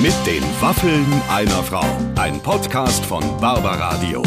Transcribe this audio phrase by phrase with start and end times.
[0.00, 1.84] Mit den Waffeln einer Frau.
[2.14, 4.22] Ein Podcast von Barbaradio.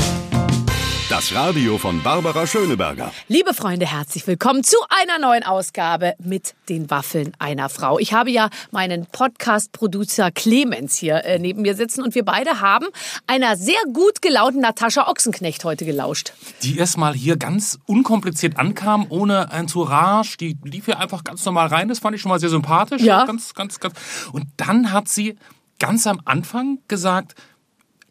[1.07, 3.13] Das Radio von Barbara Schöneberger.
[3.29, 7.99] Liebe Freunde, herzlich willkommen zu einer neuen Ausgabe mit den Waffeln einer Frau.
[7.99, 12.87] Ich habe ja meinen Podcast-Producer Clemens hier äh, neben mir sitzen und wir beide haben
[13.25, 16.33] einer sehr gut gelaunten Natascha Ochsenknecht heute gelauscht.
[16.63, 20.35] Die erstmal hier ganz unkompliziert ankam, ohne ein Entourage.
[20.37, 21.87] Die lief hier einfach ganz normal rein.
[21.87, 23.01] Das fand ich schon mal sehr sympathisch.
[23.01, 23.23] Ja.
[23.25, 23.95] Ganz, ganz, ganz.
[24.33, 25.37] Und dann hat sie
[25.81, 27.33] ganz am Anfang gesagt,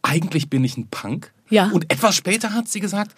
[0.02, 1.32] eigentlich bin ich ein Punk.
[1.48, 1.70] Ja.
[1.70, 3.14] Und etwas später hat sie gesagt,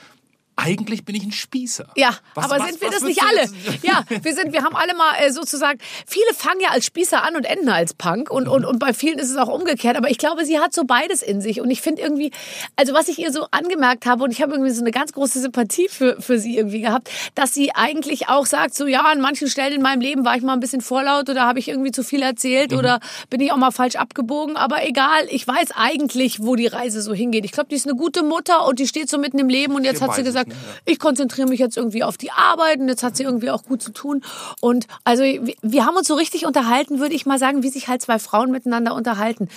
[0.63, 1.87] eigentlich bin ich ein Spießer.
[1.97, 3.43] Ja, Was- aber was- sind wir das nicht alle?
[3.83, 7.37] Ja, wir sind, wir haben alle mal äh, sozusagen, viele fangen ja als Spießer an
[7.37, 10.19] und enden als Punk und, und, und bei vielen ist es auch umgekehrt, aber ich
[10.19, 12.31] glaube, sie hat so beides in sich und ich finde irgendwie,
[12.77, 15.41] also was ich ihr so angemerkt habe und ich habe irgendwie so eine ganz große
[15.41, 19.49] Sympathie für, für sie irgendwie gehabt, dass sie eigentlich auch sagt, so ja, an manchen
[19.49, 22.03] Stellen in meinem Leben war ich mal ein bisschen vorlaut oder habe ich irgendwie zu
[22.05, 23.01] viel erzählt oder
[23.31, 27.15] bin ich auch mal falsch abgebogen, aber egal, ich weiß eigentlich, wo die Reise so
[27.15, 27.45] hingeht.
[27.45, 29.85] Ich glaube, die ist eine gute Mutter und die steht so mitten im Leben und
[29.85, 30.52] jetzt hat sie gesagt?
[30.85, 33.83] Ich konzentriere mich jetzt irgendwie auf die Arbeit und jetzt hat sie irgendwie auch gut
[33.83, 34.23] zu tun.
[34.61, 38.03] Und also wir- haben uns so richtig unterhalten, würde ich mal sagen, wie sich halt
[38.03, 39.49] zwei Frauen miteinander unterhalten.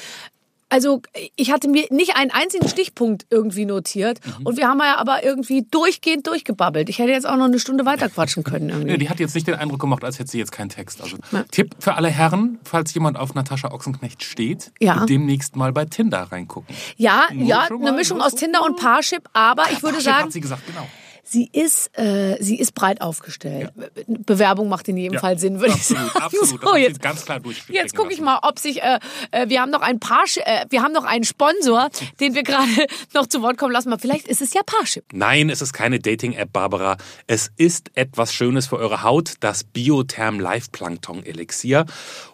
[0.69, 1.01] Also
[1.35, 4.45] ich hatte mir nicht einen einzigen Stichpunkt irgendwie notiert Mhm.
[4.47, 6.89] und wir haben ja aber irgendwie durchgehend durchgebabbelt.
[6.89, 8.97] Ich hätte jetzt auch noch eine Stunde weiter quatschen können Ja, irgendwie.
[8.97, 11.01] die hat jetzt nicht den Eindruck gemacht, als hätte sie jetzt keinen Text.
[11.01, 11.17] Also
[11.51, 15.05] Tipp für alle Herren, falls jemand auf Natascha Ochsenknecht steht, Ja.
[15.05, 16.75] demnächst mal bei Tinder reingucken.
[16.97, 18.33] Ja, Nur ja, eine Mischung aus.
[18.33, 20.87] Tinder und Parship, aber ich würde Parship sagen, hat sie gesagt, genau.
[21.27, 23.71] Sie ist, äh, sie ist breit aufgestellt.
[24.07, 26.09] Bewerbung macht in jedem Ja, Fall Sinn, würde ich sagen.
[26.13, 26.61] absolut.
[26.61, 28.99] So, jetzt, ganz klar jetzt gucke ich mal, ob sich, äh,
[29.31, 32.69] äh, wir haben noch ein paar, äh, wir haben noch einen Sponsor, den wir gerade
[33.15, 33.89] noch zu Wort kommen lassen.
[33.89, 35.05] Mal, vielleicht ist es ja Parship.
[35.13, 36.97] Nein, es ist keine Dating-App, Barbara.
[37.25, 41.85] Es ist etwas Schönes für eure Haut, das Biotherm Live Plankton Elixier.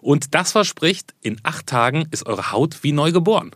[0.01, 3.51] Und das verspricht, in acht Tagen ist eure Haut wie neu geboren.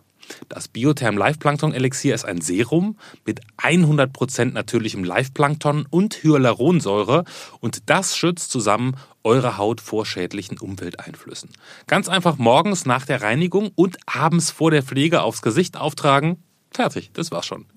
[0.49, 7.25] Das Biotherm Live Plankton Elixier ist ein Serum mit 100% natürlichem Live-Plankton und Hyaluronsäure
[7.59, 11.49] und das schützt zusammen eure Haut vor schädlichen Umwelteinflüssen.
[11.87, 16.43] Ganz einfach morgens nach der Reinigung und abends vor der Pflege aufs Gesicht auftragen
[16.75, 17.67] Fertig, das war's schon.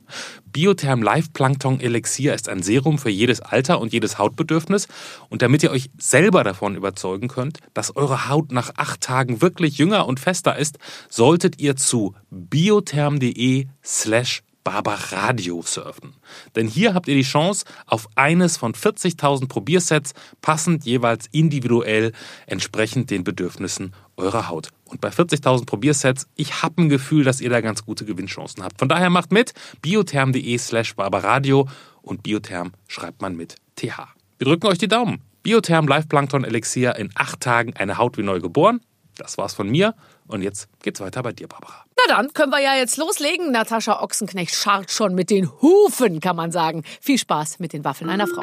[0.51, 4.89] Biotherm Live Plankton Elixier ist ein Serum für jedes Alter und jedes Hautbedürfnis.
[5.29, 9.79] Und damit ihr euch selber davon überzeugen könnt, dass eure Haut nach acht Tagen wirklich
[9.79, 16.13] jünger und fester ist, solltet ihr zu biotherm.de slash Barbaradio surfen.
[16.55, 20.13] Denn hier habt ihr die Chance auf eines von 40.000 Probiersets,
[20.43, 22.13] passend jeweils individuell
[22.47, 24.69] entsprechend den Bedürfnissen eurer Haut.
[24.85, 28.79] Und bei 40.000 Probiersets, ich habe ein Gefühl, dass ihr da ganz gute Gewinnchancen habt.
[28.79, 31.67] Von daher macht mit biotherm.de slash barbaradio
[32.03, 34.13] und biotherm schreibt man mit TH.
[34.37, 35.23] Wir drücken euch die Daumen.
[35.43, 38.83] Biotherm Live Plankton Elixier in acht Tagen eine Haut wie neu geboren.
[39.17, 39.95] Das war's von mir.
[40.29, 41.85] Und jetzt geht's weiter bei dir, Barbara.
[41.97, 43.51] Na dann können wir ja jetzt loslegen.
[43.51, 46.85] Natascha Ochsenknecht scharrt schon mit den Hufen, kann man sagen.
[47.01, 48.43] Viel Spaß mit den Waffeln einer Frau.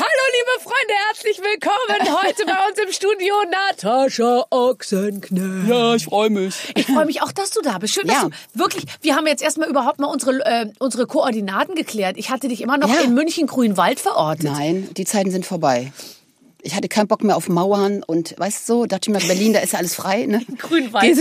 [0.00, 5.68] Hallo liebe Freunde, herzlich willkommen heute bei uns im Studio Natascha Ochsenknecht.
[5.68, 6.54] Ja, ich freue mich.
[6.76, 7.94] Ich freue mich auch, dass du da bist.
[7.94, 8.28] Schön, dass Ja.
[8.28, 8.30] du
[8.60, 8.84] wirklich.
[9.00, 12.16] Wir haben jetzt erstmal überhaupt mal unsere äh, unsere Koordinaten geklärt.
[12.16, 13.00] Ich hatte dich immer noch Ja.
[13.00, 14.44] in München Grünwald verortet.
[14.44, 15.92] Nein, die Zeiten sind vorbei.
[16.62, 19.60] Ich hatte keinen Bock mehr auf Mauern und weißt du, dachte ich mir, Berlin, da
[19.60, 20.42] ist ja alles frei, ne?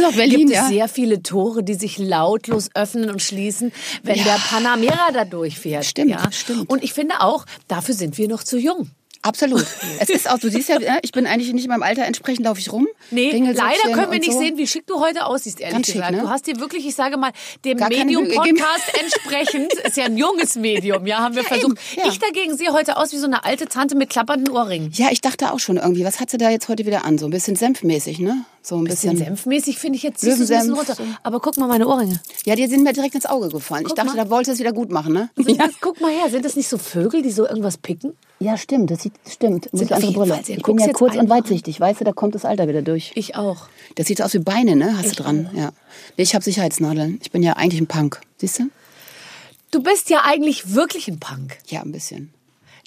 [0.01, 0.63] Nach Berlin, gibt ja.
[0.63, 3.71] es sehr viele Tore, die sich lautlos öffnen und schließen,
[4.03, 4.23] wenn Ja.
[4.23, 5.85] der Panamera da durchfährt.
[5.85, 6.31] Stimmt, ja.
[6.31, 6.69] stimmt.
[6.69, 8.89] Und ich finde auch, dafür sind wir noch zu jung.
[9.27, 9.65] Absolut.
[9.99, 12.59] Es ist auch, du siehst ja, ich bin eigentlich nicht in meinem Alter, entsprechend laufe
[12.59, 12.87] ich rum.
[13.09, 14.39] Nee, leider können wir nicht so.
[14.39, 16.11] sehen, wie schick du heute aussiehst, ehrlich Ganz schick, gesagt.
[16.11, 16.21] ne?
[16.21, 17.31] Du hast dir wirklich, ich sage mal,
[17.65, 21.77] dem Medium-Podcast entsprechend, ist ja ein junges Medium, ja, haben wir versucht.
[21.95, 22.07] eben, ja.
[22.11, 24.91] Ich dagegen sehe heute aus wie so eine alte Tante mit klappernden Ohrringen.
[24.93, 27.17] Ja, ich dachte auch schon irgendwie, was hat sie da jetzt heute wieder an?
[27.17, 28.45] So ein bisschen senfmäßig, ne?
[28.67, 29.27] So ein Bisschen bisschen.
[29.27, 30.97] senfmäßig finde ich jetzt ein bisschen Löwensenf, runter.
[31.23, 32.19] Aber guck mal meine Ohrringe.
[32.43, 33.85] Ja, die sind mir direkt ins Auge gefallen.
[33.85, 34.25] Guck ich dachte, mal.
[34.25, 35.29] da wollte es wieder gut machen, ne?
[35.37, 38.17] Sind das, guck mal her, sind das nicht so Vögel, die so irgendwas picken?
[38.39, 39.71] Ja, stimmt, das sieht, stimmt.
[39.71, 40.33] Muss Sind ich andere Brille.
[40.33, 42.81] Fall Ich bin ja kurz und einmal weitsichtig, weißt du, da kommt das Alter wieder
[42.81, 43.13] durch.
[43.15, 43.69] Ich auch.
[43.95, 44.97] Das sieht aus wie Beine, ne?
[44.97, 45.69] Hast du dran, ja.
[46.17, 47.19] Nee, ich habe Sicherheitsnadeln.
[47.23, 48.19] Ich bin ja eigentlich ein Punk.
[48.35, 48.63] Siehst du?
[49.71, 51.57] Du bist ja eigentlich wirklich ein Punk.
[51.67, 52.33] Ja, ein bisschen.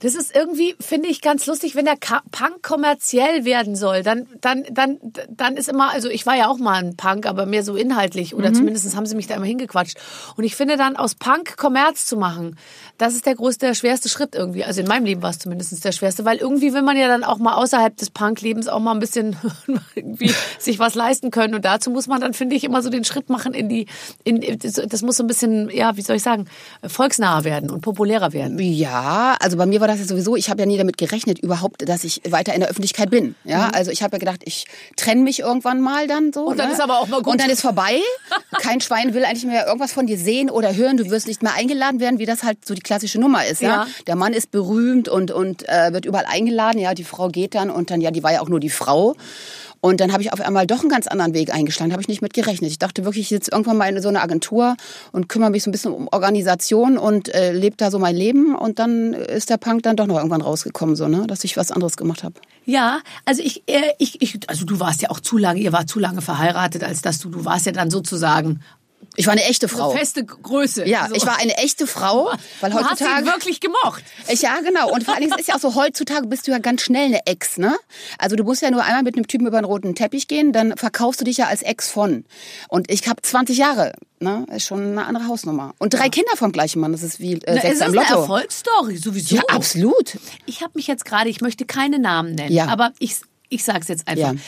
[0.00, 1.96] Das ist irgendwie, finde ich, ganz lustig, wenn der
[2.30, 4.98] Punk kommerziell werden soll, dann, dann, dann,
[5.28, 8.34] dann ist immer, also ich war ja auch mal ein Punk, aber mehr so inhaltlich
[8.34, 9.98] oder zumindest haben sie mich da immer hingequatscht.
[10.36, 12.56] Und ich finde dann aus Punk Kommerz zu machen,
[12.96, 14.64] das ist der größte, der schwerste Schritt irgendwie.
[14.64, 17.24] Also in meinem Leben war es zumindest der schwerste, weil irgendwie will man ja dann
[17.24, 19.36] auch mal außerhalb des Punk-Lebens auch mal ein bisschen
[19.94, 21.54] irgendwie sich was leisten können.
[21.54, 23.86] Und dazu muss man dann, finde ich, immer so den Schritt machen in die,
[24.24, 26.46] in, das muss so ein bisschen, ja, wie soll ich sagen,
[26.86, 28.58] volksnaher werden und populärer werden.
[28.58, 31.88] Ja, also bei mir war das ja sowieso, ich habe ja nie damit gerechnet überhaupt,
[31.88, 33.34] dass ich weiter in der Öffentlichkeit bin.
[33.44, 34.66] Ja, also ich habe ja gedacht, ich
[34.96, 36.44] trenne mich irgendwann mal dann so.
[36.46, 36.74] Und dann ne?
[36.74, 37.32] ist aber auch mal gut.
[37.32, 38.00] Und dann ist vorbei.
[38.60, 40.96] Kein Schwein will eigentlich mehr irgendwas von dir sehen oder hören.
[40.96, 43.60] Du wirst nicht mehr eingeladen werden, wie das halt so die klassische Nummer ist.
[43.62, 43.86] Ja, Ja.
[44.06, 46.78] der Mann ist berühmt und und äh, wird überall eingeladen.
[46.80, 49.16] Ja, die Frau geht dann und dann ja, die war ja auch nur die Frau.
[49.80, 51.92] Und dann habe ich auf einmal doch einen ganz anderen Weg eingeschlagen.
[51.92, 52.70] Habe ich nicht mit gerechnet.
[52.70, 54.76] Ich dachte wirklich, ich sitze irgendwann mal in so einer Agentur
[55.12, 58.54] und kümmere mich so ein bisschen um Organisation und äh, lebe da so mein Leben.
[58.54, 61.70] Und dann ist der Punk dann doch noch irgendwann rausgekommen, so ne, dass ich was
[61.70, 62.34] anderes gemacht habe.
[62.66, 65.88] Ja, also ich, äh, ich, ich, also du warst ja auch zu lange, ihr wart
[65.88, 68.60] zu lange verheiratet, als dass du, du warst ja dann sozusagen
[69.16, 69.90] Ich war eine echte eine Frau.
[69.90, 70.86] feste Größe.
[70.86, 71.14] Ja, So.
[71.14, 72.30] ich war eine echte Frau,
[72.60, 74.04] weil du hast ihn heutzutage wirklich gemocht.
[74.28, 74.90] Ich, ja, genau.
[74.92, 77.06] Und vor allen Dingen es ist ja auch so, heutzutage bist du ja ganz schnell
[77.06, 77.76] eine Ex, ne?
[78.18, 80.76] Also du musst ja nur einmal mit einem Typen über den roten Teppich gehen, dann
[80.76, 82.24] verkaufst du dich ja als Ex von.
[82.68, 84.46] Und ich habe 20 Jahre, ne?
[84.54, 85.74] Ist schon eine andere Hausnummer.
[85.78, 88.14] Und drei Kinder vom gleichen Mann, das ist wie äh, Na, sechs ist eine Lotto.
[88.20, 89.36] Erfolgsstory, sowieso.
[89.36, 90.18] Ja, absolut.
[90.46, 92.66] Ich habe mich jetzt gerade, ich möchte keine Namen nennen, Ja.
[92.68, 93.16] aber ich,
[93.48, 94.34] ich sage es jetzt einfach.
[94.34, 94.38] Ja.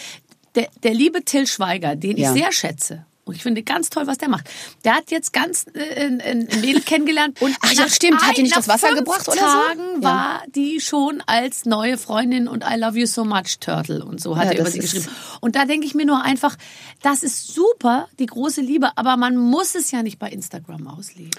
[0.54, 2.32] Der, der liebe Till Schweiger, den Ja.
[2.34, 4.48] ich sehr schätze, und ich finde ganz toll, was der macht.
[4.84, 8.20] Der hat jetzt ganz äh, ein, ein Mädel kennengelernt und Ach ja, stimmt.
[8.22, 9.42] Hat die ein- nicht das Wasser gebracht oder so?
[9.42, 10.08] Tagen Ja.
[10.08, 14.36] war die schon als neue Freundin und I love you so much Turtle und so
[14.36, 15.06] hat Ja, er über sie geschrieben.
[15.40, 16.56] Und da denke ich mir nur einfach,
[17.02, 21.30] das ist super, die große Liebe, aber man muss es ja nicht bei Instagram ausleben.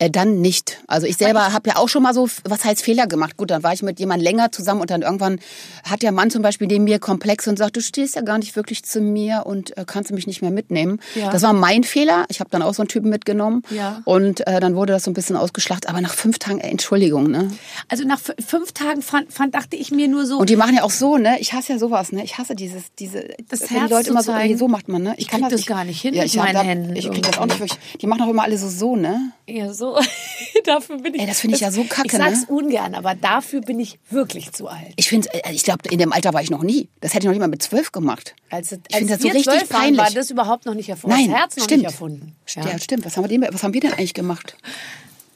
[0.00, 0.78] Äh, dann nicht.
[0.86, 3.36] Also ich selber habe ja auch schon mal so, was heißt Fehler gemacht.
[3.36, 5.40] Gut, dann war ich mit jemand länger zusammen und dann irgendwann
[5.82, 8.54] hat der Mann zum Beispiel neben mir Komplex und sagt, du stehst ja gar nicht
[8.54, 11.00] wirklich zu mir und äh, kannst du mich nicht mehr mitnehmen.
[11.16, 11.30] Ja.
[11.30, 12.26] Das war mein Fehler.
[12.28, 14.00] Ich habe dann auch so einen Typen mitgenommen Ja.
[14.04, 15.88] und äh, dann wurde das so ein bisschen ausgeschlacht.
[15.88, 17.50] Aber nach fünf Tagen, ey, Entschuldigung, ne?
[17.88, 20.84] Also nach fünf Tagen fand, fand, dachte ich mir nur so, Und die machen ja
[20.84, 21.38] auch so, ne?
[21.40, 22.22] Ich hasse ja sowas, ne?
[22.22, 24.56] Ich hasse dieses, diese, Das wenn Herz die Leute immer so, zeigen.
[24.58, 25.14] so macht man, ne?
[25.16, 27.38] Ich krieg das gar nicht hin ja, mit ich meinen da, Händen Ich krieg das
[27.38, 27.78] auch nicht wirklich.
[28.00, 29.32] Die machen auch immer alle so so, ne?
[29.48, 29.87] Ja, so.
[30.64, 31.20] dafür bin ich.
[31.20, 32.54] Ey, das finde ich ja so kacke, Ich sag's ne?
[32.54, 34.92] ungern, aber dafür bin ich wirklich zu alt.
[34.96, 36.88] Ich finde, ich glaube, in dem Alter war ich noch nie.
[37.00, 38.34] Das hätte ich noch nicht mal mit zwölf gemacht.
[38.50, 40.00] Als, ich finde das so richtig zwölf waren, peinlich.
[40.00, 41.16] war das überhaupt noch nicht erfunden.
[41.16, 41.82] Nein, das Herz noch stimmt.
[41.82, 42.36] nicht erfunden.
[42.48, 42.78] Ja.
[42.78, 43.04] stimmt.
[43.04, 44.56] Was haben, wir denn, was haben wir denn eigentlich gemacht?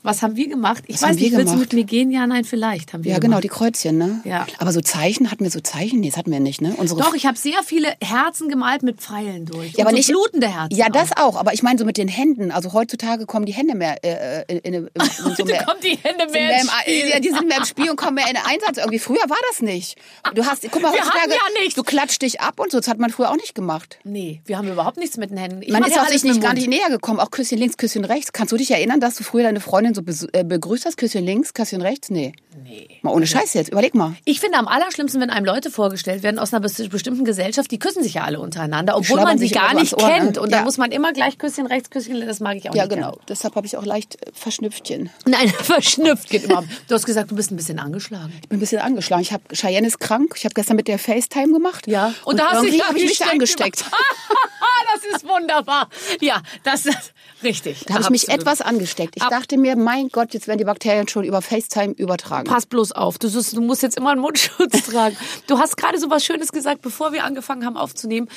[0.03, 0.85] Was haben wir gemacht?
[0.89, 1.61] Ich Was weiß nicht, willst du gemacht?
[1.61, 2.11] mit mir gehen?
[2.11, 3.45] Ja, nein, vielleicht haben wir Ja, genau, gemacht.
[3.45, 4.21] die Kreuzchen, ne?
[4.25, 4.47] Ja.
[4.59, 6.01] Aber so Zeichen, hatten wir so Zeichen?
[6.01, 6.75] Nee, das hatten wir nicht, ne?
[6.77, 9.73] Unsere Doch, ich habe sehr viele Herzen gemalt mit Pfeilen durch.
[9.75, 10.77] ja, aber so nicht blutende Herzen.
[10.77, 11.35] Ja, das auch.
[11.35, 11.37] auch.
[11.37, 12.51] Aber ich meine so mit den Händen.
[12.51, 15.81] Also heutzutage kommen die Hände mehr äh, äh, in, in, in, so Heute mehr, kommen
[15.83, 17.09] die Hände sind mehr mehr im, Spiel.
[17.11, 18.79] Ja, die sind mehr im Spiel und kommen mehr in den Einsatz.
[18.79, 19.97] Irgendwie früher war das nicht.
[20.35, 21.75] Du hast, guck mal, heutzutage, ja nichts.
[21.77, 22.79] du klatscht dich ab und so.
[22.79, 23.99] Das hat man früher auch nicht gemacht.
[24.03, 25.63] Nee, wir haben überhaupt nichts mit den Händen.
[25.63, 27.21] Ich Man ist ja auch sich nicht gar nicht näher gekommen.
[27.21, 28.33] Auch Küsschen links, Küsschen rechts.
[28.33, 30.97] Kannst du dich erinnern, dass du früher deine Freundin so bes- äh, begrüßt hast?
[30.97, 32.11] Küsschen links, Küsschen rechts?
[32.11, 32.33] Nee.
[32.63, 32.99] Nee.
[33.03, 33.71] Mal ohne Scheiß jetzt.
[33.71, 34.15] Überleg mal.
[34.25, 37.79] Ich finde am allerschlimmsten, wenn einem Leute vorgestellt werden aus einer bes- bestimmten Gesellschaft, die
[37.79, 40.15] küssen sich ja alle untereinander, obwohl man sie sich gar nicht Ohr, ne?
[40.15, 40.39] kennt.
[40.39, 40.65] Und dann Ja.
[40.65, 42.25] muss man immer gleich Küsschen rechts, Küsschen.
[42.27, 42.95] Das mag ich auch Ja, nicht.
[42.97, 43.19] genau.
[43.29, 45.05] Deshalb habe ich auch leicht äh, Verschnüpftchen.
[45.05, 45.11] Gern.
[45.27, 46.65] Nein, verschnüpft geht immer.
[46.89, 48.33] Du hast gesagt, du bist ein bisschen angeschlagen.
[48.43, 49.23] Ich bin ein bisschen angeschlagen.
[49.23, 50.35] Ich habe Cheyenne ist krank.
[50.37, 51.87] Ich habe gestern mit der FaceTime gemacht.
[51.87, 52.13] Ja.
[52.25, 53.85] Und, da hast du dich habe ich mich angesteckt.
[54.95, 55.89] das ist wunderbar.
[56.21, 57.13] Ja, das ist
[57.43, 57.85] richtig.
[57.87, 59.17] Da habe ich mich etwas angesteckt.
[59.17, 62.42] Ich Ab- dachte mir, mein Gott, jetzt werden die Bakterien schon über FaceTime übertragen.
[62.45, 65.17] Pass bloß auf, du, du musst jetzt immer einen Mundschutz tragen.
[65.47, 68.29] Du hast gerade so was Schönes gesagt, bevor wir angefangen haben aufzunehmen.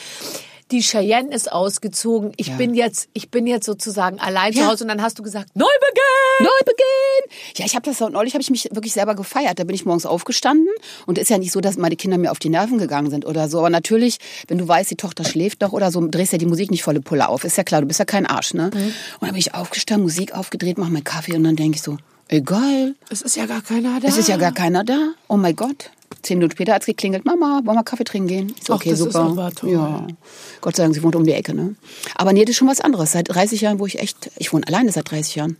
[0.71, 2.31] Die Cheyenne ist ausgezogen.
[2.37, 2.55] Ich Ja.
[2.55, 4.67] bin jetzt, ich bin jetzt sozusagen allein zu Ja.
[4.67, 6.39] Hause und dann hast du gesagt, Neubeginn!
[6.39, 7.37] Neubeginn!
[7.57, 9.59] Ja, ich habe das so neulich habe ich mich wirklich selber gefeiert.
[9.59, 10.67] Da bin ich morgens aufgestanden
[11.05, 13.47] und ist ja nicht so, dass meine Kinder mir auf die Nerven gegangen sind oder
[13.47, 13.59] so.
[13.59, 14.17] Aber natürlich,
[14.47, 16.99] wenn du weißt, die Tochter schläft noch oder so, drehst ja die Musik nicht volle
[16.99, 17.43] Pulle auf.
[17.43, 18.71] Ist ja klar, du bist ja kein Arsch, ne?
[18.73, 18.73] Und
[19.21, 22.95] dann bin ich aufgestanden, Musik aufgedreht, mach meinen Kaffee und dann denke ich so, egal,
[23.09, 24.07] Es ist ja gar keiner da.
[24.07, 25.11] es ist ja gar keiner da.
[25.27, 25.91] Oh mein Gott.
[26.21, 28.55] Zehn Minuten später hat es geklingelt, Mama, wollen wir Kaffee trinken gehen?
[28.65, 29.51] So, Ach, okay, das ist super.
[29.63, 30.07] Ja.
[30.61, 31.75] Gott sei Dank, sie wohnt um die Ecke, ne?
[32.15, 33.11] Aber nee, das ist schon was anderes.
[33.11, 35.57] Seit 30 Jahren, wo ich echt, ich wohne alleine seit 30 Jahren.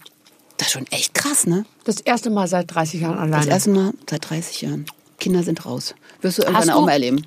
[0.58, 1.66] Das ist schon echt krass, ne?
[1.84, 3.52] Das erste Mal seit 30 Jahren Das alleine.
[3.52, 4.86] erste Mal seit 30 Jahren.
[5.20, 5.94] Kinder sind raus.
[6.22, 7.26] Wirst du irgendwann auch mal erleben.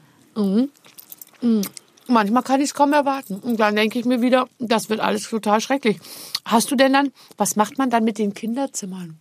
[2.07, 3.37] Manchmal kann ich es kaum erwarten.
[3.37, 5.99] Und dann denke ich mir wieder, das wird alles total schrecklich.
[6.45, 9.18] Hast du denn dann, was macht man dann mit den Kinderzimmern?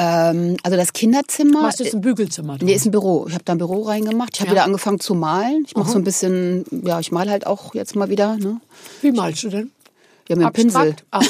[0.00, 1.62] Ähm, also das Kinderzimmer.
[1.62, 2.56] Machst du jetzt ein Bügelzimmer?
[2.60, 3.26] Nee, ist ein Büro.
[3.26, 4.30] Ich habe da ein Büro reingemacht.
[4.34, 4.54] Ich habe Ja.
[4.54, 5.64] wieder angefangen zu malen.
[5.66, 8.36] Ich mache so ein bisschen, ja, ich male halt auch jetzt mal wieder.
[8.36, 8.60] Ne?
[9.02, 9.70] Wie malst du denn?
[10.28, 10.94] Ja, mit dem Pinsel.
[11.10, 11.26] Abstrakt?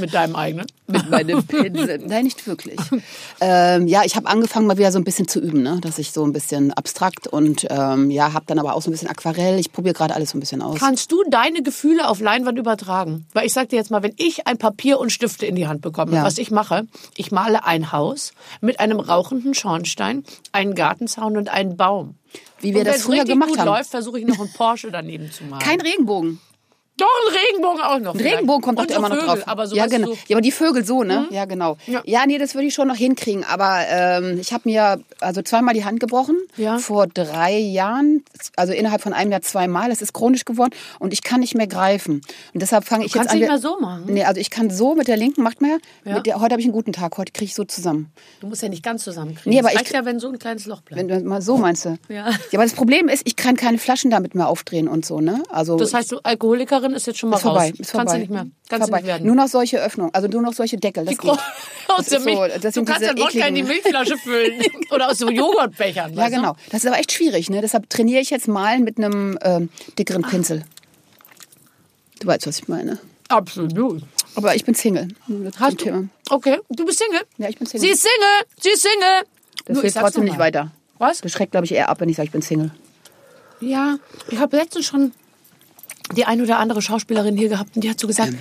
[0.00, 0.66] Mit deinem eigenen.
[0.86, 1.98] Mit meinem Pinsel.
[2.06, 2.78] Nein, nicht wirklich.
[3.40, 5.78] ähm, ja, ich habe angefangen mal wieder so ein bisschen zu üben, ne?
[5.80, 8.92] dass ich so ein bisschen abstrakt und ähm, ja, habe dann aber auch so ein
[8.92, 9.58] bisschen Aquarell.
[9.58, 10.78] Ich probiere gerade alles so ein bisschen aus.
[10.78, 13.26] Kannst du deine Gefühle auf Leinwand übertragen?
[13.32, 15.80] Weil ich sag dir jetzt mal, wenn ich ein Papier und Stifte in die Hand
[15.82, 16.24] bekomme, Ja.
[16.24, 21.76] was ich mache, ich male ein Haus mit einem rauchenden Schornstein, einen Gartenzaun und einen
[21.76, 22.14] Baum.
[22.60, 23.66] Wie wir und das früher richtig gemacht gut haben.
[23.68, 25.62] läuft, versuche ich noch einen Porsche daneben zu malen.
[25.62, 26.40] Kein Regenbogen.
[27.00, 28.14] Doch, ein Regenbogen auch noch.
[28.14, 29.42] Ein Regenbogen kommt doch so immer noch Vögel, drauf.
[29.48, 30.08] Aber so, ja, genau.
[30.08, 31.26] so, Ja, aber die Vögel so, ne?
[31.30, 31.76] Ja, genau.
[31.86, 32.02] Ja.
[32.04, 32.26] Ja.
[32.26, 33.44] nee, das würde ich schon noch hinkriegen.
[33.44, 36.36] Aber ähm, ich habe mir also zweimal die Hand gebrochen.
[36.56, 36.78] Ja.
[36.78, 38.24] Vor drei Jahren.
[38.56, 39.88] Also innerhalb von einem Jahr zweimal.
[39.90, 40.70] Das ist chronisch geworden.
[40.98, 42.20] Und ich kann nicht mehr greifen.
[42.54, 43.38] Und deshalb fange ich jetzt kannst an.
[43.38, 44.04] nicht wir- mehr so machen?
[44.06, 45.78] Nee, also ich kann so mit der linken, macht mehr.
[46.04, 46.20] Ja.
[46.20, 47.16] Der, heute habe ich einen guten Tag.
[47.18, 48.12] Heute kriege ich so zusammen.
[48.40, 49.52] Du musst ja nicht ganz zusammenkriegen.
[49.52, 50.98] Nee, aber Es ich- ja, wenn so ein kleines Loch bleibt.
[51.00, 51.96] Wenn du mal so meinst du.
[52.08, 52.30] Ja.
[52.30, 55.42] Ja, aber das Problem ist, ich kann keine Flaschen damit mehr aufdrehen und so, ne?
[55.48, 57.78] Also Das heißt, du Alkoholikerin ist jetzt schon mal ist vorbei, raus.
[57.78, 58.12] ist Kannst vorbei.
[58.14, 58.46] du nicht mehr.
[58.68, 58.98] Kannst vorbei.
[58.98, 59.26] nicht werden.
[59.26, 61.04] Nur noch solche Öffnungen, also nur noch solche Deckel.
[61.04, 61.30] Das Die geht.
[61.30, 61.38] aus
[61.96, 62.52] Das der so- Milch.
[62.60, 64.62] das du kannst den Wodka in die Milchflasche füllen.
[64.90, 66.14] Oder aus so Joghurtbechern.
[66.14, 66.56] Ja, genau.
[66.70, 67.60] Das ist aber echt schwierig, ne?
[67.60, 69.68] Deshalb trainiere ich jetzt malen mit einem ähm,
[69.98, 70.64] dickeren Pinsel.
[72.20, 72.98] Du weißt, was ich meine.
[73.28, 74.02] Absolut.
[74.34, 75.08] Aber ich bin Single.
[75.28, 75.84] Das Hast du?
[75.84, 76.08] Thema.
[76.28, 77.22] Okay, du bist Single?
[77.38, 77.86] Ja, ich bin Single.
[77.86, 78.46] Sie ist Single!
[78.60, 79.26] Sie ist Single!
[79.64, 80.70] Das Nur, hilft trotzdem nicht weiter.
[80.98, 81.20] Was?
[81.20, 82.70] Das schreckt, glaube ich, eher ab, wenn ich sage, ich bin Single.
[83.60, 83.98] Ja,
[84.30, 85.12] ich habe letztens schon
[86.16, 88.34] die ein oder andere Schauspielerin hier gehabt und die hat so gesagt,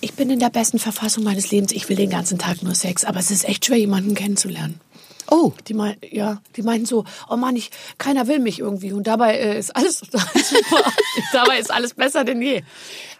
[0.00, 3.04] ich bin in der besten Verfassung meines Lebens, ich will den ganzen Tag nur Sex,
[3.04, 4.80] aber es ist echt schwer, jemanden kennenzulernen.
[5.30, 8.92] Oh, Die mein, ja, die meinten so, oh Mann, ich, keiner will mich irgendwie.
[8.92, 10.22] Und dabei äh, ist alles super,
[11.32, 12.62] dabei ist alles besser denn je.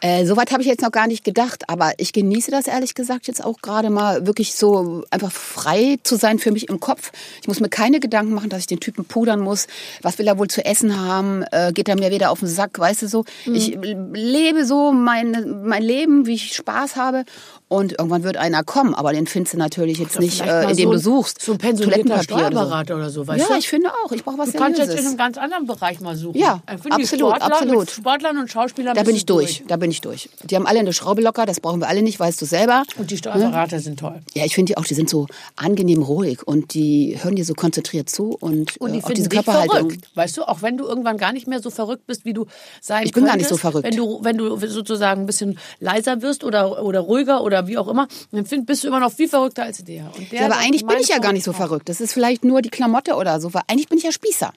[0.01, 3.27] Äh, Soweit habe ich jetzt noch gar nicht gedacht, aber ich genieße das ehrlich gesagt
[3.27, 7.13] jetzt auch gerade mal wirklich so einfach frei zu sein für mich im Kopf.
[7.41, 9.67] Ich muss mir keine Gedanken machen, dass ich den Typen pudern muss.
[10.03, 11.43] Was will er wohl zu essen haben?
[11.51, 12.79] Äh, geht er mir wieder auf den Sack?
[12.79, 13.25] Weißt du so?
[13.47, 13.55] Mhm.
[13.55, 13.79] Ich
[14.13, 17.25] lebe so mein, mein Leben, wie ich Spaß habe.
[17.69, 20.93] Und irgendwann wird einer kommen, aber den findest du natürlich jetzt nicht, äh, indem so
[20.93, 21.41] du suchst.
[21.43, 22.51] So ein pensionierter Toilettenpapier oder so.
[22.51, 23.59] Steuerberater oder so, weißt Ja, du?
[23.59, 24.13] ich finde auch.
[24.13, 26.39] Ich brauche was Du kannst jetzt in einem ganz anderen Bereich mal suchen.
[26.39, 27.91] Ja, die absolut, Sportler, absolut.
[27.91, 29.65] Sportlern und Schauspielern Da bin ich durch.
[29.67, 30.29] Da bin ich durch.
[30.43, 32.85] Die haben alle eine Schraube locker, das brauchen wir alle nicht, weißt du selber.
[32.97, 34.21] Und die Steuerberater sind toll.
[34.35, 37.55] Ja, ich finde die auch, die sind so angenehm ruhig und die hören dir so
[37.55, 39.91] konzentriert zu und, Und die äh, auch diese Körperhaltung.
[39.91, 40.11] verrückt.
[40.15, 42.47] Weißt du, auch wenn du irgendwann gar nicht mehr so verrückt bist, wie du
[42.81, 43.85] sein Ich bin gar nicht so verrückt.
[43.85, 47.89] Wenn du, wenn du sozusagen ein bisschen leiser wirst oder, oder ruhiger oder wie auch
[47.89, 50.11] immer, dann find, bist du immer noch viel verrückter als der.
[50.31, 51.89] Der Ja, aber eigentlich bin ich ja gar nicht so verrückt.
[51.89, 54.53] Das ist vielleicht nur die Klamotte oder so, weil eigentlich bin ich ja Spießer.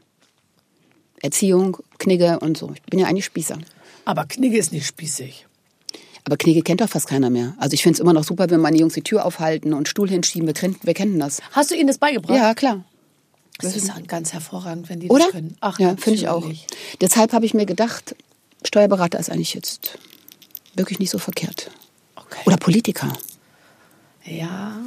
[1.21, 2.71] Erziehung, Knigge und so.
[2.73, 3.57] Ich bin ja eigentlich Spießer.
[4.07, 5.47] Aber Knigge ist nicht spießig.
[6.23, 7.55] Aber Knigge kennt doch fast keiner mehr.
[7.57, 10.09] Also ich finde es immer noch super, wenn meine Jungs die Tür aufhalten und Stuhl
[10.09, 10.47] hinschieben.
[10.47, 11.41] Wir kennen, wir kennen das.
[11.51, 12.37] Hast du ihnen das beigebracht?
[12.37, 12.85] Ja, klar.
[13.59, 15.25] Das ist ganz hervorragend, wenn die Oder?
[15.25, 15.57] das können.
[15.59, 16.49] Ach, ja, finde ich auch.
[17.01, 18.15] Deshalb habe ich mir gedacht,
[18.65, 19.99] Steuerberater ist eigentlich jetzt
[20.73, 21.69] wirklich nicht so verkehrt.
[22.15, 22.39] Okay.
[22.45, 23.11] Oder Politiker.
[24.23, 24.77] Ja.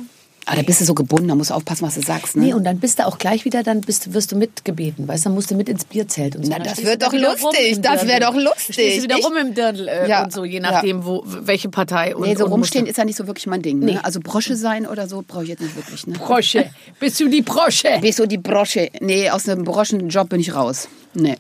[0.51, 2.35] Aber da bist du so gebunden, da musst du aufpassen, was du sagst.
[2.35, 2.47] Ne?
[2.47, 5.29] Nee, und dann bist du auch gleich wieder, dann bist, wirst du mitgebeten, weißt du,
[5.29, 6.51] dann musst du mit ins Bierzelt und so.
[6.51, 8.09] Na, Dann das wird doch lustig, das Dirndl.
[8.09, 8.75] wär doch lustig.
[8.75, 10.61] Stehst du wieder Ich- rum im Dirndl äh, Ja, und so, je ja.
[10.73, 12.17] nachdem, wo, welche Partei.
[12.17, 13.79] Und, Nee, so und rumstehen ist ja nicht so wirklich mein Ding.
[13.79, 13.85] Ne?
[13.93, 13.99] Nee.
[14.03, 16.05] Also Brosche sein oder so brauche ich jetzt nicht wirklich.
[16.09, 16.15] Ne?
[16.19, 16.69] Brosche.
[16.99, 17.99] Bist du die Brosche?
[18.01, 18.91] Bist du die Brosche?
[19.01, 20.89] Nee, aus einem Broschenjob bin ich raus.
[21.15, 21.37] Nee.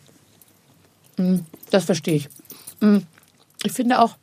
[1.71, 2.29] Das verstehe ich.
[2.81, 2.99] Mm.
[3.64, 4.17] Ich finde auch,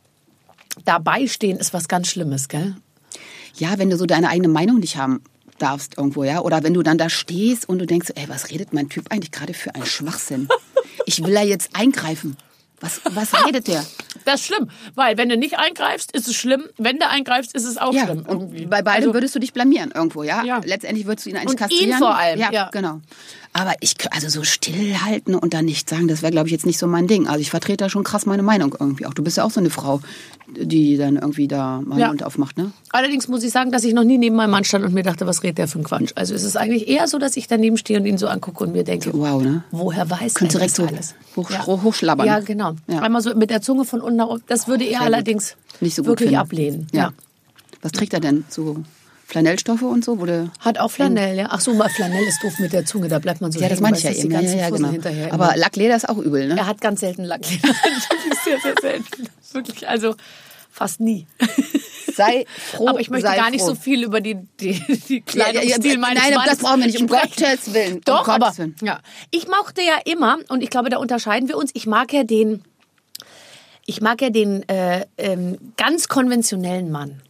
[0.85, 2.75] dabei stehen ist was ganz Schlimmes, gell?
[3.57, 5.21] Ja, wenn du so deine eigene Meinung nicht haben
[5.59, 6.41] darfst irgendwo, ja.
[6.41, 9.31] Oder wenn du dann da stehst und du denkst, ey, was redet mein Typ eigentlich
[9.31, 10.47] gerade für einen Schwachsinn?
[11.05, 12.37] Ich will da jetzt eingreifen.
[12.79, 13.83] Was, was redet der?
[14.25, 16.65] Das ist schlimm, weil wenn du nicht eingreifst, ist es schlimm.
[16.77, 18.23] Wenn du eingreifst, ist es auch Ja, schlimm.
[18.27, 18.63] irgendwie.
[18.65, 20.43] und bei beidem Also- würdest du dich blamieren irgendwo, ja?
[20.43, 20.61] Ja.
[20.63, 21.97] Letztendlich würdest du ihn eigentlich Und ihn kastrieren.
[21.97, 22.69] vor allem, Ja, ja.
[22.71, 23.01] genau.
[23.53, 26.77] Aber ich, also so stillhalten und dann nichts sagen, das wäre, glaube ich, jetzt nicht
[26.77, 27.27] so mein Ding.
[27.27, 29.15] Also ich vertrete da schon krass meine Meinung irgendwie auch.
[29.15, 30.01] Du bist ja auch so eine Frau,
[30.49, 32.05] die dann irgendwie da mal Ja.
[32.05, 32.71] den Mund aufmacht, ne?
[32.91, 35.27] Allerdings muss ich sagen, dass ich noch nie neben meinem Mann stand und mir dachte,
[35.27, 36.11] was redet der für ein Quatsch.
[36.15, 38.71] Also es ist eigentlich eher so, dass ich daneben stehe und ihn so angucke und
[38.71, 39.63] mir denke, Wow, ne?
[39.71, 41.15] woher weiß er direkt das so alles?
[41.35, 42.25] hoch- hochschlabbern.
[42.25, 42.73] Ja, genau.
[42.87, 42.99] Ja.
[42.99, 44.43] Einmal so mit der Zunge von unten nach oben.
[44.47, 46.39] Das würde er allerdings Nicht so gut wirklich finden.
[46.41, 46.87] ablehnen.
[46.93, 46.99] Ja.
[47.01, 47.13] Ja.
[47.81, 48.45] Was trägt er denn?
[48.49, 48.83] So
[49.27, 50.19] Flanellstoffe und so?
[50.19, 51.47] Wurde Hat auch Flanell, ja.
[51.49, 53.81] Ach so, mal Flanell ist doof mit der Zunge, da bleibt man so ja, das
[53.81, 54.31] meine ich ja eben.
[54.31, 54.89] Ja, ja, ja, genau.
[54.89, 56.55] hinterher Aber immer- Lackleder ist auch übel, ne?
[56.57, 57.67] er hat ganz selten Lackleder.
[58.09, 59.27] Wirklich sehr, sehr selten.
[59.51, 60.15] Wirklich, also
[60.71, 61.27] fast nie.
[62.15, 62.87] Sei froh.
[62.87, 63.69] Aber ich möchte gar nicht froh.
[63.71, 64.73] so viel über die, die,
[65.09, 67.33] die Ja, ja, ja, Kleidungsstil meines nein, Mannes das brauchen wir nicht, um sprechen.
[67.37, 67.93] Gottes Willen.
[67.95, 68.75] Um Doch, Gottes aber Willen.
[68.81, 68.99] ja.
[69.31, 72.63] ich mochte ja immer, und ich glaube, da unterscheiden wir uns, ich mag ja den,
[73.85, 77.21] ich mag ja den äh, ähm, ganz konventionellen Mann.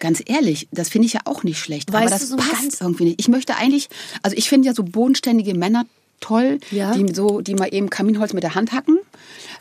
[0.00, 1.92] Ganz ehrlich, das finde ich ja auch nicht schlecht.
[1.92, 3.20] Weißt aber das so passt irgendwie nicht.
[3.20, 3.88] Ich möchte eigentlich,
[4.22, 5.84] also ich finde ja so bodenständige Männer
[6.20, 6.94] toll, Ja.
[6.94, 8.98] die so, die mal eben Kaminholz mit der Hand hacken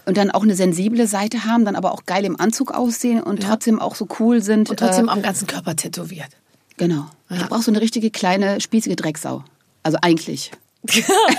[0.06, 3.44] und dann auch eine sensible Seite haben, dann aber auch geil im Anzug aussehen und
[3.44, 4.70] trotzdem auch so cool sind.
[4.70, 6.30] Und trotzdem äh, am ganzen Körper tätowiert.
[6.78, 7.06] genau.
[7.30, 7.48] Ich Ja.
[7.48, 9.44] brauche so eine richtige kleine spießige Drecksau.
[9.84, 10.52] Also eigentlich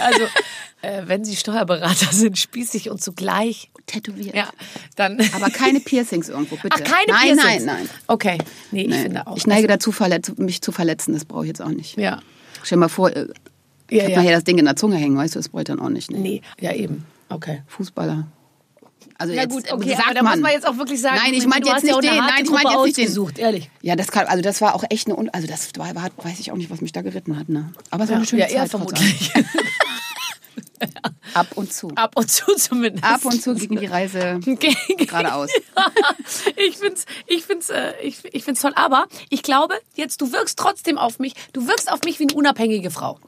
[0.00, 0.23] also,
[0.83, 3.71] äh, wenn Sie Steuerberater sind, spießig und zugleich.
[3.88, 4.35] Tätowiert.
[4.37, 4.49] Ja,
[4.95, 5.18] dann.
[5.35, 6.68] Aber keine Piercings irgendwo, bitte.
[6.71, 7.64] Ach, keine nein, Piercings?
[7.64, 8.38] Nein, nein, Okay.
[8.71, 9.02] Nee, ich nein.
[9.02, 9.37] finde auch.
[9.37, 11.12] Ich neige dazu, verletz, mich zu verletzen.
[11.14, 11.97] Das brauche ich jetzt auch nicht.
[11.99, 12.21] Ja.
[12.62, 13.26] Stell dir mal vor, äh,
[13.90, 14.16] ich Ja, hab ja.
[14.18, 15.88] mal hier das Ding in der Zunge hängen, weißt du, das brauche ich dann auch
[15.88, 16.11] nicht.
[16.11, 16.18] Ne?
[16.18, 17.04] Nee, ja eben.
[17.30, 17.62] Okay.
[17.66, 18.26] Fußballer.
[19.21, 20.33] Also Ja jetzt, gut, okay, sagt aber da man.
[20.35, 22.16] muss man jetzt auch wirklich sagen, Nein, ich meine, jetzt nicht den.
[22.16, 23.04] Nein, ich meine jetzt nicht den.
[23.07, 23.68] ausgesucht, ehrlich.
[23.83, 26.52] Ja, das kann, also das war auch echt eine, also das war, war, weiß ich
[26.52, 27.73] auch nicht, was mich da geritten hat, ne?
[27.90, 29.33] Aber es war eine schöne ja, Zeit vermutlich.
[31.35, 31.90] Ab und zu.
[31.94, 33.04] Ab und zu zumindest.
[33.04, 34.40] Ab und zu ging die Reise
[34.97, 35.50] geradeaus.
[36.56, 38.73] ich find's, ich find's, äh, ich, ich find's toll.
[38.75, 41.35] Aber ich glaube, jetzt du wirkst trotzdem auf mich.
[41.52, 43.18] Du wirkst auf mich wie eine unabhängige Frau.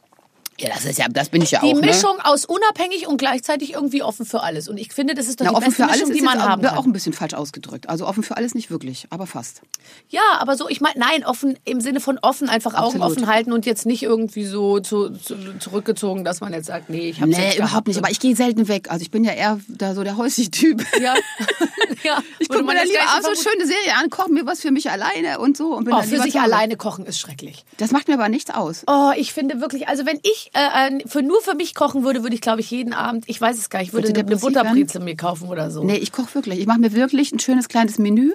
[0.60, 1.80] Ja, das ist ja, das bin ich ja Die auch.
[1.80, 1.86] ne?
[1.86, 4.68] Mischung aus unabhängig und gleichzeitig irgendwie offen für alles.
[4.68, 6.42] Und ich finde, das ist doch Na, die offen beste für alles Mischung, die man
[6.42, 6.78] haben auch, kann.
[6.78, 7.88] auch ein bisschen falsch ausgedrückt.
[7.88, 9.62] Also offen für alles nicht wirklich, aber fast.
[10.08, 13.18] Ja, aber so, ich meine, nein, offen im Sinne von offen, einfach Augen Absolut.
[13.18, 17.10] offen halten und jetzt nicht irgendwie so zu, zu, zurückgezogen, dass man jetzt sagt, nee,
[17.10, 17.98] ich hab's Nee, überhaupt nicht.
[17.98, 18.90] Aber ich gehe selten weg.
[18.90, 20.84] Also ich bin ja eher da so der häusliche Typ.
[21.00, 21.14] Ja.
[22.04, 22.22] ja.
[22.38, 24.90] Ich gucke mir jetzt lieber abends so schöne Serie an, koche mir was für mich
[24.90, 25.74] alleine und so.
[25.74, 27.64] Und bin Oh, für sich alleine kochen ist schrecklich.
[27.78, 28.82] Das macht mir aber nichts aus.
[28.86, 32.22] Oh, ich finde wirklich, also wenn ich äh, äh, für nur für mich kochen würde,
[32.22, 34.36] würde ich glaube ich jeden Abend, ich weiß es gar nicht, ich würde eine, eine?
[34.36, 35.84] Butterbrezel mir kaufen oder so.
[35.84, 36.58] Nee, ich koche wirklich.
[36.58, 38.32] Ich mache mir wirklich ein schönes kleines Menü.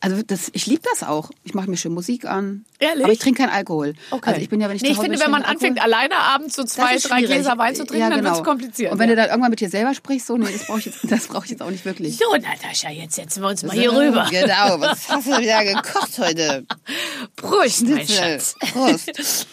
[0.00, 1.30] Also das, ich liebe das auch.
[1.44, 2.64] Ich mache mir schön Musik an.
[2.78, 3.04] Ehrlich?
[3.04, 3.92] Aber ich trinke keinen Alkohol.
[4.10, 4.30] Okay.
[4.30, 5.94] Also ich bin ja, wenn ich nee, ich finde, wenn man kein anfängt, Alkohol.
[5.94, 7.20] alleine abends so zwei, drei.
[7.20, 8.30] Gläser Wein zu trinken, ja, dann genau.
[8.30, 8.92] wird es kompliziert.
[8.92, 9.14] Und wenn ja.
[9.14, 11.44] du dann irgendwann mit dir selber sprichst, so, nee, das brauche ich jetzt, das brauche
[11.44, 12.16] ich jetzt auch nicht wirklich.
[12.16, 14.26] so, Natascha, jetzt setzen wir uns mal hier rüber.
[14.30, 14.80] Genau.
[14.80, 16.64] Was hast du wieder gekocht heute?
[17.36, 18.54] Prost, mein Schatz.
[18.72, 19.12] Prost.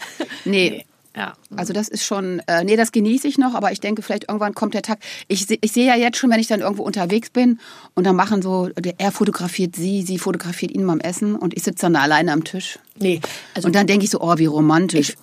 [0.45, 0.85] Nee.
[1.17, 1.33] Ja.
[1.55, 4.53] Also das ist schon, äh, nee, das genieße ich noch, aber ich denke, vielleicht irgendwann
[4.53, 4.99] kommt der Tag.
[5.27, 7.59] Ich, ich sehe ja jetzt schon, wenn ich dann irgendwo unterwegs bin
[7.95, 11.63] und dann machen so, der- er fotografiert sie, sie fotografiert ihn beim Essen und ich
[11.63, 12.77] sitze dann alleine am Tisch.
[12.99, 13.19] Nee,
[13.55, 15.15] also und dann denke ich so, oh, wie romantisch.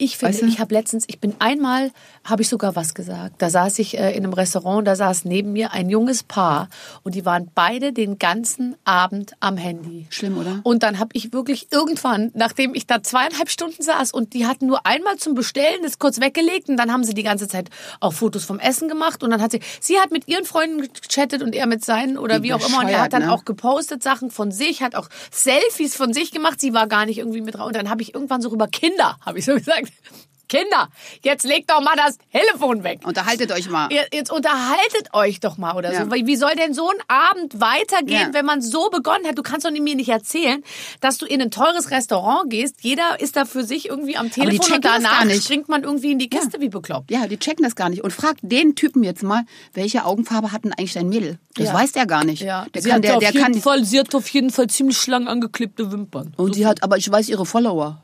[0.00, 0.46] Ich finde, Weißt du?
[0.46, 1.92] ich habe letztens, ich bin einmal,
[2.24, 3.36] habe ich sogar was gesagt.
[3.42, 6.68] Da saß ich äh, in einem Restaurant, da saß neben mir ein junges Paar
[7.02, 10.06] und die waren beide den ganzen Abend am Handy.
[10.08, 10.60] Schlimm, oder?
[10.62, 14.66] Und dann habe ich wirklich irgendwann, nachdem ich da zweieinhalb Stunden saß und die hatten
[14.66, 17.68] nur einmal zum Bestellen das kurz weggelegt und dann haben sie die ganze Zeit
[18.00, 21.42] auch Fotos vom Essen gemacht und dann hat sie, sie hat mit ihren Freunden gechattet
[21.42, 23.32] und er mit seinen oder Wie wie auch immer und er hat dann ne?
[23.32, 26.60] auch gepostet Sachen von sich, hat auch Selfies von sich gemacht.
[26.60, 27.66] Sie war gar nicht irgendwie mit drauf.
[27.66, 29.89] Und dann habe ich irgendwann so rüber Kinder, habe ich so gesagt.
[30.48, 30.88] Kinder,
[31.22, 33.02] jetzt legt doch mal das Telefon weg.
[33.04, 33.88] Unterhaltet euch mal.
[34.12, 36.04] Jetzt unterhaltet euch doch mal oder Ja.
[36.04, 36.10] so.
[36.10, 38.34] Wie soll denn so ein Abend weitergehen, Ja.
[38.34, 39.38] wenn man so begonnen hat?
[39.38, 40.64] Du kannst doch mir nicht erzählen,
[41.00, 42.78] dass du in ein teures Restaurant gehst.
[42.80, 46.28] Jeder ist da für sich irgendwie am Telefon und danach springt man irgendwie in die
[46.28, 47.12] Kiste wie bekloppt.
[47.12, 48.02] Ja, die checken das gar nicht.
[48.02, 51.38] Und fragt den Typen jetzt mal, welche Augenfarbe hat denn eigentlich dein Mädel?
[51.54, 51.74] Das Ja.
[51.74, 52.42] weiß der gar nicht.
[52.42, 54.66] Ja, Der sie kann, hat der, der jeden kann, Fall, sie hat auf jeden Fall
[54.66, 56.34] ziemlich lang angeklebte Wimpern.
[56.36, 58.02] Und sie hat, aber ich weiß ihre Follower.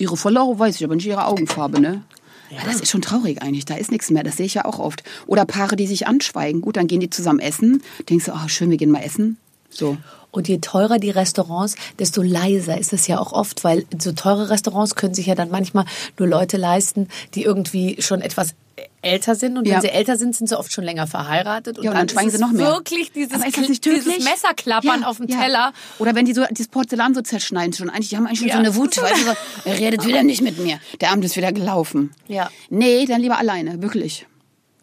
[0.00, 2.02] Ihre Follower weiß ich, aber nicht ihre Augenfarbe, ne?
[2.50, 2.58] Ja.
[2.64, 3.66] Das ist schon traurig eigentlich.
[3.66, 4.24] Da ist nichts mehr.
[4.24, 5.04] Das sehe ich ja auch oft.
[5.26, 6.62] Oder Paare, die sich anschweigen.
[6.62, 7.82] Gut, dann gehen die zusammen essen.
[8.08, 9.36] Denkst du, oh, schön, wir gehen mal essen.
[9.70, 9.96] So.
[10.32, 14.48] Und je teurer die Restaurants, desto leiser ist es ja auch oft, weil so teure
[14.48, 15.86] Restaurants können sich ja dann manchmal
[16.18, 18.54] nur Leute leisten, die irgendwie schon etwas
[19.02, 19.58] älter sind.
[19.58, 19.74] Und Ja.
[19.74, 21.78] wenn sie älter sind, sind sie oft schon länger verheiratet.
[21.78, 22.66] Und, Ja, und dann schweigen ist sie noch mehr.
[22.66, 23.30] Wirklich dieses,
[23.80, 24.24] dieses?
[24.24, 25.26] Messerklappern Ja, auf dem.
[25.26, 25.72] Teller.
[25.98, 27.90] Oder wenn die so das Porzellan so zerschneiden schon.
[27.90, 28.96] Eigentlich, die haben eigentlich schon so eine Wut.
[29.02, 29.32] Weißt du, so,
[29.64, 30.78] er redet wieder nicht mit mir.
[31.00, 32.12] Der Abend ist wieder gelaufen.
[32.28, 32.50] Ja.
[32.68, 33.82] Nee, dann lieber alleine.
[33.82, 34.26] Wirklich.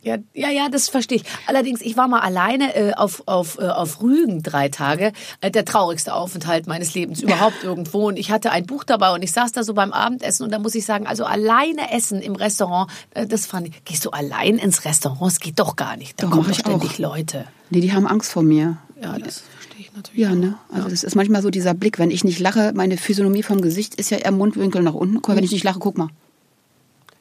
[0.03, 1.23] Ja, ja, ja, das verstehe ich.
[1.47, 5.11] Allerdings, ich war mal alleine äh, auf, auf, äh, auf Rügen drei Tage.
[5.41, 8.07] Äh, der traurigste Aufenthalt meines Lebens überhaupt irgendwo.
[8.07, 10.59] Und ich hatte ein Buch dabei und ich saß da so beim Abendessen und da
[10.59, 13.83] muss ich sagen, also alleine essen im Restaurant, äh, das fand ich.
[13.85, 15.31] Gehst du allein ins Restaurant?
[15.31, 16.21] Das geht doch gar nicht.
[16.21, 16.69] Da Doch, kommen doch ich auch.
[16.69, 17.45] ständig Leute.
[17.69, 18.77] Nee, die haben Angst vor mir.
[19.01, 20.19] Ja, das verstehe ich natürlich.
[20.21, 20.55] Ja, ne?
[20.71, 23.95] Also das ist manchmal so dieser Blick, wenn ich nicht lache, meine Physiognomie vom Gesicht
[23.95, 25.21] ist ja eher Mundwinkel nach unten.
[25.21, 26.09] Guck wenn ich nicht lache, guck mal.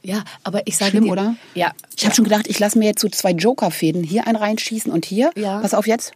[0.06, 1.36] Ja, aber ich sage Schlimm, dir, oder?
[1.54, 1.72] Ja.
[1.96, 4.02] Ich habe schon gedacht, ich lasse mir jetzt so zwei Joker-Fäden.
[4.04, 5.30] Hier einen reinschießen und hier.
[5.36, 5.60] Ja.
[5.60, 6.12] Pass auf jetzt.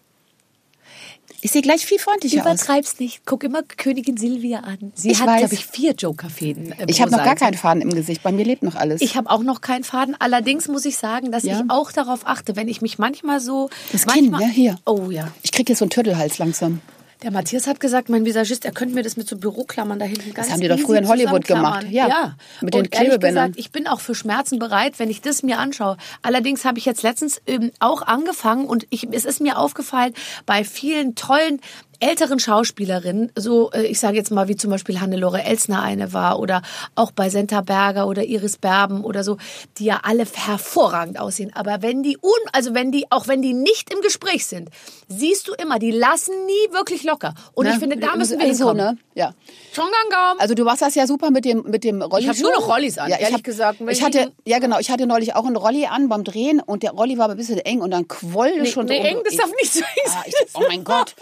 [1.42, 2.46] Ich sehe gleich viel freundlicher aus.
[2.46, 3.22] Übertreib's nicht.
[3.24, 4.92] Guck immer Königin Silvia an.
[4.94, 6.72] Sie Ich hat, glaube ich, vier Jokerfäden.
[6.72, 8.22] äh, Ich habe noch gar keinen Faden im Gesicht.
[8.22, 9.00] Bei mir lebt noch alles.
[9.00, 10.14] Ich habe auch noch keinen Faden.
[10.18, 11.58] Allerdings muss ich sagen, dass Ja?
[11.60, 13.70] ich auch darauf achte, wenn ich mich manchmal so.
[13.90, 14.78] Das Kinn, manchmal, ja, hier.
[14.84, 15.28] Oh ja.
[15.42, 16.80] ich kriege jetzt so einen Türtelhals langsam.
[17.22, 20.32] Der Matthias hat gesagt, mein Visagist, er könnte mir das mit so Büroklammern da hinten
[20.32, 21.86] ganz haben die doch früher in Hollywood gemacht.
[21.90, 22.36] Ja, ja.
[22.62, 23.52] mit den Und ehrlich Klebebändern.
[23.52, 25.98] gesagt, ich bin auch für Schmerzen bereit, wenn ich das mir anschaue.
[26.22, 30.14] Allerdings habe ich jetzt letztens ähm, auch angefangen und ich, es ist mir aufgefallen,
[30.46, 31.60] bei vielen tollen
[32.00, 36.40] älteren Schauspielerinnen, so äh, ich sage jetzt mal wie zum Beispiel Hannelore Elsner eine war
[36.40, 36.62] oder
[36.94, 39.36] auch bei Senta Berger oder Iris Berben oder so,
[39.78, 41.52] die ja alle hervorragend aussehen.
[41.54, 44.70] Aber wenn die un, also wenn die auch wenn die nicht im Gespräch sind,
[45.08, 47.34] siehst du immer, die lassen nie wirklich locker.
[47.52, 48.76] Und ich finde, da müssen wir hinkommen.
[48.76, 48.98] ne?
[49.14, 49.34] Ja.
[49.74, 50.38] Chongangam.
[50.38, 52.24] Also du machst das ja super mit dem mit dem Rolli.
[52.24, 53.80] Ich hab nur noch Rollis an, Ja, ich ehrlich hab, gesagt.
[53.88, 56.90] Ich hatte ja genau, ich hatte neulich auch einen Rolli an beim Drehen und der
[56.92, 59.04] Rolli war aber ein bisschen eng und dann quoll Nee, schon nee, so.
[59.08, 61.14] eng, das darf nicht so Ah, ich, oh mein Gott.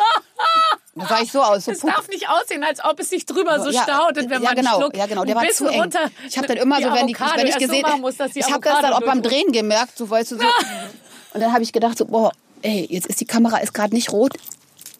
[0.94, 1.66] Da sah ich so aus.
[1.66, 4.30] So Es Puck- darf nicht aussehen, als ob es sich drüber so Ja, staut und
[4.30, 5.80] wenn ja, man genau, schluckt, ja, genau, der war bisschen zu eng.
[5.82, 6.00] runter.
[6.28, 8.60] Ich habe dann immer so, wenn, die, wenn ich so gesehen machen muss, ich habe
[8.60, 9.22] das dann auch beim.
[9.22, 10.42] Drehen gemerkt, so weißt du so.
[11.34, 12.32] Und dann habe ich gedacht so, boah,
[12.62, 14.32] ey, jetzt ist die Kamera ist gerade nicht rot.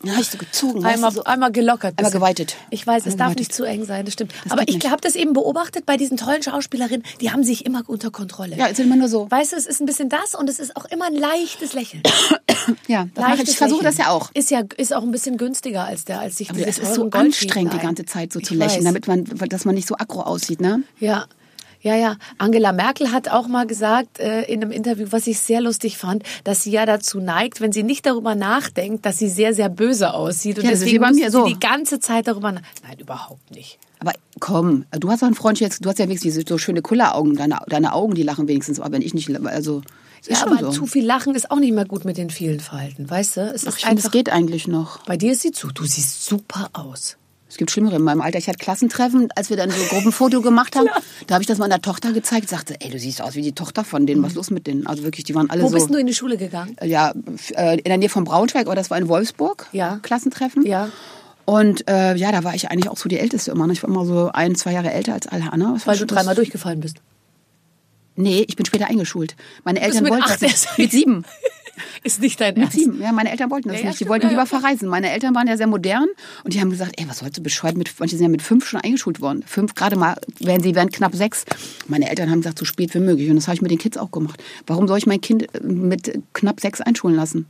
[0.02, 0.84] Dann habe ich so gezogen.
[0.84, 1.24] Einmal, so.
[1.24, 1.94] einmal gelockert.
[1.98, 2.56] Einmal geweitet.
[2.70, 3.38] Ich weiß, es Einmal darf geweitet.
[3.38, 4.32] nicht zu eng sein, das stimmt.
[4.44, 7.82] Das Aber ich habe das eben beobachtet bei diesen tollen Schauspielerinnen, die haben sich immer
[7.86, 8.56] unter Kontrolle.
[8.56, 9.28] Ja, es sind immer nur so.
[9.30, 12.02] Weißt du, es ist ein bisschen das und es ist auch immer ein leichtes Lächeln.
[12.86, 13.18] Ja, ich.
[13.18, 14.30] Leichtes Ich versuche das ja auch.
[14.34, 17.08] Ist ja ist auch ein bisschen günstiger als der, als sich Aber es ist so
[17.10, 18.84] anstrengend, die ganze Zeit so Ich zu lächeln, weiß.
[18.84, 20.82] damit man, dass man nicht so aggro aussieht, ne?
[21.00, 21.26] Ja.
[21.80, 22.16] Ja, ja.
[22.38, 26.24] Angela Merkel hat auch mal gesagt äh, in einem Interview, was ich sehr lustig fand,
[26.44, 30.12] dass sie ja dazu neigt, wenn sie nicht darüber nachdenkt, dass sie sehr, sehr böse
[30.14, 30.58] aussieht.
[30.58, 31.44] Und Ja, das deswegen bei mir so.
[31.46, 33.78] sie die ganze Zeit darüber nach Nein, überhaupt nicht.
[34.00, 36.82] Aber komm, du hast doch einen Freund jetzt, du hast ja wenigstens diese so schöne
[36.82, 39.82] Kulleraugen, deine, deine Augen, die lachen wenigstens, aber wenn ich nicht, also,
[40.28, 40.70] Ja, aber so.
[40.70, 43.40] zu viel Lachen ist auch nicht mehr gut mit den vielen Falten, weißt du?
[43.42, 44.12] Es Ach, ist ich finde, es einfach.
[44.12, 44.98] geht eigentlich noch.
[45.04, 45.68] Bei dir sieht zu.
[45.72, 47.16] Du siehst super aus.
[47.50, 48.38] Es gibt Schlimmere in meinem Alter.
[48.38, 50.88] Ich hatte Klassentreffen, als wir dann so ein Gruppenfoto gemacht haben.
[51.26, 52.48] Da habe ich das meiner Tochter gezeigt.
[52.48, 54.22] Sagte, ey, du siehst aus wie die Tochter von denen.
[54.22, 54.86] Was ist los mit denen?
[54.86, 55.74] Also wirklich, die waren alle Wo so.
[55.74, 56.76] bist du in die Schule gegangen?
[56.84, 59.66] ja, f- äh, in der Nähe von Braunschweig, aber das war in Wolfsburg.
[59.72, 59.98] Ja.
[60.02, 60.64] Klassentreffen.
[60.66, 60.88] Ja.
[61.44, 63.66] Und äh, ja, da war ich eigentlich auch so die Älteste immer.
[63.66, 63.72] ne?
[63.72, 65.80] Ich war immer so ein, zwei Jahre älter als alle anderen.
[65.84, 66.98] Weil du dreimal durchgefallen bist.
[68.16, 69.36] Nee, ich bin später eingeschult.
[69.64, 71.24] Meine Eltern wollten das Mit sieben.
[72.04, 72.72] Ist nicht dein Ernst.
[72.76, 73.00] sieben.
[73.00, 73.92] Ja, meine Eltern wollten das Ja, nicht.
[73.94, 74.88] Die stimmt, wollten ja, lieber verreisen.
[74.88, 76.06] Meine Eltern waren ja sehr modern
[76.44, 78.66] und die haben gesagt, ey, was sollst du bescheuert mit, manche sind ja mit fünf
[78.66, 79.42] schon eingeschult worden.
[79.46, 81.44] Fünf, gerade mal, werden sie werden knapp sechs.
[81.86, 83.28] Meine Eltern haben gesagt, so spät wie möglich.
[83.30, 84.42] Und das habe ich mit den Kids auch gemacht.
[84.66, 87.46] Warum soll ich mein Kind äh, mit knapp sechs einschulen lassen?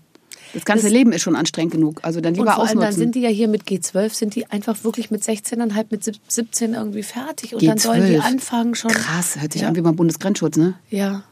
[0.54, 2.00] Das ganze Das- Leben ist schon anstrengend genug.
[2.02, 2.98] Also dann Und lieber vor allem dann ausnutzen.
[3.00, 6.72] sind die ja hier mit G12, sind die einfach wirklich mit 16,5, mit sieb- 17
[6.72, 7.54] irgendwie fertig.
[7.54, 8.20] Und dann sollen die G12.
[8.24, 8.90] anfangen schon.
[8.90, 9.68] Krass, hört sich Ja.
[9.68, 10.72] an wie beim Bundesgrenzschutz, ne?
[10.88, 11.22] Ja.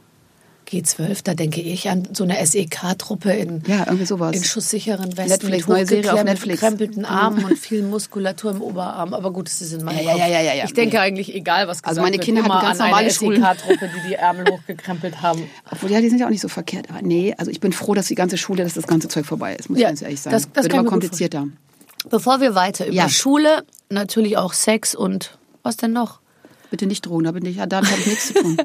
[0.69, 5.77] G12, da denke ich an so eine SEK-Truppe in, Ja, in schusssicheren Westen Netflix, mit
[5.77, 6.61] neue Serie auf hochgeklemmten- Netflix.
[6.61, 9.15] gekrempelten Armen und viel Muskulatur im Oberarm.
[9.15, 10.21] Aber gut, das ist in meinem Ja, Kopf.
[10.21, 10.65] ja, ja.
[10.65, 13.11] Ich denke eigentlich, egal was gesagt Also meine wird, Kinder hatten immer ganz an normale.
[13.11, 15.43] SEK-Truppe, die die Ärmel hochgekrempelt haben.
[15.71, 16.91] Obwohl, ja, die sind ja auch nicht so verkehrt.
[16.91, 19.55] Aber nee, also ich bin froh, dass die ganze Schule, dass das ganze Zeug vorbei
[19.55, 20.35] ist, muss ich ganz ehrlich sagen.
[20.35, 21.47] das- das Wird immer komplizierter.
[22.11, 23.09] Bevor wir weiter über.
[23.09, 26.21] Schule, natürlich auch Sex und was denn noch?
[26.71, 28.57] Bitte nicht drohen, da bin ich, ja, damit habe ich nichts zu tun.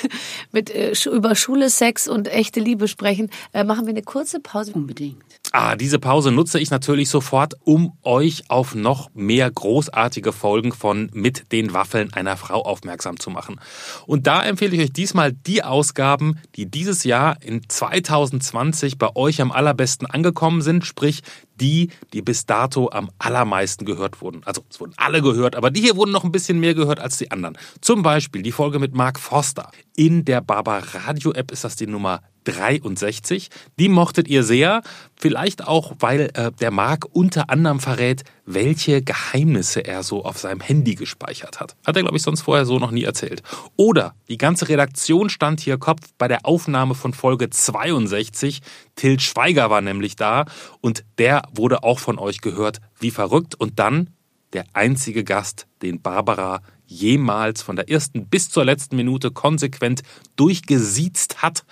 [0.52, 4.72] Mit, äh, über Schule, Sex und echte Liebe sprechen, äh, machen wir eine kurze Pause.
[4.72, 5.22] Unbedingt.
[5.52, 11.10] Ah, diese Pause nutze ich natürlich sofort, um euch auf noch mehr großartige Folgen von
[11.12, 13.60] Mit den Waffeln einer Frau aufmerksam zu machen.
[14.06, 19.40] Und da empfehle ich euch diesmal die Ausgaben, die dieses Jahr in 2020 bei euch
[19.40, 21.22] am allerbesten angekommen sind, sprich
[21.60, 24.42] die, die bis dato am allermeisten gehört wurden.
[24.44, 27.18] Also es wurden alle gehört, aber die hier wurden noch ein bisschen mehr gehört als
[27.18, 27.56] die anderen.
[27.80, 29.70] Zum Beispiel die Folge mit Mark Forster.
[29.94, 33.48] In der Barbar Radio App ist das die Nummer 63.
[33.78, 34.82] Die mochtet ihr sehr,
[35.16, 40.60] vielleicht auch, weil äh, der Marc unter anderem verrät, welche Geheimnisse er so auf seinem
[40.60, 41.76] Handy gespeichert hat.
[41.86, 43.42] Hat er, glaube ich, sonst vorher so noch nie erzählt.
[43.76, 48.60] Oder die ganze Redaktion stand hier Kopf bei der Aufnahme von Folge 62.
[48.96, 50.46] Till Schweiger war nämlich da
[50.80, 53.54] und der wurde auch von euch gehört, wie verrückt.
[53.54, 54.10] Und dann
[54.52, 60.02] der einzige Gast, den Barbara jemals von der ersten bis zur letzten Minute konsequent
[60.36, 61.64] durchgesiezt hat.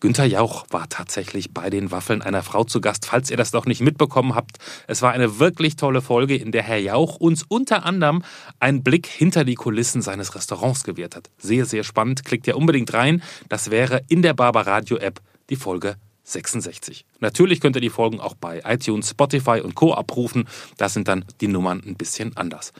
[0.00, 3.66] Günther Jauch war tatsächlich bei den Waffeln einer Frau zu Gast, falls ihr das noch
[3.66, 4.56] nicht mitbekommen habt.
[4.86, 8.22] Es war eine wirklich tolle Folge, in der Herr Jauch uns unter anderem
[8.60, 11.28] einen Blick hinter die Kulissen seines Restaurants gewährt hat.
[11.36, 12.24] Sehr, sehr spannend.
[12.24, 13.22] Klickt ja unbedingt rein.
[13.50, 17.04] Das wäre in der Barber Radio App die Folge 66.
[17.18, 19.92] Natürlich könnt ihr die Folgen auch bei iTunes, Spotify und Co.
[19.92, 20.48] abrufen.
[20.78, 22.72] Da sind dann die Nummern ein bisschen anders.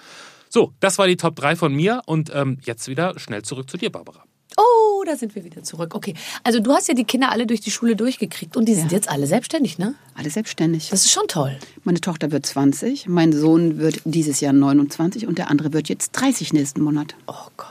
[0.49, 3.77] So, das war die Top 3 von mir und ähm, jetzt wieder schnell zurück zu
[3.77, 4.25] dir, Barbara.
[4.57, 5.95] Oh, da sind wir wieder zurück.
[5.95, 8.91] Okay, also du hast ja die Kinder alle durch die Schule durchgekriegt und die sind
[8.93, 8.97] Ja.
[8.99, 9.95] jetzt alle selbstständig, ne?
[10.15, 10.89] Alles selbstständig.
[10.91, 11.57] Das ist schon toll.
[11.85, 16.13] Meine Tochter wird 20, mein Sohn wird dieses Jahr 29 und der andere wird jetzt
[16.13, 17.15] 30 nächsten Monat.
[17.27, 17.67] Oh Gott.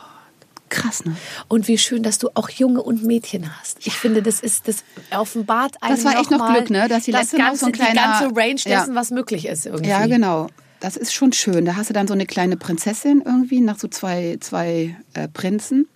[0.69, 1.15] Krass, ne?
[1.47, 3.79] Und wie schön, dass du auch Junge und Mädchen hast.
[3.87, 6.87] Ich finde, das ist das offenbart einem Das war echt noch mal Glück, ne?
[6.87, 8.79] Dass die das letzte noch ganze, so ein kleiner- die ganze Range Ja.
[8.79, 9.89] dessen, was möglich ist irgendwie.
[9.89, 10.47] Ja, genau.
[10.79, 11.65] Das ist schon schön.
[11.65, 15.87] Da hast du dann so eine kleine Prinzessin irgendwie nach so zwei, zwei äh, Prinzen.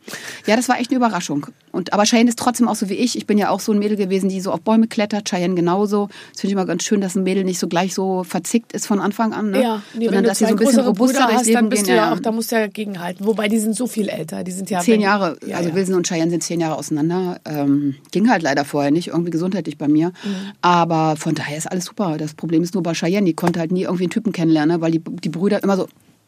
[0.45, 1.47] Ja, das war echt eine Überraschung.
[1.73, 3.17] Und, aber Cheyenne ist trotzdem auch so wie ich.
[3.17, 5.27] Ich bin ja auch so ein Mädel gewesen, die so auf Bäume klettert.
[5.27, 6.07] Cheyenne genauso.
[6.31, 8.85] Das finde ich immer ganz schön, dass ein Mädel nicht so gleich so verzickt ist
[8.85, 9.49] von Anfang an.
[9.49, 9.63] Ne?
[9.63, 11.85] Ja, nee, Sondern wenn du dass sie so ein bisschen robuster durchs Leben dann bist
[11.85, 11.95] gehen.
[11.95, 13.25] du ja auch, da musst du ja gegenhalten.
[13.25, 14.43] Wobei, die sind so viel älter.
[14.43, 14.81] Die sind ja...
[14.81, 15.75] Zehn Jahre, Ja, also ja.
[15.75, 17.41] Wilson und Cheyenne sind zehn Jahre auseinander.
[17.45, 20.09] Ähm, ging halt leider vorher nicht, irgendwie gesundheitlich bei mir.
[20.09, 20.35] Mhm.
[20.61, 22.17] Aber von daher ist alles super.
[22.19, 24.81] Das Problem ist nur bei Cheyenne, die konnte halt nie irgendwie einen Typen kennenlernen, ne?
[24.81, 25.87] weil die, die Brüder immer so,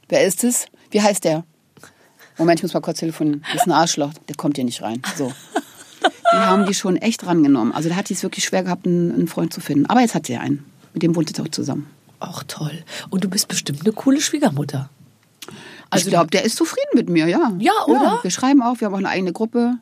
[0.10, 0.66] wer ist es?
[0.90, 1.44] Wie heißt der?
[2.38, 3.44] Moment, ich muss mal kurz telefonieren.
[3.54, 5.02] Das ist ein Arschloch, der kommt hier nicht rein.
[5.16, 5.32] So.
[6.34, 7.74] Die haben die schon echt rangenommen.
[7.74, 9.86] Also da hat die es wirklich schwer gehabt, einen, einen Freund zu finden.
[9.86, 10.66] Aber jetzt hat sie einen.
[10.94, 11.88] Mit dem wohnt sie auch zusammen.
[12.20, 12.84] Auch toll.
[13.10, 14.90] Und du bist bestimmt eine coole Schwiegermutter.
[15.96, 17.54] ich glaube, der ist zufrieden mit mir, ja.
[17.60, 18.20] Ja, oder?
[18.22, 19.76] wir schreiben auch, wir haben auch eine eigene Gruppe.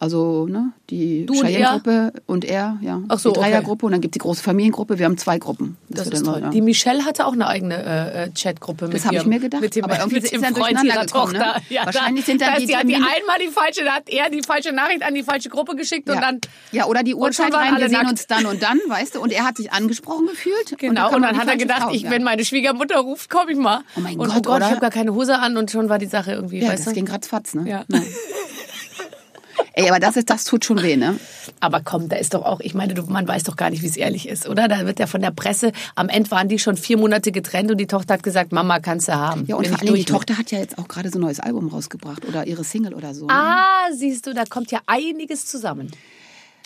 [0.00, 3.02] Also ne, die und Cheyenne-Gruppe und er, ja.
[3.08, 3.50] Ach so, die okay.
[3.50, 4.98] Dreiergruppe und dann gibt es die große Familiengruppe.
[5.00, 5.76] Wir haben zwei Gruppen.
[5.88, 6.40] Das wird ist dann toll.
[6.42, 6.50] so, ja.
[6.52, 9.60] Die Michelle hatte auch eine eigene äh, äh, Chatgruppe mit Das habe ich mir gedacht,
[9.60, 11.38] Mit dem, aber irgendwie mit ist dem dann Freund durcheinander ihrer gekommen, ne?
[11.40, 11.62] Tochter.
[11.68, 14.08] Ja, Wahrscheinlich da, sind dann da die die hat die einmal die falsche, da hat
[14.08, 16.20] er die falsche Nachricht an die falsche Gruppe geschickt und ja.
[16.20, 18.10] dann ja, oder die und Uhrzeit rein, wir sehen nackt.
[18.10, 20.78] uns dann und dann, weißt du, und er hat sich angesprochen gefühlt.
[20.78, 22.10] Genau, und dann die hat er gedacht, Frau, ich, ja.
[22.10, 23.80] wenn meine Schwiegermutter ruft, komme ich mal.
[23.96, 24.66] Oh mein und, Gott, oh Gott, oder?
[24.66, 26.94] ich habe gar keine Hose an und schon war die Sache irgendwie, Ja, weißt das
[26.94, 27.68] ging ratzfatz, ne?
[27.68, 27.84] Ja.
[29.74, 31.18] Ey, aber das, ist, das tut schon weh, ne?
[31.60, 33.86] Aber komm, da ist doch auch, ich meine, du, man weiß doch gar nicht, wie
[33.86, 34.68] es ehrlich ist, oder?
[34.68, 37.78] Da wird ja von der Presse, am Ende waren die schon vier Monate getrennt und
[37.78, 39.44] die Tochter hat gesagt, Mama, kannst du haben.
[39.46, 40.08] Ja, und vor allem die mit.
[40.08, 43.14] Tochter hat ja jetzt auch gerade so ein neues Album rausgebracht oder ihre Single oder
[43.14, 43.26] so.
[43.26, 43.32] ne?
[43.32, 45.90] Ah, siehst du, da kommt ja einiges zusammen.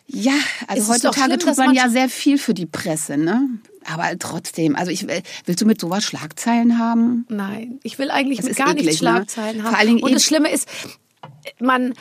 [0.07, 0.33] Ja,
[0.67, 3.49] also ist heutzutage schlimm, tut man man ja sehr viel für die Presse, ne?
[3.85, 7.25] Aber trotzdem, also ich will- willst du mit sowas Schlagzeilen haben?
[7.29, 8.93] Nein, ich will eigentlich gar eklig, ne?
[8.97, 9.71] Schlagzeilen haben.
[9.71, 10.69] Vor allen Dingen und das Schlimme ist,
[11.61, 11.95] man,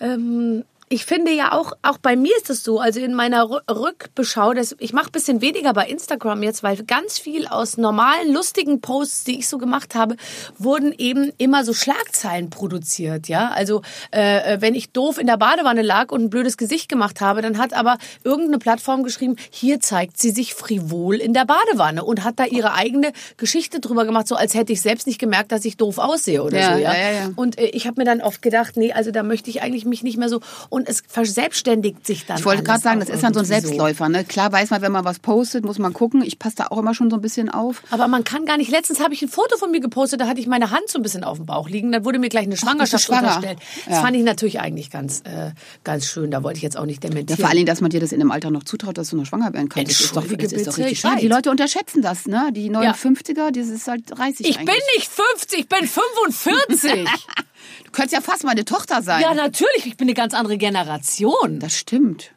[0.00, 3.62] ähm, ich finde ja auch, auch bei mir ist es so, also in meiner Rü-
[3.72, 8.32] Rückbeschau, das, ich mache ein bisschen weniger bei Instagram jetzt, weil ganz viel aus normalen,
[8.34, 10.16] lustigen Posts, die ich so gemacht habe,
[10.58, 13.50] wurden eben immer so Schlagzeilen produziert, ja.
[13.50, 17.40] Also äh, wenn ich doof in der Badewanne lag und ein blödes Gesicht gemacht habe,
[17.40, 22.24] dann hat aber irgendeine Plattform geschrieben, hier zeigt sie sich frivol in der Badewanne und
[22.24, 25.64] hat da ihre eigene Geschichte drüber gemacht, so als hätte ich selbst nicht gemerkt, dass
[25.64, 26.92] ich doof aussehe oder Ja, so, ja.
[26.94, 27.30] ja, ja, ja.
[27.36, 30.02] Und äh, ich habe mir dann oft gedacht, nee, also da möchte ich eigentlich mich
[30.02, 30.40] nicht mehr so
[30.80, 32.38] und es verselbstständigt sich dann.
[32.38, 34.24] Ich wollte gerade sagen, das ist dann so ein Selbstläufer, ne?
[34.24, 36.22] Klar weiß man, wenn man was postet, muss man gucken.
[36.22, 37.82] Ich passe da auch immer schon so ein bisschen auf.
[37.90, 38.70] Aber man kann gar nicht.
[38.70, 41.02] Letztens habe ich ein Foto von mir gepostet, da hatte ich meine Hand so ein
[41.02, 41.92] bisschen auf dem Bauch liegen.
[41.92, 43.36] Dann wurde mir gleich eine Schwangerschaft schwanger?
[43.36, 43.58] unterstellt.
[43.86, 44.02] Das Ja.
[44.02, 45.52] fand ich natürlich eigentlich ganz, äh,
[45.84, 46.30] ganz schön.
[46.30, 47.38] Da wollte ich jetzt auch nicht Ja, dementieren.
[47.38, 49.26] vor allen Dingen, dass man dir das in dem Alter noch zutraut, dass du noch
[49.26, 49.90] schwanger werden kannst.
[49.90, 51.20] Das ist doch, das ist doch richtig ich schade.
[51.20, 52.50] Die Leute unterschätzen das, ne?
[52.52, 54.82] Die 59er, das ist halt 30 ich bin eigentlich.
[54.96, 57.08] nicht 50, ich bin 45.
[57.84, 59.20] Du könntest ja fast meine Tochter sein.
[59.22, 61.58] ja, natürlich, ich bin eine ganz andere Generation.
[61.58, 62.32] Das stimmt.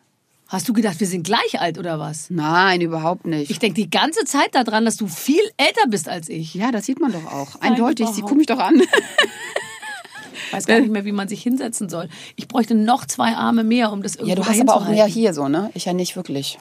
[0.48, 2.30] Hast du gedacht, wir sind gleich alt oder was?
[2.30, 3.50] Nein, überhaupt nicht.
[3.50, 6.54] Ich denke die ganze Zeit daran, dass du viel älter bist als ich.
[6.54, 7.60] ja, das sieht man doch auch.
[7.60, 8.06] Eindeutig.
[8.08, 8.80] Sie überhaupt gucken mich doch an.
[8.80, 12.08] Ich weiß gar nicht mehr, wie man sich hinsetzen soll.
[12.36, 15.06] Ich bräuchte noch zwei Arme mehr, um das irgendwie Ja, du hast aber auch mehr
[15.08, 15.72] hier so, ne?
[15.74, 16.60] Ich ja nicht wirklich.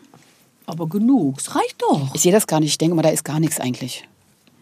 [0.64, 2.14] Aber genug, es reicht doch.
[2.14, 2.70] Ich sehe das gar nicht.
[2.70, 4.08] Ich denke mal, da ist gar nichts eigentlich.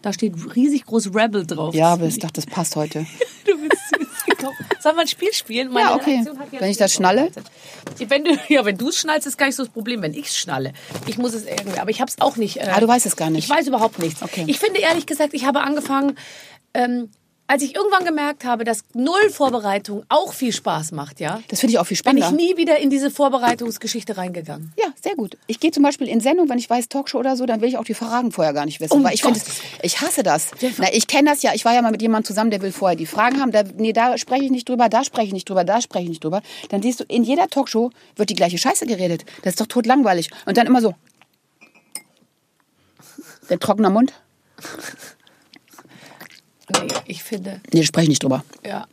[0.01, 1.73] Da steht riesig groß Rebel drauf.
[1.75, 3.05] Ja, aber ich dachte, das passt heute.
[4.41, 5.71] Komm, Sollen wir ein Spiel spielen?
[5.75, 6.25] Ja, okay.
[6.51, 7.31] Wenn ich das schnalle?
[7.97, 10.01] Wenn du, ja, wenn du es schnallst, ist gar nicht so das Problem.
[10.01, 10.73] Wenn ich es schnalle,
[11.07, 11.79] ich muss es irgendwie.
[11.79, 12.57] Aber ich habe es auch nicht.
[12.57, 13.45] Äh, Ah, du weißt es gar nicht.
[13.45, 14.21] Ich weiß überhaupt nichts.
[14.23, 14.45] Okay.
[14.47, 16.17] Ich finde ehrlich gesagt, ich habe angefangen,
[16.73, 17.09] ähm,
[17.47, 21.73] als ich irgendwann gemerkt habe, dass null Vorbereitung auch viel Spaß macht, ja, Das finde
[21.73, 22.31] ich auch viel bin ich spannender.
[22.43, 24.71] nie wieder in diese Vorbereitungsgeschichte reingegangen.
[24.79, 25.37] Ja, sehr gut.
[25.47, 27.77] Ich gehe zum Beispiel in Sendung, wenn ich weiß Talkshow oder so, dann will ich
[27.77, 28.93] auch die Fragen vorher gar nicht wissen.
[28.93, 29.41] Um weil ich finde,
[29.81, 30.51] ich hasse das.
[30.77, 31.51] Na, ich kenne das ja.
[31.53, 33.51] Ich war ja mal mit jemandem zusammen, der will vorher die Fragen haben.
[33.51, 36.09] Da, nee, da spreche ich nicht drüber, da spreche ich nicht drüber, da spreche ich
[36.09, 36.41] nicht drüber.
[36.69, 39.25] Dann siehst du, in jeder Talkshow wird die gleiche Scheiße geredet.
[39.43, 40.29] Das ist doch totlangweilig.
[40.45, 40.95] Und dann immer so.
[43.49, 44.13] Der trockener Mund?
[46.71, 48.43] Nee, ich finde, Nee, da spreche ich nicht drüber.
[48.65, 48.87] ja.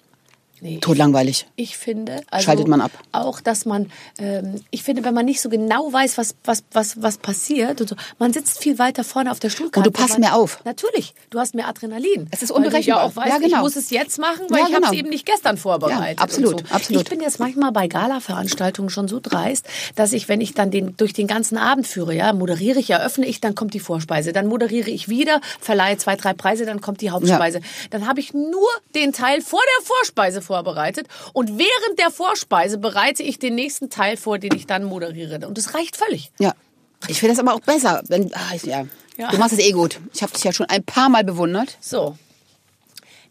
[0.60, 1.46] Nee, Totlangweilig.
[1.56, 2.90] Ich finde, also Schaltet man ab.
[3.12, 7.00] auch, dass man, ähm, ich finde, wenn man nicht so genau weiß, was, was, was,
[7.02, 9.88] was passiert und so, man sitzt viel weiter vorne auf der Stuhlkante.
[9.88, 10.64] Und du passt mehr auf.
[10.64, 12.28] Natürlich, du hast mehr Adrenalin.
[12.30, 13.02] Es ist Weil du unberechenbar.
[13.02, 13.56] Ja auch weißt, Ja, genau.
[13.56, 15.00] ich muss es jetzt machen, weil Ja, ich habe es genau.
[15.00, 16.18] eben nicht gestern vorbereitet.
[16.18, 16.74] Ja, absolut, so.
[16.74, 17.02] absolut.
[17.04, 20.96] Ich bin jetzt manchmal bei Gala-Veranstaltungen schon so dreist, dass ich, wenn ich dann den,
[20.96, 24.46] durch den ganzen Abend führe, ja, moderiere ich, eröffne ich, dann kommt die Vorspeise, dann
[24.46, 27.60] moderiere ich wieder, verleihe zwei, drei Preise, dann kommt die Hauptspeise.
[27.90, 33.22] Dann habe ich nur den Teil vor der Vorspeise vorbereitet und während der Vorspeise bereite
[33.22, 35.46] ich den nächsten Teil vor, den ich dann moderiere.
[35.46, 36.32] Und das reicht völlig.
[36.40, 36.54] Ja.
[37.06, 38.02] Ich finde das aber auch besser.
[38.08, 38.86] Wenn, ah, ich- ja.
[39.18, 39.30] Ja.
[39.30, 40.00] Du machst es eh gut.
[40.14, 41.76] Ich habe dich ja schon ein paar Mal bewundert.
[41.80, 42.16] So.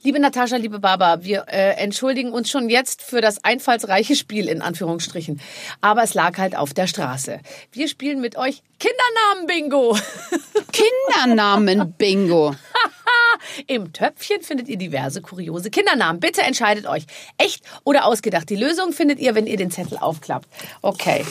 [0.04, 4.62] Liebe Natascha, liebe Baba, wir äh, entschuldigen uns schon jetzt für das einfallsreiche Spiel in
[4.62, 5.42] Anführungsstrichen.
[5.82, 7.40] Aber es lag halt auf der Straße.
[7.72, 9.98] Wir spielen mit euch Kindernamen-Bingo.
[10.72, 12.56] Kindernamen-Bingo.
[13.68, 16.20] Im Töpfchen findet ihr diverse kuriose Kindernamen.
[16.20, 17.06] Bitte entscheidet euch.
[17.38, 18.50] Echt oder ausgedacht.
[18.50, 20.48] Die Lösung findet ihr, wenn ihr den Zettel aufklappt.
[20.82, 21.26] Okay.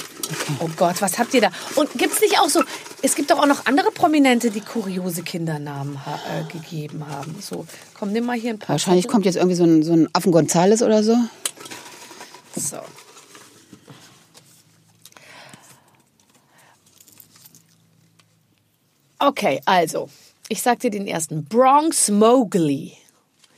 [0.60, 1.50] Oh Gott, was habt ihr da?
[1.76, 2.62] Und gibt's nicht auch so,
[3.02, 7.36] es gibt doch auch noch andere Prominente, die kuriose Kindernamen ha äh, gegeben haben.
[7.40, 8.70] So, komm, nimm mal hier ein paar.
[8.70, 9.12] Wahrscheinlich Zettel.
[9.12, 11.16] kommt jetzt irgendwie so ein, so ein Affen Gonzales oder so.
[12.56, 12.78] So.
[19.18, 20.08] Okay, also,
[20.48, 21.44] ich sag dir den ersten.
[21.44, 22.92] Bronx Mowgli.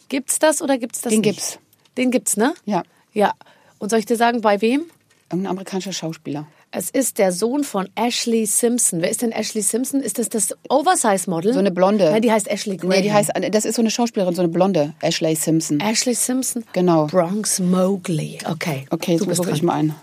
[0.09, 1.31] Gibt's das oder gibt's das Den nicht?
[1.31, 1.59] gibt's.
[1.97, 2.55] Den gibt's, ne?
[2.65, 2.83] Ja.
[3.13, 3.35] Ja.
[3.79, 4.85] Und soll ich dir sagen, bei wem?
[5.31, 6.47] Irgendein amerikanischer Schauspieler.
[6.71, 9.01] Es ist der Sohn von Ashley Simpson.
[9.01, 10.01] Wer ist denn Ashley Simpson?
[10.01, 11.55] Ist das das Oversize-Model?
[11.55, 12.11] So eine Blonde.
[12.11, 12.91] Nein, die heißt Ashley Graham.
[12.91, 15.81] Nee, die heißt, das ist so eine Schauspielerin, so eine Blonde, Ashley Simpson.
[15.81, 16.65] Ashley Simpson?
[16.75, 17.07] Genau.
[17.07, 18.39] Bronx Mowgli.
[18.45, 18.87] Okay.
[18.91, 19.95] Okay, jetzt suche ich mal ein.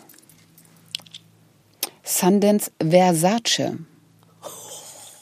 [2.04, 3.78] Sundance Versace.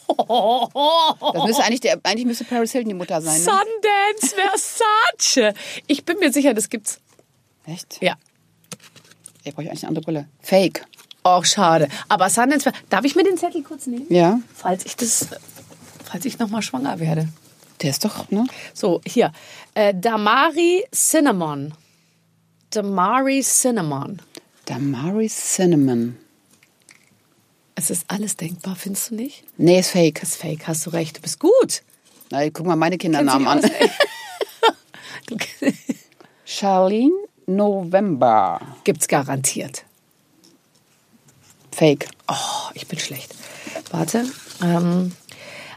[0.07, 3.35] Das müsste eigentlich, der, eigentlich müsste Paris Hilton die Mutter sein.
[3.35, 3.39] Ne?
[3.39, 5.53] Sundance Versace.
[5.87, 6.99] Ich bin mir sicher, das gibt's.
[7.65, 8.01] Echt?
[8.01, 8.15] Ja.
[9.43, 10.27] Ich brauche eigentlich eine andere Brille.
[10.41, 10.85] Fake.
[11.23, 11.87] Oh, schade.
[12.09, 14.05] Aber Sundance, darf ich mir den Zettel kurz nehmen?
[14.09, 15.27] Ja, Falls ich das,
[16.03, 17.29] falls ich nochmal schwanger werde.
[17.81, 18.45] der ist doch, ne?
[18.73, 19.31] So, hier.
[19.73, 21.73] Äh, Damari Cinnamon.
[22.71, 24.21] Damari Cinnamon.
[24.65, 26.17] Damari Cinnamon.
[27.75, 29.43] Es ist alles denkbar, findest du nicht?
[29.57, 30.21] Nee, ist fake.
[30.21, 31.17] Ist fake, hast du recht.
[31.17, 31.81] Du bist gut.
[32.29, 33.61] Na, guck mal meine Kindernamen an.
[36.45, 37.13] Charlene
[37.47, 38.61] November.
[38.83, 39.85] Gibt's garantiert.
[41.71, 42.07] Fake.
[42.27, 43.33] Oh, ich bin schlecht.
[43.91, 44.25] Warte.
[44.61, 45.13] Ähm,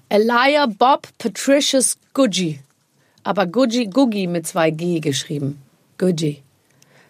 [0.08, 2.60] Elia Bob Patricius Guggi.
[3.24, 5.60] Aber Guggi, Guggi mit zwei G geschrieben.
[5.98, 6.42] Guggi.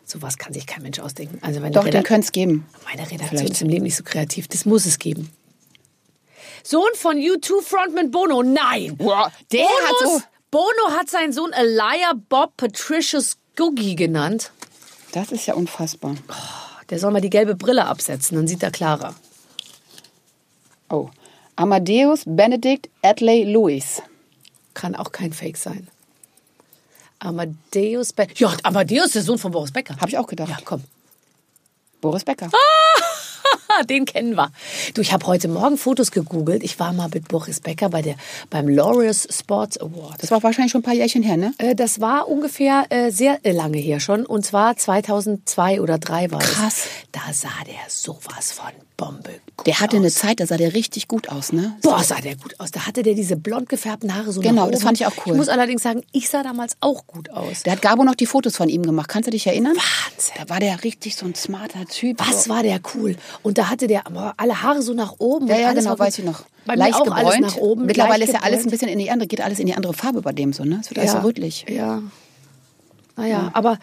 [0.07, 1.39] Sowas kann sich kein Mensch ausdenken.
[1.43, 2.65] Also meine, Doch, den Redak könnte es geben.
[2.85, 3.53] meine Redaktion Vielleicht.
[3.55, 4.47] ist im Leben nicht so kreativ.
[4.47, 5.33] Das muss es geben.
[6.63, 8.45] Sohn von U2-Frontman Bono.
[8.45, 8.97] Nein.
[8.97, 10.23] Boah, der hat so...
[10.53, 14.53] Bono hat seinen Sohn Elia Bob Patricius Guggi genannt.
[15.11, 16.15] Das ist ja unfassbar.
[16.89, 19.17] Der soll mal die gelbe Brille absetzen, dann sieht er klarer.
[20.89, 21.11] Oh.
[21.57, 24.03] Amadeus Benedict Adley Lewis.
[24.75, 25.89] Kann auch kein Fake sein.
[27.19, 28.35] Amadeus Becker.
[28.37, 29.97] Ja, Amadeus ist der Sohn von Boris Becker.
[29.97, 30.51] Habe ich auch gedacht.
[30.51, 30.83] Ja, komm.
[32.01, 32.51] Boris Becker.
[32.53, 33.03] Ah,
[33.89, 34.51] den kennen wir.
[34.95, 36.63] Du, ich habe heute Morgen Fotos gegoogelt.
[36.63, 38.17] Ich war mal mit Boris Becker bei der,
[38.51, 40.23] beim Laureus Sports Award.
[40.23, 41.53] Das war wahrscheinlich schon ein paar Jährchen her, ne?
[41.59, 44.25] Äh, Das war ungefähr äh, sehr äh, lange her schon.
[44.27, 46.75] Und zwar 2002 oder 2003 war Krass.
[46.77, 46.87] es.
[47.13, 49.31] Da sah der sowas von Bombe.
[49.57, 50.03] gut Der hatte aus.
[50.03, 51.77] eine Zeit, da sah der richtig gut aus, ne?
[51.83, 52.71] Boah, sah der gut aus.
[52.71, 55.33] Da hatte der diese blond gefärbten Haare so Genau, das fand ich auch cool.
[55.33, 57.63] Ich muss allerdings sagen, ich sah damals auch gut aus.
[57.65, 59.09] Der hat Gabo noch die Fotos von ihm gemacht.
[59.09, 59.75] Kannst du dich erinnern?
[59.77, 60.35] Wahnsinn.
[60.39, 62.19] Da war der richtig so ein smarter Typ.
[62.27, 63.17] Was war der cool?
[63.47, 65.47] Und da hatte der aber alle Haare so nach oben.
[65.47, 66.43] Ja, ja, genau, weiß ich noch.
[66.65, 67.87] Bei mir auch alles nach oben.
[67.87, 68.71] Mittlerweile leicht ist ja alles ein gebräunt.
[68.73, 70.79] bisschen in die andere, geht alles in die andere Farbe bei dem so, ne?
[70.83, 71.65] Es wird alles so rötlich.
[71.69, 72.03] Ja.
[73.17, 73.79] Naja, aber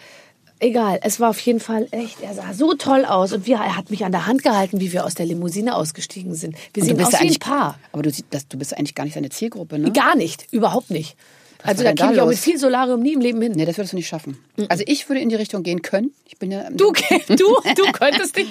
[0.60, 1.00] egal.
[1.02, 3.32] Es war auf jeden Fall echt, er sah so toll aus.
[3.32, 6.34] Und wir, er hat mich an der Hand gehalten, wie wir aus der Limousine ausgestiegen
[6.34, 6.56] sind.
[6.74, 7.78] Wir Und sehen aus ja wie ein Paar.
[7.92, 9.92] aber du, das, du bist eigentlich gar nicht seine Zielgruppe, ne?
[9.92, 11.16] Gar nicht, überhaupt nicht.
[11.62, 13.52] also war da käme ich auch mit viel Solarium nie im Leben hin.
[13.56, 14.36] Nee, das würdest du nicht schaffen.
[14.68, 16.12] Also ich würde in die Richtung gehen können.
[16.26, 16.92] Ich bin ja Du,
[17.28, 18.50] du, du könntest nicht.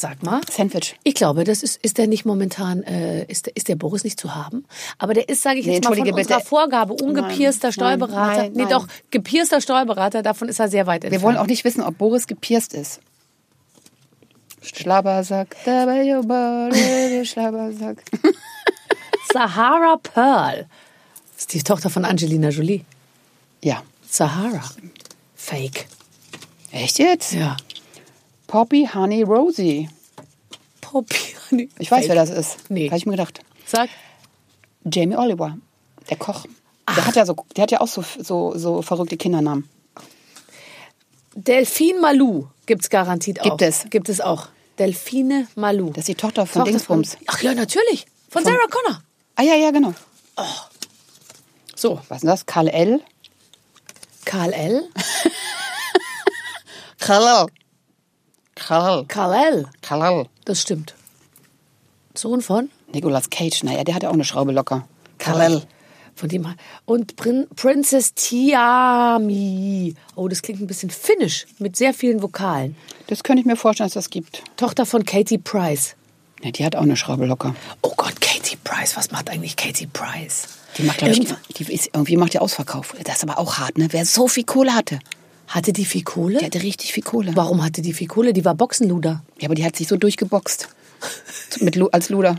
[0.00, 0.40] Sag mal.
[0.50, 0.96] Sandwich.
[1.04, 4.34] Ich glaube, das ist, ist der nicht momentan, äh, ist, ist der Boris nicht zu
[4.34, 4.64] haben.
[4.96, 6.48] Aber der ist, sage ich Nee, jetzt mal, von entschuldige unserer bitte.
[6.48, 8.42] Vorgabe ungepierster Nein, Steuerberater.
[8.44, 8.70] nein, nee, nein.
[8.70, 11.20] doch, gepierster Steuerberater, davon ist er sehr weit entfernt.
[11.20, 13.00] Wir wollen auch nicht wissen, ob Boris gepierst ist.
[14.62, 18.02] Schlabbersack, Schlabbersack.
[19.34, 20.66] Sahara Pearl.
[21.34, 22.86] Das ist die Tochter von Angelina Jolie.
[23.62, 23.82] Ja.
[24.08, 24.62] Sahara.
[25.36, 25.88] Fake.
[26.72, 27.34] Echt jetzt?
[27.34, 27.58] Ja.
[28.50, 29.88] Poppy Honey Rosie.
[30.80, 31.68] Poppy.
[31.78, 32.68] Ich weiß, wer das ist.
[32.68, 32.88] Nee.
[32.88, 33.40] Habe ich mir gedacht.
[33.64, 33.88] Sag.
[34.84, 35.56] Jamie Oliver,
[36.08, 36.46] der Koch.
[36.96, 39.68] Der hat ja so, der hat ja auch so, so, so verrückte Kindernamen.
[41.36, 43.44] Delphine Malou gibt's garantiert auch.
[43.44, 43.84] Gibt es.
[43.88, 44.48] Gibt es auch.
[44.80, 45.90] Delphine Malou.
[45.90, 47.18] Das ist die Tochter von Dingsbums.
[47.28, 48.06] Ach ja, natürlich.
[48.28, 49.02] Von, Von- Sarah Connor.
[49.36, 49.94] Ah ja, ja, genau.
[51.76, 52.00] So.
[52.08, 52.46] Was ist denn das?
[52.46, 53.00] Karl L.
[54.24, 54.88] Karl L.
[56.98, 57.46] Karl L.
[58.60, 59.04] Karl.
[59.06, 59.66] Karl L.
[59.80, 60.26] Karl.
[60.44, 60.94] Das stimmt.
[62.14, 62.70] Sohn von?
[62.92, 64.86] Nicolas Cage, naja, der hat ja auch eine Schraube locker.
[65.18, 65.62] Karl L.
[66.14, 66.46] Von dem
[66.84, 69.94] und Prin Princess Tiami.
[70.16, 72.76] Oh, das klingt ein bisschen finnisch mit sehr vielen Vokalen.
[73.06, 74.42] Das könnte ich mir vorstellen, dass das gibt.
[74.56, 75.96] Tochter von Katie Price.
[76.42, 77.54] Ja, die hat auch eine Schraube locker.
[77.80, 80.48] Oh Gott, Katie Price, was macht eigentlich Katie Price?
[80.76, 82.94] Die macht, glaube ich, die ist, irgendwie macht die Ausverkauf.
[83.04, 83.88] Das ist aber auch hart, ne?
[83.90, 84.98] Wer so viel Kohle hatte,
[85.50, 86.38] Hatte die viel Kohle?
[86.38, 87.32] der hatte richtig viel Kohle.
[87.34, 88.32] Warum hatte die viel Kohle?
[88.32, 89.22] Die war Boxenluder.
[89.40, 90.68] Ja, aber die hat sich so durchgeboxt.
[91.60, 92.36] Mit Lu als Luder.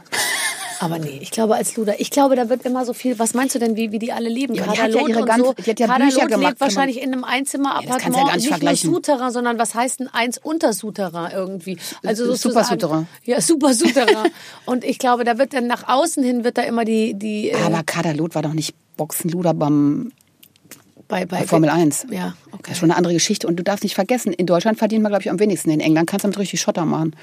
[0.80, 2.00] Aber nee, ich glaube als Luder.
[2.00, 3.20] Ich glaube, da wird immer so viel.
[3.20, 4.56] Was meinst du denn, wie, wie die alle leben?
[4.56, 5.54] Ja, die Kader hat ja ihre und ganz- so.
[5.54, 8.16] die hat ja Kader Bücher gemacht, lebt wahrscheinlich in einem Einzimmerappartement.
[8.16, 11.78] du ja gar nicht nur Souterrain, sondern was heißt ein eins unter Souterrain irgendwie?
[12.04, 13.08] Also Super sozusagen- Souterrain.
[13.26, 14.32] Ja, super Souterrain.
[14.66, 17.62] und ich glaube, da wird dann nach außen hin wird da immer die die äh,
[17.62, 20.12] Aber Kaderlot war doch nicht Boxenluder beim
[21.12, 22.08] bei, bei bei Formel 1.
[22.10, 22.72] Ja, Das okay.
[22.72, 23.46] ist schon eine andere Geschichte.
[23.48, 25.70] Und du darfst nicht vergessen, in Deutschland verdient man, glaube ich, am wenigsten.
[25.70, 27.16] In England kannst du damit richtig Schotter machen.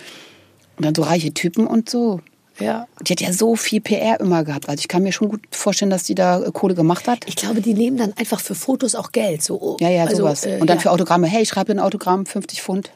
[0.77, 2.21] Und dann so reiche Typen und so.
[2.61, 2.87] Ja.
[3.03, 4.69] Die hat ja so viel PR immer gehabt.
[4.69, 7.21] Also ich kann mir schon gut vorstellen, dass die da äh, Kohle gemacht hat.
[7.27, 9.43] Ich glaube, die nehmen dann einfach für Fotos auch Geld.
[9.43, 10.45] So, Ja, ja, also, sowas.
[10.45, 10.83] äh, und dann ja.
[10.83, 11.27] für Autogramme.
[11.29, 12.91] Hey, ich schreibe dir ein Autogramm, 50 Pfund.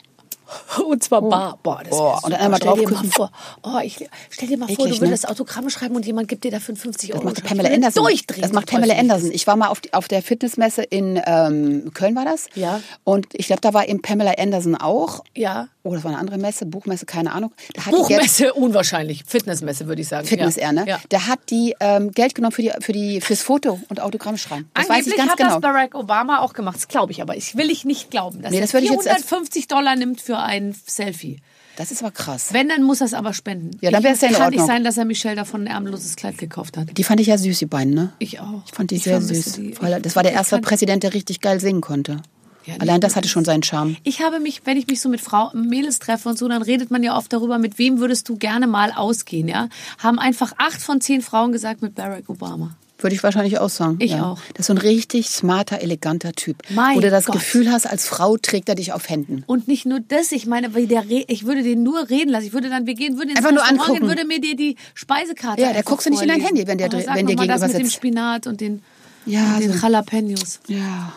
[0.86, 1.59] Und zwar bar.
[1.62, 3.30] Boah, das wär und dann einmal stell dir mal vor.
[3.62, 5.30] Oh, ich stell dir mal vor, Eklig, du würdest ne?
[5.30, 7.24] Autogramme schreiben und jemand gibt dir dafür 50 Euro.
[7.24, 8.05] Das macht Pamela Anderson.
[8.05, 8.42] Durchdrehen.
[8.42, 9.30] Das macht Pamela Anderson.
[9.32, 12.48] Ich war mal auf, die, auf der Fitnessmesse in ähm, Köln, war das?
[12.55, 12.80] Ja.
[13.05, 15.24] Und ich glaube, da war eben Pamela Anderson auch.
[15.34, 15.68] Ja.
[15.85, 17.53] Oh, das war eine andere Messe, Buchmesse, keine Ahnung.
[17.74, 19.24] Da Buchmesse unwahrscheinlich.
[19.26, 20.26] Fitnessmesse würde ich sagen.
[20.28, 20.62] Fitness ja.
[20.62, 20.85] eher, ne?
[20.87, 21.01] Ja.
[21.11, 24.70] Der hat die ähm, Geld genommen für die, für die fürs Foto und Autogramm schreiben.
[24.74, 25.51] Das weiß ich Angeblich ganz hat genau.
[25.55, 26.76] das Barack Obama auch gemacht.
[26.76, 27.37] Das glaube ich aber.
[27.37, 30.20] Ich will ich nicht glauben, dass Nee, er das ich jetzt erst- 450 Dollar nimmt
[30.20, 31.39] für ein Selfie.
[31.76, 32.53] Das ist aber krass.
[32.53, 33.76] Wenn, dann muss er es aber spenden.
[33.80, 34.76] Ja, dann Ich- wär's ja in Kann nicht Ordnung.
[34.76, 36.97] sein, dass er Michelle davon ein ärmelloses Kleid gekauft hat.
[36.97, 38.12] Die fand ich ja süß, die beiden, ne?
[38.18, 38.62] Ich auch.
[38.66, 39.53] Ich fand die sehr vermisse süß.
[39.55, 39.74] die.
[40.03, 42.18] Das war der Ich erste Präsident, der richtig geil singen konnte.
[42.64, 43.96] Ja, Allein das hatte schon seinen Charme.
[44.04, 46.90] Ich habe mich, wenn ich mich so mit Frau, Mädels treffe und so, dann redet
[46.90, 49.68] man ja oft darüber, mit wem würdest du gerne mal ausgehen, ja?
[49.98, 52.76] Haben einfach acht von zehn Frauen gesagt mit Barack Obama.
[52.98, 53.96] Würde ich wahrscheinlich auch sagen.
[53.98, 54.24] Ich ja.
[54.24, 54.38] auch.
[54.54, 56.62] Das ist so ein richtig smarter, eleganter Typ.
[56.70, 57.34] Mein Wo du das Gott.
[57.34, 59.42] Gefühl hast, als Frau trägt er dich auf Händen.
[59.48, 62.46] Und nicht nur das, ich meine, der ich würde den nur reden lassen.
[62.46, 64.08] Ich würde dann, wir gehen, würden ins Einfach nur Restaurant gehen, angucken.
[64.08, 66.40] würde mir dir die Speisekarte Ja, der guckst du nicht in dein.
[66.40, 67.94] Handy, wenn der sag wenn dir gegenüber mit dem sitzt.
[67.96, 68.82] Spinat und den,
[69.26, 69.78] Ja, und den so.
[69.80, 70.60] Jalapenos.
[70.68, 71.12] Ja,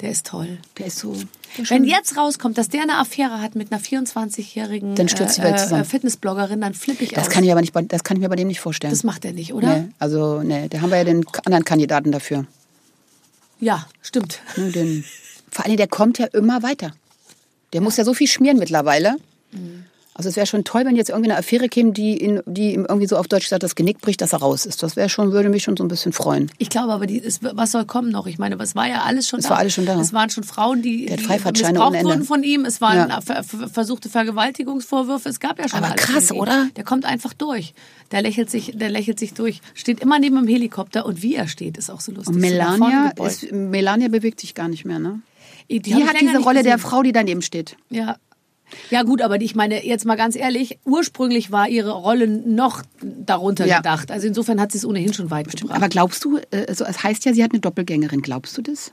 [0.00, 0.58] Der ist toll.
[0.78, 1.14] der ist so.
[1.58, 5.42] Der Wenn jetzt rauskommt, dass der eine Affäre hat mit einer 24-jährigen Dann stürzt die
[5.42, 5.84] Welt zusammen.
[5.84, 7.30] Fitnessbloggerin, dann flippe ich das aus.
[7.32, 8.92] kann ich aber nicht, das kann ich mir bei dem nicht vorstellen.
[8.92, 9.76] das macht er nicht, oder?
[9.76, 12.46] nee, also, nee, da haben wir ja den anderen Kandidaten dafür.
[13.58, 14.40] Ja, stimmt.
[14.56, 15.04] Ne, den,
[15.50, 16.92] vor allem, der kommt ja immer weiter.
[17.72, 19.16] Der muss ja so viel schmieren mittlerweile.
[19.52, 19.84] Mhm.
[20.20, 22.84] Also es wäre schon toll, wenn jetzt irgendwie eine Affäre käme, die, ihn, die ihm
[22.86, 24.82] irgendwie so auf Deutsch sagt, das Genick bricht, dass er raus ist.
[24.82, 26.50] Das wäre schon, würde mich schon so ein bisschen freuen.
[26.58, 28.26] Ich glaube aber, die, es, was soll kommen noch?
[28.26, 29.52] Ich meine, es war ja alles schon Es da.
[29.52, 29.98] war alles schon da.
[29.98, 32.66] Es waren schon Frauen, die, Der die missbraucht wurden von ihm.
[32.66, 33.22] Es waren Ja.
[33.22, 35.26] ver, ver, versuchte Vergewaltigungsvorwürfe.
[35.30, 36.68] Es gab ja schon Aber krass, oder?
[36.76, 37.72] Der kommt einfach durch.
[38.12, 39.62] Der lächelt sich, der lächelt sich durch.
[39.72, 42.34] Steht immer neben dem Helikopter und wie er steht, ist auch so lustig.
[42.34, 45.20] Und Melania, ist, Melania bewegt sich gar nicht mehr, ne?
[45.70, 46.90] die, Die, hat diese Rolle der gesehen.
[46.90, 47.76] Frau, die daneben steht.
[47.88, 48.16] Ja.
[48.90, 53.66] Ja gut, aber ich meine, jetzt mal ganz ehrlich, ursprünglich war ihre Rolle noch darunter
[53.66, 53.78] Ja.
[53.78, 54.10] gedacht.
[54.10, 55.76] Also insofern hat sie es ohnehin schon weit gebracht.
[55.76, 58.22] Aber glaubst du, also es heißt ja, sie hat eine Doppelgängerin.
[58.22, 58.92] Glaubst du das?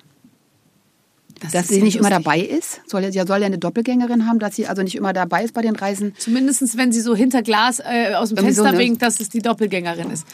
[1.39, 2.25] Das Dass sie nicht immer lustig.
[2.25, 2.82] dabei ist?
[2.88, 5.61] Soll, ja- soll ja eine Doppelgängerin haben, dass sie also nicht immer dabei ist bei
[5.61, 6.13] den Reisen?
[6.17, 8.78] Zumindest wenn sie so hinter Glas äh, aus dem so, Fenster ne?
[8.80, 10.25] winkt, dass es die Doppelgängerin ist.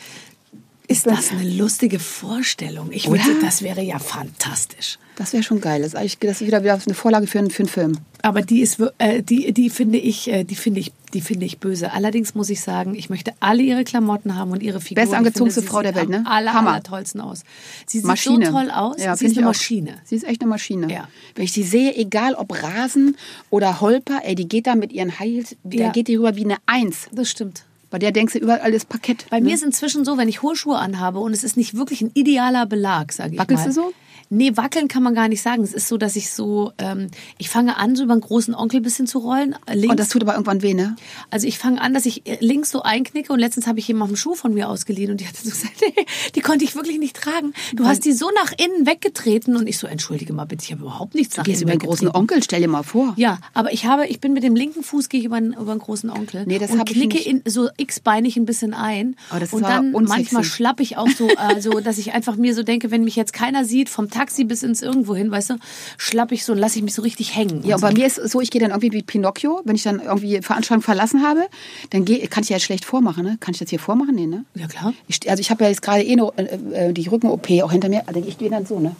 [0.94, 2.91] Ist das eine lustige Vorstellung?
[2.91, 3.41] Ich würde, Oder?
[3.41, 5.00] das wäre ja fantastisch.
[5.16, 5.82] Das wäre schon geil.
[5.82, 7.98] Das ist, eigentlich, das ist wieder, wieder eine Vorlage für einen, für einen Film.
[8.24, 11.60] Aber die ist, äh, die, die finde ich, äh, die finde ich, die finde ich
[11.60, 11.91] böse.
[11.91, 15.06] Allerdings muss ich sagen, ich möchte alle ihre Klamotten haben und ihre Figuren.
[15.06, 16.18] Best angezogenste finde, Frau sie der Welt, ne?
[16.18, 16.82] am aller, Hammer.
[16.82, 17.44] tollsten aus.
[17.86, 18.46] Sie sieht Maschine.
[18.48, 18.96] so toll aus.
[19.04, 19.50] Ja, sie ist eine auch.
[19.52, 20.00] Maschine.
[20.06, 20.91] Sie ist echt eine Maschine.
[20.91, 21.08] Ja.
[21.36, 23.16] Wenn ich die sehe, egal ob Rasen
[23.52, 25.91] oder Holper, ey, die geht da mit ihren Heils, da Ja.
[25.91, 27.08] geht die rüber wie eine Eins.
[27.12, 27.66] Das stimmt.
[27.94, 29.28] Bei der denkst du überall ist Parkett.
[29.30, 29.46] Bei ne?
[29.46, 32.10] mir ist inzwischen so, wenn ich hohe Schuhe anhabe und es ist nicht wirklich ein
[32.16, 33.70] idealer Belag, sage ich Wackelst mal.
[33.70, 33.94] du so?
[34.30, 35.64] Nee, wackeln kann man gar nicht sagen.
[35.64, 37.08] Es ist so, dass ich so, ähm,
[37.38, 39.56] ich fange an, so über einen großen Onkel ein bisschen zu rollen.
[39.66, 39.92] äh, Links.
[39.92, 40.96] Und das tut aber irgendwann weh, ne?
[41.30, 44.14] Also ich fange an, dass ich äh, links so einknicke und letztens habe ich jemandem
[44.14, 46.06] einen Schuh von mir ausgeliehen und die hat so gesagt, nee,
[46.36, 47.54] die konnte ich wirklich nicht tragen.
[47.74, 50.82] Du hast die so nach innen weggetreten und ich so, entschuldige mal bitte, ich habe
[50.82, 52.08] überhaupt nichts nach Gehst innen über den großen.
[52.10, 53.14] Onkel, stell dir mal vor.
[53.18, 55.80] Ja, aber ich habe, ich bin mit dem linken Fuß gehe ich über, über einen
[55.80, 59.40] großen Onkel Nee, das und hab ich knicke in, so x-beinig ein bisschen ein Aber
[59.40, 60.20] das und dann unsexy.
[60.20, 63.16] manchmal schlapp ich auch so, äh, so, dass ich einfach mir so denke, wenn mich
[63.16, 65.55] jetzt keiner sieht, vom Taxi bis ins irgendwo hin, weißt du,
[65.97, 67.64] schlapp ich so und lasse ich mich so richtig hängen.
[67.66, 67.88] Ja, und so.
[67.88, 70.41] bei mir ist es so, ich gehe dann irgendwie wie Pinocchio, wenn ich dann irgendwie
[70.41, 71.47] Veranstaltung verlassen habe,
[71.89, 73.38] dann geh, kann ich ja schlecht vormachen, ne?
[73.39, 74.16] Kann ich das hier vormachen?
[74.16, 74.45] Nee, ne?
[74.55, 74.93] ja klar.
[75.07, 76.43] Ich, also ich habe ja jetzt gerade eh noch, äh,
[76.74, 78.95] äh, die Rücken-OP auch hinter mir, also ich gehe dann so, ne?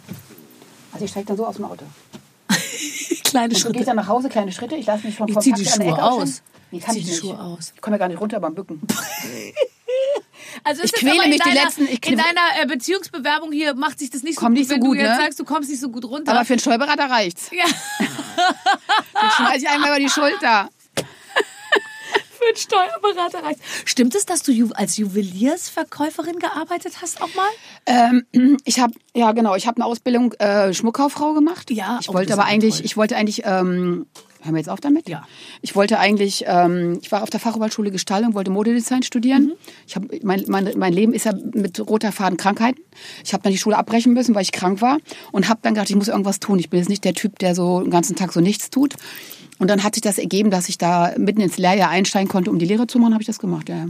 [0.92, 1.84] Also ich steige dann so aus dem Auto.
[3.24, 3.78] Kleine Und Schritte.
[3.80, 5.78] ich dann nach Hause, kleine Schritte, ich lasse mich vom, Ich zieh Taxi die an
[5.80, 6.42] der Schuhe aus.
[6.70, 7.20] Nee, Ich kann ich die nicht.
[7.20, 7.72] Schuhe aus.
[7.74, 8.80] Ich komme ja gar nicht runter beim Bücken.
[10.62, 14.10] Also Ich quäle mich die deiner, letzten- ich in deiner äh, Beziehungsbewerbung hier macht sich
[14.10, 15.22] das nicht so Komm gut, nicht so wenn gut, du jetzt ne?
[15.24, 16.32] sagst, du kommst nicht so gut runter.
[16.32, 17.50] Aber für einen Steuerberater reicht's.
[17.52, 17.64] ja,
[17.98, 20.68] Den schmeiß ich einmal über die Schulter.
[22.38, 23.60] für einen Steuerberater reicht.
[23.84, 27.48] Stimmt es, dass du als Juweliersverkäuferin gearbeitet hast auch mal?
[27.86, 31.70] Ähm, ich habe ja genau, ich habe eine Ausbildung äh, Schmuckkauffrau gemacht.
[31.70, 32.84] Ja, ich oh, wollte aber eigentlich, toll.
[32.86, 34.06] ich wollte eigentlich, ähm,
[34.44, 35.08] hören wir jetzt auf damit?
[35.08, 35.26] Ja.
[35.62, 39.46] Ich wollte eigentlich, ähm, ich war auf der Fachhochschule Gestaltung, wollte Modedesign studieren.
[39.46, 39.52] Mhm.
[39.86, 42.80] Ich habe mein, mein, mein Leben ist ja mit roter Faden Krankheiten.
[43.24, 44.98] Ich habe dann die Schule abbrechen müssen, weil ich krank war
[45.32, 46.58] und habe dann gedacht, ich muss irgendwas tun.
[46.58, 48.94] Ich bin jetzt nicht der Typ, der so den ganzen Tag so nichts tut.
[49.58, 52.58] Und dann hat sich das ergeben, dass ich da mitten ins Lehrjahr einsteigen konnte, um
[52.58, 53.68] die Lehre zu machen, habe ich das gemacht.
[53.68, 53.76] Ja.
[53.76, 53.88] ja.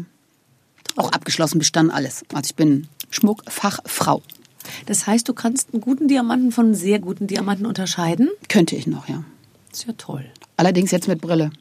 [0.96, 2.24] Auch abgeschlossen, bestanden alles.
[2.32, 4.22] Also ich bin Schmuckfachfrau.
[4.86, 8.30] Das heißt, du kannst einen guten Diamanten von einem sehr guten Diamanten unterscheiden.
[8.48, 9.24] Könnte ich noch, ja.
[9.70, 10.24] Das ist ja toll.
[10.56, 11.50] Allerdings jetzt mit Brille.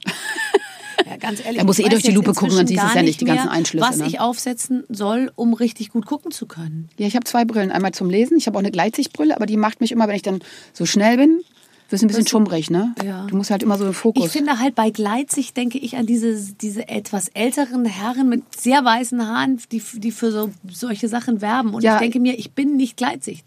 [1.06, 1.62] Ja, ganz ehrlich.
[1.62, 3.86] Da ich eh durch die Lupe gucken, dann siehst du ja nicht, die ganzen Einschlüsse,
[3.86, 4.08] Was ne?
[4.08, 6.88] ich aufsetzen soll, um richtig gut gucken zu können.
[6.98, 7.72] Ja, ich habe zwei Brillen.
[7.72, 8.38] Einmal zum Lesen.
[8.38, 10.40] Ich habe auch eine Gleitsichtbrille, aber die macht mich immer, wenn ich dann
[10.72, 11.42] so schnell bin,
[11.90, 12.96] Bist ein bisschen schummrig, ne?
[13.06, 13.28] Ja.
[13.28, 14.26] Du musst halt immer so im Fokus.
[14.26, 18.84] Ich finde halt bei Gleitsicht denke ich an diese, diese etwas älteren Herren mit sehr
[18.84, 21.74] weißen Haaren, die, die für so, solche Sachen werben.
[21.74, 21.96] Und Ja.
[21.96, 23.46] ich denke mir, ich bin nicht Gleitsicht.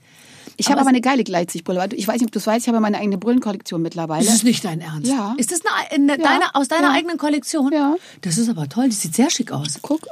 [0.57, 1.89] Ich habe aber eine geile Gleitsichtbrille.
[1.95, 4.25] Ich weiß nicht, ob du es weißt, ich habe meine eigene Brillenkollektion mittlerweile.
[4.25, 5.11] Das ist nicht dein Ernst.
[5.11, 5.35] Ja.
[5.39, 6.29] Ist das eine, eine, Ja.
[6.29, 6.93] deine, aus deiner Ja.
[6.95, 7.73] eigenen Kollektion?
[7.73, 7.97] Ja.
[8.23, 8.89] Das ist aber toll.
[8.89, 9.79] Das sieht sehr schick aus.
[9.83, 10.07] Guck,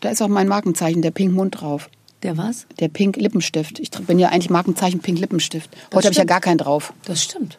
[0.00, 1.90] da ist auch mein Markenzeichen, der Pink Mund drauf.
[2.22, 2.66] Der was?
[2.80, 3.78] Der Pink Lippenstift.
[3.78, 5.70] Ich bin ja eigentlich Markenzeichen Pink Lippenstift.
[5.94, 6.92] Heute habe ich ja gar keinen drauf.
[7.04, 7.58] Das stimmt.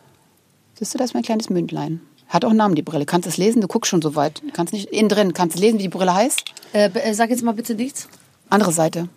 [0.78, 2.02] Siehst du, das ist mein kleines Mündlein.
[2.28, 3.06] Hat auch einen Namen, die Brille.
[3.06, 3.62] Kannst du es lesen?
[3.62, 4.42] Du guckst schon so weit.
[4.54, 5.34] Kannst nicht innen drin.
[5.34, 6.44] Kannst du lesen, wie die Brille heißt?
[6.74, 8.08] Äh, äh, sag jetzt mal bitte nichts.
[8.50, 9.10] Andere Seite.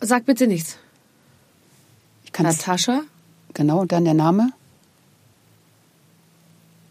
[0.00, 0.78] Sag bitte nichts.
[2.24, 3.02] Ich kann's, Natascha
[3.54, 4.52] genau, und dann der Name?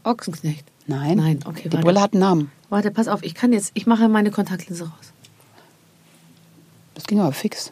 [0.03, 0.65] Ochsenknecht.
[0.87, 1.17] Nein.
[1.17, 1.85] Nein, okay, Die warte.
[1.85, 2.51] Brille hat einen Namen.
[2.69, 3.23] Warte, pass auf.
[3.23, 5.13] Ich kann jetzt, ich mache meine Kontaktlinse raus.
[6.95, 7.71] Das ging aber fix.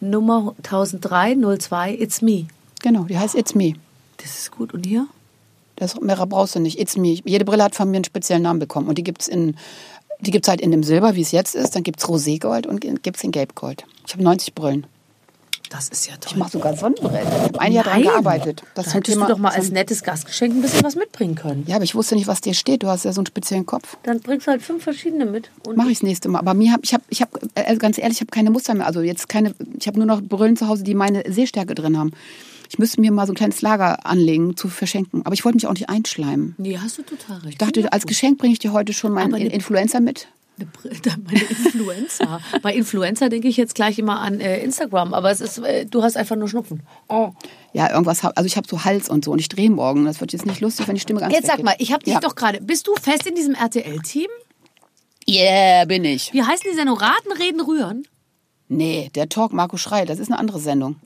[0.00, 2.46] Nummer 1003 It's Me.
[2.82, 3.74] Genau, die heißt It's Me.
[4.18, 4.74] Das ist gut.
[4.74, 5.06] Und hier?
[5.76, 6.78] Das mehr brauchst du nicht.
[6.78, 7.20] It's Me.
[7.24, 8.88] Jede Brille hat von mir einen speziellen Namen bekommen.
[8.88, 9.56] Und die gibt's in,
[10.22, 11.74] die gibt's halt in dem Silber, wie es jetzt ist.
[11.74, 13.84] Dann gibt's Roségold und gibt's in Gelbgold.
[14.06, 14.86] Ich habe 90 Brillen.
[15.72, 16.32] Das ist ja toll.
[16.32, 17.26] Ich mache sogar Sonnenbrillen.
[17.26, 18.10] Ich habe ein Jahr daran Nein.
[18.10, 18.62] gearbeitet.
[18.74, 21.64] Das da hättest Thema, du doch mal als nettes Gastgeschenk ein bisschen was mitbringen können.
[21.66, 22.82] Ja, aber ich wusste nicht, was dir steht.
[22.82, 23.96] Du hast ja so einen speziellen Kopf.
[24.02, 25.50] Dann bringst du halt fünf verschiedene mit.
[25.74, 26.40] Mache ich das nächste Mal.
[26.40, 28.86] Aber mir hab, ich habe, ich hab, äh, ganz ehrlich, ich habe keine Muster mehr.
[28.86, 32.12] Also jetzt keine, ich habe nur noch Brillen zu Hause, die meine Sehstärke drin haben.
[32.72, 35.26] Ich müsste mir mal so ein kleines Lager anlegen zu verschenken.
[35.26, 36.54] Aber ich wollte mich auch nicht einschleimen.
[36.56, 37.48] Nee, hast du total recht.
[37.50, 40.26] Ich dachte, als Geschenk bringe ich dir heute schon meinen Influencer mit.
[41.26, 42.40] Meine Influencer.
[42.62, 46.02] Bei Influencer denke ich jetzt gleich immer an äh, Instagram, aber es ist, äh, du
[46.02, 46.82] hast einfach nur Schnupfen.
[47.10, 47.32] Oh.
[47.74, 50.06] Ja, irgendwas hab, also ich habe so Hals und so und ich drehe morgen.
[50.06, 52.14] Das wird jetzt nicht lustig, wenn die Stimme ganz Jetzt sag mal, ich habe dich
[52.14, 52.20] ja.
[52.20, 52.62] doch gerade.
[52.62, 54.28] Bist du fest in diesem RTL-Team?
[55.28, 56.32] Yeah, bin ich.
[56.32, 56.96] Wie heißen die Sendung?
[56.96, 58.06] Raten, Reden, Rühren?
[58.68, 60.96] Nee, der Talk Marco Schrei, das ist eine andere Sendung.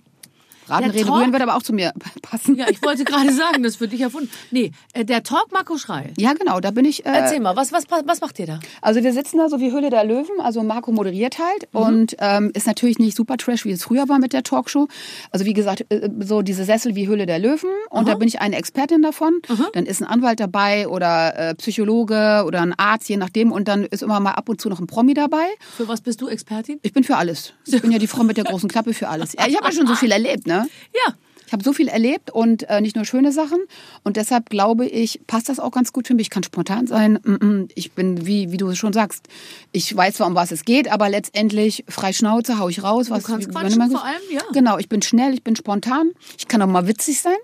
[0.68, 1.08] Raten, Reden?
[1.10, 1.92] Rühren wird aber auch zu mir
[2.22, 2.56] passen.
[2.56, 4.30] Ja, ich wollte gerade sagen, das wird dich erfunden.
[4.50, 6.12] Nee, äh, der Talk Marco Schrei.
[6.18, 7.04] Ja, genau, da bin ich.
[7.06, 8.60] Äh, Erzähl mal, was, was, was macht ihr da?
[8.82, 12.50] Also wir sitzen da so wie Höhle der Löwen, also Marco moderiert halt und ähm,
[12.54, 14.88] ist natürlich nicht super trash, wie es früher war mit der Talkshow.
[15.30, 18.40] Also wie gesagt, äh, so diese Sessel wie Höhle der Löwen und da bin ich
[18.40, 19.40] eine Expertin davon.
[19.72, 23.84] Dann ist ein Anwalt dabei oder äh, Psychologe oder ein Arzt, je nachdem und dann
[23.84, 25.46] ist immer mal ab und zu noch ein Promi dabei.
[25.76, 26.78] Für was bist du Expertin?
[26.82, 27.52] Ich bin für alles.
[27.66, 29.32] Ich bin ja die Frau mit der großen Klappe für alles.
[29.34, 30.55] Ja, ich habe ja schon so viel erlebt, ne?
[30.64, 31.14] Ja.
[31.48, 33.58] Ich habe so viel erlebt und äh, nicht nur schöne Sachen.
[34.02, 36.26] Und deshalb glaube ich, passt das auch ganz gut für mich.
[36.26, 37.68] Ich kann spontan sein.
[37.76, 39.28] Ich bin, wie, wie du es schon sagst,
[39.70, 43.10] ich weiß zwar, um was es geht, aber letztendlich frei Schnauze, hau ich raus.
[43.10, 44.40] Was, kannst wie- quatschen vor allem, ja.
[44.52, 46.10] Genau, ich bin schnell, ich bin spontan.
[46.36, 47.36] Ich kann auch mal witzig sein.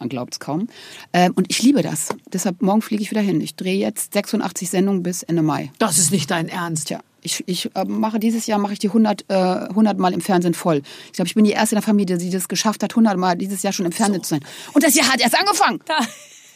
[0.00, 0.66] Man glaubt es kaum.
[1.12, 2.08] Ähm, und ich liebe das.
[2.32, 3.40] Deshalb morgen fliege ich wieder hin.
[3.40, 5.70] Ich drehe jetzt 86 Sendungen bis Ende Mai.
[5.78, 6.88] Das ist nicht dein Ernst.
[6.88, 10.20] Tja, ich, ich äh, mache dieses Jahr mache ich die 100, äh, 100 Mal im
[10.20, 10.82] Fernsehen voll.
[11.06, 13.36] Ich glaube, ich bin die erste in der Familie, die das geschafft hat, 100 Mal
[13.36, 14.44] dieses Jahr schon im Fernsehen zu sein.
[14.72, 15.80] Und das Jahr hat erst angefangen.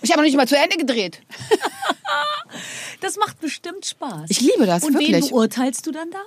[0.02, 1.22] Ich habe noch nicht mal zu Ende gedreht.
[3.00, 4.26] Das macht bestimmt Spaß.
[4.28, 5.30] Ich liebe das, Und wen wirklich.
[5.30, 6.20] beurteilst du dann da?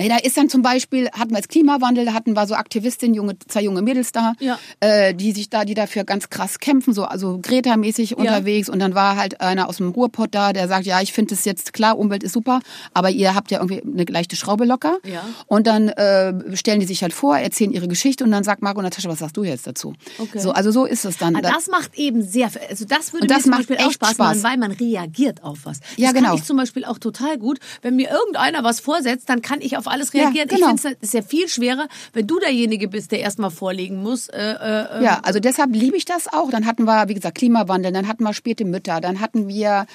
[0.00, 3.14] Nee, da ist dann zum Beispiel, hatten wir jetzt Klimawandel, da hatten wir so Aktivistinnen,
[3.14, 4.58] junge, zwei junge Mädels da, Ja.
[4.80, 8.68] äh, die sich da, die dafür ganz krass kämpfen, so also Greta-mäßig unterwegs.
[8.68, 11.44] Und dann war halt einer aus dem Ruhrpott da, der sagt, ja, ich finde es
[11.44, 12.60] jetzt klar, Umwelt ist super,
[12.94, 14.98] aber ihr habt ja irgendwie eine leichte Schraube locker.
[15.04, 15.22] Ja.
[15.46, 18.80] Und dann äh, stellen die sich halt vor, erzählen ihre Geschichte und dann sagt Marco
[18.80, 19.92] Natascha, was sagst du jetzt dazu?
[20.18, 20.38] Okay.
[20.38, 21.36] So, also so ist es dann.
[21.36, 23.76] Ah, Da- Das macht eben sehr, also das würde Und mir das zum macht Beispiel
[23.76, 24.18] auch echt Spaß, Spaß.
[24.36, 25.80] machen, weil man reagiert auf was.
[25.80, 26.34] Das Ja, kann genau.
[26.34, 27.58] ich zum Beispiel auch total gut.
[27.82, 30.48] Wenn mir irgendeiner was vorsetzt, dann kann ich auf alles Ja, reagieren.
[30.48, 30.74] genau.
[30.74, 34.28] Ich finde es ist ja viel schwerer, wenn du derjenige bist, der erstmal vorlegen muss.
[34.28, 36.50] Äh, äh, Ja, also deshalb liebe ich das auch.
[36.50, 39.86] Dann hatten wir, wie gesagt, Klimawandel, dann hatten wir späte Mütter, dann hatten wir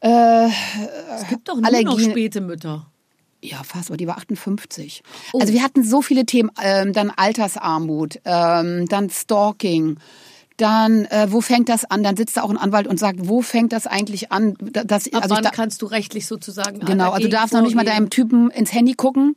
[0.00, 2.86] es gibt doch nur noch Allergien- späte Mütter.
[3.42, 5.02] Ja, fast, aber die war 58.
[5.32, 5.38] Oh.
[5.40, 9.98] Also wir hatten so viele Themen, ähm, dann Altersarmut, ähm, dann Stalking,
[10.58, 12.02] dann äh, wo fängt das an?
[12.02, 14.54] Dann sitzt da auch ein Anwalt und sagt, wo fängt das eigentlich an?
[14.60, 17.36] Da- Das, Ab also ich wann da, kannst du rechtlich sozusagen genau, also dagegen du
[17.36, 17.96] darfst noch nicht mal vorgehen?
[18.04, 19.34] deinem Typen ins Handy gucken.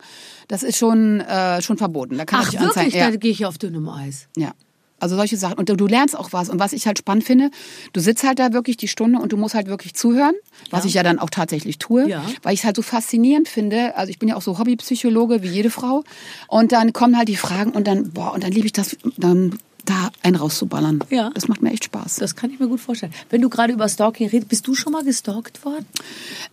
[0.50, 2.18] Das ist schon äh, schon verboten.
[2.18, 2.98] Da kann Ach dich wirklich, anzeigen.
[2.98, 3.12] Ja.
[3.12, 4.28] da gehe ich auf dünnem Eis.
[4.36, 4.52] Ja.
[5.00, 5.56] Also solche Sachen.
[5.56, 6.48] Und du, du lernst auch was.
[6.50, 7.50] Und was ich halt spannend finde,
[7.94, 10.36] du sitzt halt da wirklich die Stunde und du musst halt wirklich zuhören,
[10.70, 12.24] was ich ja dann auch tatsächlich tue, Ja.
[12.44, 13.96] weil ich es halt so faszinierend finde.
[13.98, 16.04] Also ich bin ja auch so Hobbypsychologe wie jede Frau.
[16.48, 19.58] Und dann kommen halt die Fragen und dann, boah, und dann liebe ich das, dann
[19.92, 21.04] da einen rauszuballern.
[21.10, 21.30] Ja.
[21.34, 22.16] Das macht mir echt Spaß.
[22.16, 23.14] Das kann ich mir gut vorstellen.
[23.30, 25.86] Wenn du gerade über Stalking redest, bist du schon mal gestalkt worden?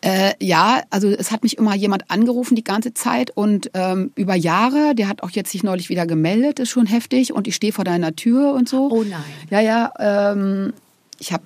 [0.00, 4.34] Äh, ja, also es hat mich immer jemand angerufen die ganze Zeit und ähm, über
[4.34, 7.72] Jahre, der hat auch jetzt sich neulich wieder gemeldet, ist schon heftig und ich stehe
[7.72, 8.90] vor deiner Tür und so.
[8.90, 9.22] Oh nein.
[9.50, 10.72] Ja, ja, ähm,
[11.18, 11.44] ich habe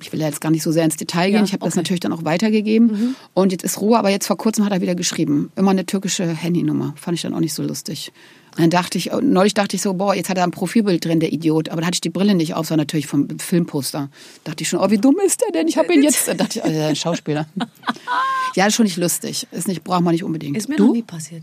[0.00, 1.38] Ich will ja jetzt gar nicht so sehr ins Detail gehen.
[1.38, 1.78] Ja, ich habe das okay.
[1.78, 1.82] Mhm.
[1.82, 3.16] natürlich dann auch weitergegeben.
[3.32, 5.50] Und jetzt ist Ruhe, aber jetzt vor kurzem hat er wieder geschrieben.
[5.56, 6.94] Immer eine türkische Handynummer.
[6.96, 8.12] Fand ich dann auch nicht so lustig.
[8.56, 11.32] Dann dachte ich, neulich dachte ich so, boah, jetzt hat er ein Profilbild drin, der
[11.32, 11.70] Idiot.
[11.70, 14.10] Aber da hatte ich die Brille nicht auf, sondern natürlich vom Filmposter.
[14.44, 15.68] Dachte ich schon, oh, wie dumm ist der denn?
[15.68, 16.28] Ich habe ihn jetzt.
[16.28, 17.46] Da dachte ich, oh, der ist ein Schauspieler.
[18.54, 19.46] ja, ist schon nicht lustig.
[19.50, 20.56] Ist nicht, braucht man nicht unbedingt.
[20.56, 20.86] Ist mir du?
[20.86, 21.42] noch nie passiert.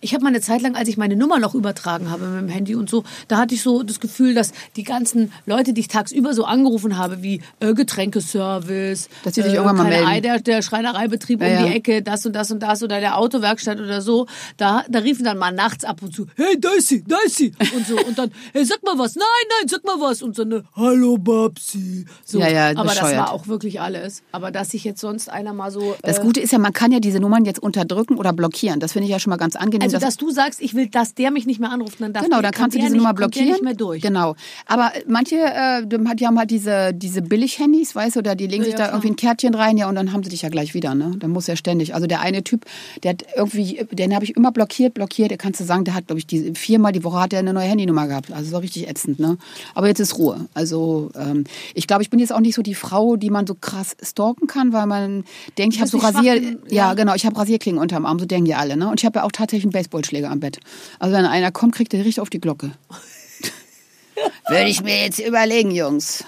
[0.00, 2.48] Ich habe mal eine Zeit lang, als ich meine Nummer noch übertragen habe mit dem
[2.48, 5.88] Handy und so, da hatte ich so das Gefühl, dass die ganzen Leute, die ich
[5.88, 10.08] tagsüber so angerufen habe, wie äh, Getränkeservice, Dass die sich irgendwann mal melden.
[10.08, 11.76] Ei, der, der Schreinereibetrieb Ja, um die ja.
[11.76, 14.26] Ecke, das und das und das oder der Autowerkstatt oder so,
[14.56, 17.36] da, da riefen dann mal nachts ab und zu, hey, da ist sie, da ist
[17.36, 19.24] sie und so und dann, hey, sag mal was, nein,
[19.60, 22.04] nein, sag mal was und so eine, hallo Babsi.
[22.24, 22.38] So.
[22.38, 23.18] Ja, ja, Aber das bescheuert.
[23.18, 24.22] war auch wirklich alles.
[24.32, 25.96] Aber dass sich jetzt sonst einer mal so...
[26.02, 28.80] Das äh, Gute ist ja, man kann ja diese Nummern jetzt unterdrücken oder blockieren.
[28.80, 29.75] Das finde ich ja schon mal ganz angenehm.
[29.82, 32.24] Also, dass- dass du sagst, ich will, dass der mich nicht mehr anruft, dann darf
[32.24, 33.48] Genau, dann kannst du diese Nummer blockieren.
[33.48, 34.02] nicht mehr durch.
[34.02, 34.34] Genau.
[34.66, 38.72] Aber manche, äh, die haben halt diese, diese Billig-Handys, weißt du, oder die legen sich
[38.72, 38.94] Ja, da klar.
[38.96, 41.12] irgendwie ein Kärtchen rein, ja, und dann haben sie dich ja gleich wieder, ne?
[41.18, 41.94] Dann muss er ständig.
[41.94, 42.64] Also der eine Typ,
[43.02, 45.30] der hat irgendwie, den habe ich immer blockiert, blockiert.
[45.30, 47.52] Der kannst du sagen, der hat, glaube ich, die, viermal die Woche hat er eine
[47.52, 48.32] neue Handynummer gehabt.
[48.32, 49.38] Also so richtig ätzend, ne?
[49.74, 50.48] Aber jetzt ist Ruhe.
[50.54, 53.54] Also ähm, ich glaube, ich bin jetzt auch nicht so die Frau, die man so
[53.54, 55.24] krass stalken kann, weil man
[55.58, 56.94] denkt, ich habe so Rasier, schwach in- ja, ja.
[56.94, 58.88] genau, ich habe Rasierklingen unterm Arm, so denken die alle, ne?
[58.88, 60.58] Und ich habe ja auch tatsächlich einen Baseballschläger am Bett.
[60.98, 62.72] Also wenn einer kommt, kriegt er richtig auf die Glocke.
[64.48, 66.24] Würde ich mir jetzt überlegen, Jungs.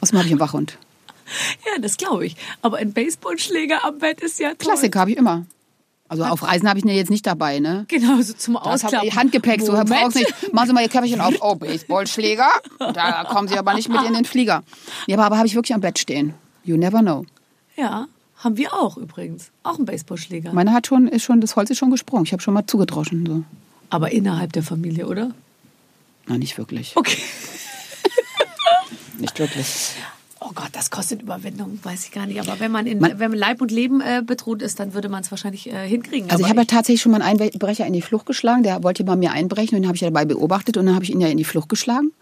[0.00, 0.78] Außerdem habe ich einen Wachhund.
[1.64, 2.36] Ja, das glaube ich.
[2.62, 4.56] Aber ein Baseballschläger am Bett ist ja toll.
[4.58, 5.44] Klassiker habe ich immer.
[6.08, 7.84] Also auf Reisen habe ich ihn ja jetzt nicht dabei, ne?
[7.88, 9.08] Genau, so zum Das hab Ausklappen.
[9.08, 9.90] ich Handgepäck, so Moment.
[9.90, 10.52] brauchst nicht.
[10.52, 11.34] Machen Sie mal Ihr Köpfchen auf.
[11.40, 12.48] Oh, Baseballschläger.
[12.78, 14.62] Da kommen Sie aber nicht mit in den Flieger.
[15.08, 16.34] Ja, aber, aber habe ich wirklich am Bett stehen.
[16.64, 17.24] You never know.
[17.76, 18.06] Ja,
[18.38, 19.50] haben wir auch übrigens.
[19.62, 20.52] Auch ein Baseballschläger.
[20.52, 22.24] Meine hat schon, ist schon, das Holz ist schon gesprungen.
[22.24, 23.24] Ich habe schon mal zugedroschen.
[23.26, 23.42] So.
[23.90, 25.32] Aber innerhalb der Familie, oder?
[26.26, 26.92] Na, nicht wirklich.
[26.96, 27.18] Okay.
[29.18, 29.92] Nicht wirklich.
[30.40, 32.38] Oh Gott, das kostet Überwindung, weiß ich gar nicht.
[32.38, 35.08] Aber wenn man in Man- wenn man Leib und Leben äh, bedroht ist, dann würde
[35.08, 36.28] man es wahrscheinlich äh, hinkriegen.
[36.30, 38.62] Also ich Aber habe ja tatsächlich schon mal einen Einbrecher in die Flucht geschlagen.
[38.62, 41.04] Der wollte bei mir einbrechen und den habe ich ja dabei beobachtet und dann habe
[41.04, 42.12] ich ihn ja in die Flucht geschlagen.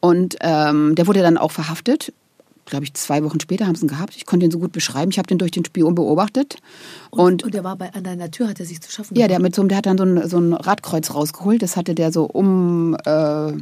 [0.00, 2.12] Und ähm, der wurde dann auch verhaftet.
[2.66, 4.14] Glaube ich, zwei Wochen später haben sie ihn gehabt.
[4.16, 5.10] Ich konnte ihn so gut beschreiben.
[5.10, 6.56] Ich habe den durch den Spion beobachtet.
[7.10, 9.28] und, Und, und der war bei, an deiner Tür, hat er sich zu schaffen ja,
[9.28, 11.60] der, mit so, der hat dann so ein, so ein Radkreuz rausgeholt.
[11.60, 13.52] Das hatte der so um, äh,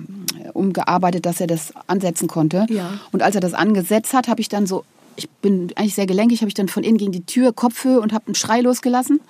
[0.53, 2.67] umgearbeitet, dass er das ansetzen konnte.
[2.69, 2.93] Ja.
[3.11, 4.85] Und als er das angesetzt hat, habe ich dann so,
[5.17, 8.13] ich bin eigentlich sehr gelenkig, habe ich dann von innen gegen die Tür Kopfhöhe und
[8.13, 9.21] habe einen Schrei losgelassen.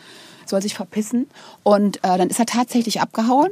[0.46, 1.26] Soll sich verpissen.
[1.62, 3.50] Und äh, dann ist er tatsächlich abgehauen.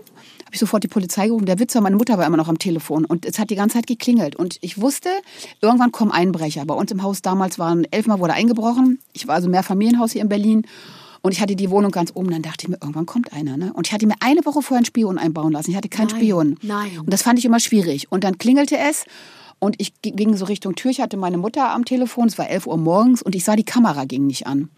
[0.49, 1.45] Habe ich sofort die Polizei gerufen.
[1.45, 3.05] Der Witz war, meine Mutter war immer noch am Telefon.
[3.05, 4.35] Und es hat die ganze Zeit geklingelt.
[4.35, 5.11] Und ich wusste,
[5.61, 6.65] irgendwann kommen Einbrecher.
[6.65, 8.99] Bei uns im Haus damals waren elfmal wurde eingebrochen.
[9.13, 10.67] Ich war also mehr Familienhaus hier in Berlin.
[11.21, 12.31] Und ich hatte die Wohnung ganz oben.
[12.31, 13.59] Dann dachte ich mir, irgendwann kommt einer.
[13.59, 13.75] Ne?
[13.75, 15.71] Und ich hatte mir eine Woche vorher einen Spion einbauen lassen.
[15.71, 16.57] Ich hatte keinen Nein, Spion.
[16.63, 16.99] nein.
[17.01, 18.11] Und das fand ich immer schwierig.
[18.11, 19.05] Und dann klingelte es.
[19.59, 20.91] Und ich ging so Richtung Tür.
[20.93, 22.29] Ich hatte meine Mutter am Telefon.
[22.29, 23.21] Es war 11 Uhr morgens.
[23.21, 24.71] Und ich sah, die Kamera ging nicht an.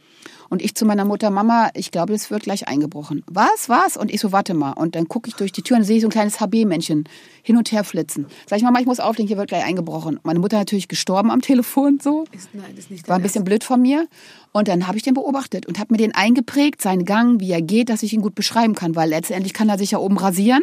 [0.51, 3.23] Und ich zu meiner Mutter, Mama, ich glaube, es wird gleich eingebrochen.
[3.31, 3.97] Was, was?
[3.97, 4.73] Und ich so, warte mal.
[4.73, 7.05] Und dann gucke ich durch die Tür und sehe ich so ein kleines HB-Männchen
[7.43, 8.27] hin und her flitzen.
[8.49, 10.21] Sag ich, Mama, ich muss auflegen, hier wird gleich eingebrochen.
[10.25, 12.25] Meine Mutter natürlich gestorben am Telefon so.
[12.33, 14.07] Ist, nein, ist nicht War ein bisschen blöd von mir.
[14.53, 17.63] Und dann habe ich den beobachtet und habe mir den eingeprägt, seinen Gang, wie er
[17.63, 18.97] geht, dass ich ihn gut beschreiben kann.
[18.97, 20.63] Weil letztendlich kann er sich ja oben rasieren.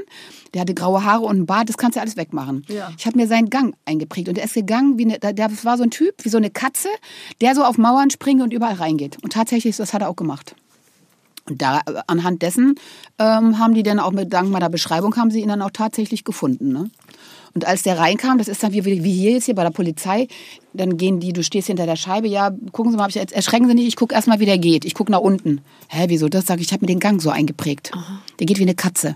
[0.54, 2.66] Der hatte graue Haare und einen Bart, das kannst du alles wegmachen.
[2.68, 2.92] Ja.
[2.98, 4.28] Ich habe mir seinen Gang eingeprägt.
[4.28, 6.50] Und der ist gegangen wie eine, der- der war so ein Typ, wie so eine
[6.50, 6.90] Katze,
[7.40, 9.18] der so auf Mauern springt und überall reingeht.
[9.24, 10.56] Und tatsächlich, das hat er auch gemacht.
[11.50, 12.76] Und da, äh, anhand dessen
[13.20, 16.24] ähm, haben die dann auch mit dank meiner Beschreibung haben sie ihn dann auch tatsächlich
[16.24, 16.74] gefunden.
[16.74, 16.90] Ne?
[17.54, 20.28] Und als der reinkam, das ist dann wie, wie hier jetzt hier bei der Polizei,
[20.74, 23.74] dann gehen die, du stehst hinter der Scheibe, ja, gucken Sie mal, ich erschrecken Sie
[23.74, 24.86] nicht, ich gucke erstmal, wie der geht.
[24.86, 25.62] Ich gucke nach unten.
[25.88, 26.30] Hä, wieso?
[26.30, 27.92] Das sage ich, ich habe mir den Gang so eingeprägt.
[28.40, 29.16] Der geht wie eine Katze.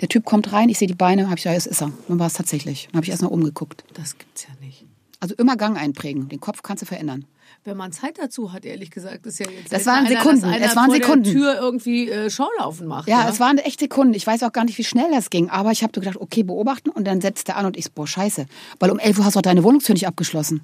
[0.00, 1.90] Der Typ kommt rein, ich sehe die Beine, habe ich, ja, das ist er.
[2.08, 2.88] Dann war es tatsächlich.
[2.90, 3.84] Dann habe ich erstmal umgeguckt.
[3.94, 4.84] Das gibt's ja nicht.
[5.20, 6.28] Also immer Gang einprägen.
[6.28, 7.24] Den Kopf kannst du verändern.
[7.66, 10.52] Wenn man Zeit dazu hat, ehrlich gesagt, ist ja jetzt Das waren einer, Sekunden.
[10.52, 11.24] Es waren Sekunden.
[11.24, 13.08] Tür irgendwie äh, Schaulaufen macht.
[13.08, 14.12] Ja, Ja, es waren echt Sekunden.
[14.12, 15.48] Ich weiß auch gar nicht, wie schnell das ging.
[15.48, 16.90] Aber ich habe gedacht, okay, beobachten.
[16.90, 18.44] Und dann setzt er an und ich boah, scheiße.
[18.80, 20.60] Weil um 11 Uhr hast du auch deine Wohnungstür nicht abgeschlossen.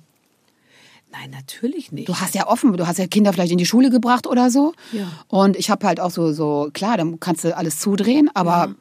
[1.11, 2.09] Nein, natürlich nicht.
[2.09, 4.75] Du hast ja offen, du hast ja Kinder vielleicht in die Schule gebracht oder so.
[4.93, 5.11] Ja.
[5.29, 8.75] Und ich habe halt auch so, so, klar, dann kannst du alles zudrehen, aber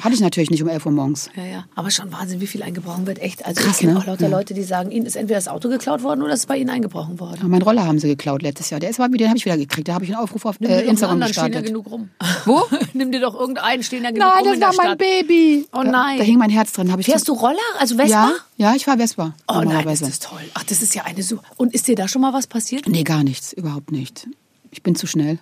[0.00, 1.30] hatte ich natürlich nicht um 11 Uhr morgens.
[1.36, 1.64] Ja, ja.
[1.74, 3.18] Aber schon Wahnsinn, wie viel eingebrochen wird.
[3.18, 3.44] Echt.
[3.46, 3.98] Also Krass, ich kenne ne?
[4.00, 4.36] auch lauter Ja.
[4.36, 6.70] Leute, die sagen, ihnen ist entweder das Auto geklaut worden oder es ist bei ihnen
[6.70, 7.38] eingebrochen worden.
[7.40, 8.80] Aber mein Roller haben sie geklaut letztes Jahr.
[8.80, 9.88] Der ist den habe ich wieder gekriegt.
[9.88, 11.66] Da habe ich einen Aufruf auf Nimm äh, Instagram anderen, stehen ja gestartet.
[11.68, 12.10] genug rum.
[12.44, 12.62] Wo?
[12.92, 14.98] Nimm dir doch irgendeinen, stehen ja genug Nein, rum das in der war mein Stadt.
[14.98, 15.66] Baby.
[15.72, 16.18] Oh Da- nein.
[16.18, 16.94] Da hing mein Herz drin.
[16.98, 17.56] Ich Fährst du Roller?
[17.78, 18.32] Also Vespa?
[18.56, 19.34] Ja, ja, ich war Vespa.
[19.48, 20.40] Oh nein, ist das toll.
[20.54, 21.42] Ach, das ist ja eine super.
[21.56, 22.86] Und ist dir da schon mal was passiert?
[22.88, 24.28] Nee, gar nichts, überhaupt nicht.
[24.70, 25.38] Ich bin zu schnell.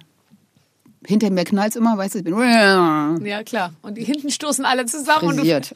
[1.07, 3.73] Hinter mir knallt's immer, weißt du, ich bin Ja, klar.
[3.83, 5.29] Und die hinten stoßen alle zusammen.
[5.29, 5.75] Und du, frisiert.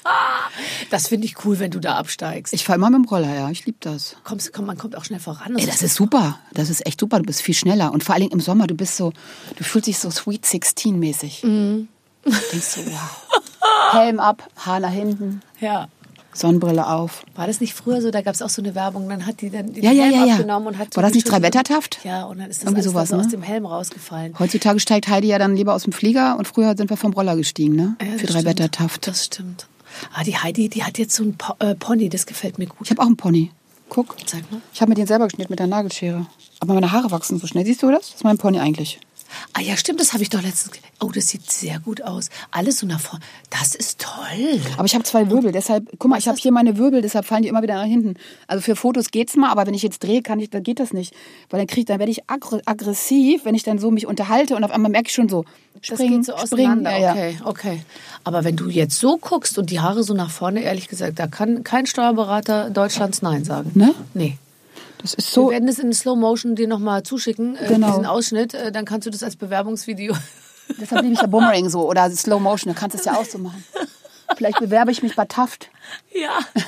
[0.90, 2.54] das finde ich cool, wenn du da absteigst.
[2.54, 4.16] Ich fahre immer mit dem Roller, ja, ich liebe das.
[4.24, 5.56] Kommst, komm, man kommt auch schnell voran.
[5.56, 6.38] Ey, das ist super.
[6.52, 7.18] Das ist echt super.
[7.18, 7.92] Du bist viel schneller.
[7.92, 9.12] Und vor allen Dingen im Sommer, du bist so,
[9.56, 11.42] du fühlst dich so Sweet 16 mäßig.
[11.44, 11.88] Mhm.
[12.24, 13.40] Du denkst so, wow.
[13.92, 15.88] Helm ab, Haar nach hinten, Ja.
[16.32, 17.24] Sonnenbrille auf.
[17.34, 18.10] War das nicht früher so?
[18.10, 20.24] Da gab es auch so eine Werbung, dann hat die dann den Ja, Helm ja,
[20.26, 20.32] ja.
[20.34, 21.28] abgenommen und hat War das nicht.
[21.30, 22.00] Drei-Wettertaft?
[22.04, 23.22] Ja, und dann ist das Irgendwie sowas, so ne?
[23.22, 24.34] aus dem Helm rausgefallen.
[24.38, 27.36] Heutzutage steigt Heidi ja dann lieber aus dem Flieger und früher sind wir vom Roller
[27.36, 27.96] gestiegen, ne?
[28.00, 28.44] Ja, das Für drei stimmt.
[28.46, 29.06] Wettertaft.
[29.06, 29.66] Das stimmt.
[30.14, 32.78] Ah, die Heidi, die hat jetzt so ein po äh, Pony, das gefällt mir gut.
[32.84, 33.50] Ich habe auch einen Pony.
[33.88, 34.14] Guck.
[34.24, 34.60] Zeig mal.
[34.72, 36.26] Ich habe mir den selber geschnitten mit der Nagelschere.
[36.60, 37.64] Aber meine Haare wachsen so schnell.
[37.66, 38.02] Siehst du das?
[38.02, 39.00] Das ist mein Pony eigentlich.
[39.52, 40.76] Ah ja, stimmt, das habe ich doch letztens.
[41.00, 42.28] Oh, das sieht sehr gut aus.
[42.50, 43.24] Alles so nach vorne.
[43.50, 44.60] Das ist toll.
[44.76, 47.42] Aber ich habe zwei Wirbel, deshalb, guck mal, ich habe hier meine Wirbel, deshalb fallen
[47.42, 48.14] die immer wieder nach hinten.
[48.46, 50.92] Also für Fotos geht's mal, aber wenn ich jetzt drehe, kann ich, dann geht das
[50.92, 51.14] nicht.
[51.48, 54.64] Weil dann krieg, dann werde ich aggr aggressiv, wenn ich dann so mich unterhalte und
[54.64, 56.84] auf einmal merke ich schon so, Das springen, geht so springen.
[56.84, 57.10] Ja, ja.
[57.12, 57.82] Okay, okay.
[58.24, 61.26] Aber wenn du jetzt so guckst und die Haare so nach vorne, ehrlich gesagt, da
[61.26, 63.72] kann kein Steuerberater Deutschlands Nein sagen.
[63.74, 63.94] Ne?
[64.14, 64.38] Nee.
[65.00, 67.88] Das ist Wir so, werden es in Slow Motion dir nochmal zuschicken, äh, Genau.
[67.88, 68.54] diesen Ausschnitt.
[68.54, 70.14] Äh, dann kannst du das als Bewerbungsvideo.
[70.80, 73.24] deshalb liebe ich ja Boomerang so oder Slow Motion, da kannst du es ja auch
[73.24, 73.64] so machen.
[74.36, 75.70] Vielleicht bewerbe ich mich bei Taft.
[76.14, 76.38] ja.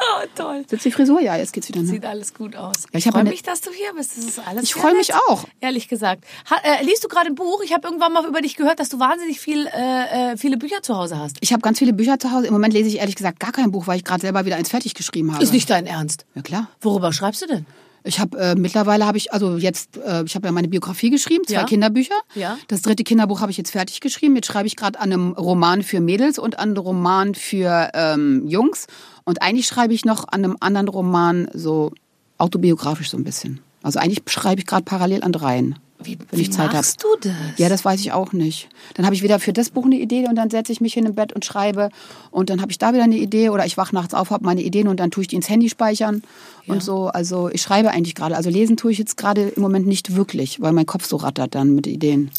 [0.00, 0.64] oh, toll.
[0.68, 1.20] Sitzt die Frisur?
[1.20, 1.80] Ja, jetzt geht's wieder.
[1.80, 1.86] Ne?
[1.86, 2.84] Sieht alles gut aus.
[2.92, 4.16] Ja, ich ich freue mich, dass du hier bist.
[4.16, 5.44] Das ist alles Ich sehr freu mich auch.
[5.60, 6.24] Ehrlich gesagt.
[6.50, 7.62] Ha, äh, liest du gerade ein Buch?
[7.62, 10.82] Ich habe irgendwann mal über dich gehört, dass du wahnsinnig viel, äh, äh, viele Bücher
[10.82, 11.36] zu Hause hast.
[11.40, 12.46] Ich habe ganz viele Bücher zu Hause.
[12.46, 14.70] Im Moment lese ich ehrlich gesagt gar kein Buch, weil ich gerade selber wieder eins
[14.70, 15.42] fertig geschrieben habe.
[15.42, 16.24] Ist nicht dein Ernst.
[16.34, 16.68] Ja klar.
[16.80, 17.66] Worüber schreibst du denn?
[18.04, 21.44] Ich habe äh, mittlerweile habe ich also jetzt äh, ich habe ja meine Biografie geschrieben,
[21.46, 21.64] zwei Ja.
[21.64, 22.14] Kinderbücher.
[22.34, 22.58] Ja.
[22.68, 24.36] Das dritte Kinderbuch habe ich jetzt fertig geschrieben.
[24.36, 28.46] Jetzt schreibe ich gerade an einem Roman für Mädels und an einem Roman für ähm,
[28.46, 28.86] Jungs.
[29.24, 31.92] Und eigentlich schreibe ich noch an einem anderen Roman so
[32.38, 33.60] autobiografisch so ein bisschen.
[33.82, 35.78] Also eigentlich schreibe ich gerade parallel an dreien.
[36.02, 36.86] Wie, wenn wie ich Zeit habe.
[37.00, 37.34] du das?
[37.56, 38.68] Ja, das weiß ich auch nicht.
[38.94, 41.06] Dann habe ich wieder für das Buch eine Idee und dann setze ich mich hin
[41.06, 41.90] im Bett und schreibe
[42.30, 44.62] und dann habe ich da wieder eine Idee oder ich wach nachts auf, habe meine
[44.62, 46.22] Ideen und dann tue ich die ins Handy speichern
[46.66, 47.08] und so.
[47.08, 48.36] Also ich schreibe eigentlich gerade.
[48.36, 51.54] Also lesen tue ich jetzt gerade im Moment nicht wirklich, weil mein Kopf so rattert
[51.54, 52.30] dann mit Ideen.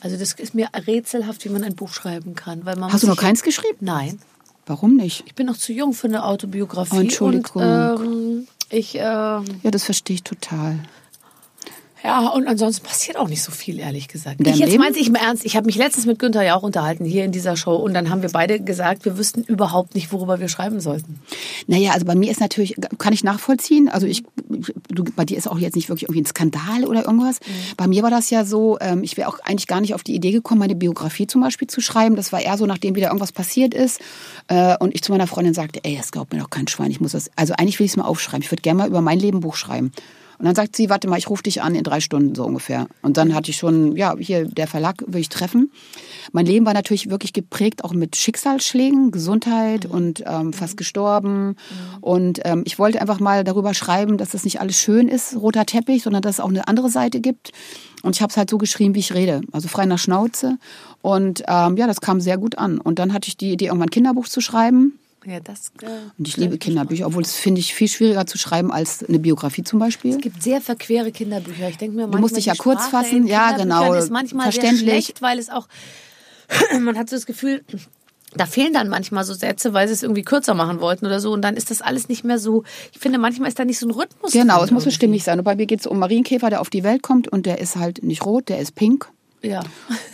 [0.00, 2.64] Also das ist mir rätselhaft, wie man ein Buch schreiben kann.
[2.64, 3.78] Weil man Hast du noch keins geschrieben?
[3.80, 4.18] Nein.
[4.66, 5.24] Warum nicht?
[5.26, 6.96] Ich bin noch zu jung für eine Autobiografie.
[6.96, 7.62] Oh, Entschuldigung.
[7.62, 10.78] Und, ähm, ich, ähm, Ja, das verstehe ich total.
[12.04, 14.40] Ja, und ansonsten passiert auch nicht so viel, ehrlich gesagt.
[14.46, 15.44] Ich jetzt meinte ich im Ernst.
[15.44, 17.74] Ich habe mich letztens mit Günther ja auch unterhalten, hier in dieser Show.
[17.74, 21.20] Und dann haben wir beide gesagt, wir wüssten überhaupt nicht, worüber wir schreiben sollten.
[21.66, 24.22] Naja, also bei mir ist natürlich, kann ich nachvollziehen, also ich,
[24.88, 27.40] du, bei dir ist auch jetzt nicht wirklich irgendwie ein Skandal oder irgendwas.
[27.76, 30.14] Bei mir war das ja so, ähm, ich wäre auch eigentlich gar nicht auf die
[30.14, 32.14] Idee gekommen, meine Biografie zum Beispiel zu schreiben.
[32.14, 34.00] Das war eher so, nachdem wieder irgendwas passiert ist
[34.46, 37.00] äh, und ich zu meiner Freundin sagte, ey, das glaubt mir doch kein Schwein, ich
[37.00, 38.42] muss das, also eigentlich will ich es mal aufschreiben.
[38.42, 39.92] Ich würde gerne mal über mein Leben Buch schreiben.
[40.38, 42.86] Und dann sagt sie, warte mal, ich rufe dich an in drei Stunden so ungefähr.
[43.02, 45.72] Und dann hatte ich schon, ja, hier der Verlag will ich treffen.
[46.32, 51.56] Mein Leben war natürlich wirklich geprägt auch mit Schicksalsschlägen, Gesundheit und ähm, fast gestorben.
[52.00, 55.66] Und ähm, ich wollte einfach mal darüber schreiben, dass das nicht alles schön ist, roter
[55.66, 57.52] Teppich, sondern dass es auch eine andere Seite gibt.
[58.02, 60.58] Und ich habe es halt so geschrieben, wie ich rede, also frei nach Schnauze.
[61.02, 62.78] Und ähm, ja, das kam sehr gut an.
[62.78, 64.98] Und dann hatte ich die Idee, irgendwann ein Kinderbuch zu schreiben.
[65.26, 65.72] Ja, das.
[65.82, 69.18] Äh, Und ich liebe Kinderbücher, obwohl es finde ich viel schwieriger zu schreiben als eine
[69.18, 70.12] Biografie zum Beispiel.
[70.14, 71.68] Es gibt sehr verquere Kinderbücher.
[71.68, 73.26] Ich denke mir manchmal, musst dich ja die kurz Sprache fassen.
[73.26, 73.92] Ja, genau.
[73.94, 74.90] ist manchmal sehr Verständlich.
[74.90, 75.68] schlecht, weil es auch
[76.80, 77.62] man hat so das Gefühl,
[78.34, 81.32] da fehlen dann manchmal so Sätze, weil sie es irgendwie kürzer machen wollten oder so
[81.32, 82.64] und dann ist das alles nicht mehr so.
[82.92, 84.32] Ich finde, manchmal ist da nicht so ein Rhythmus.
[84.32, 85.38] Genau, drin es muss so stimmig sein.
[85.38, 87.76] Und bei mir geht es um Marienkäfer, der auf die Welt kommt und der ist
[87.76, 89.10] halt nicht rot, der ist pink.
[89.42, 89.62] Ja.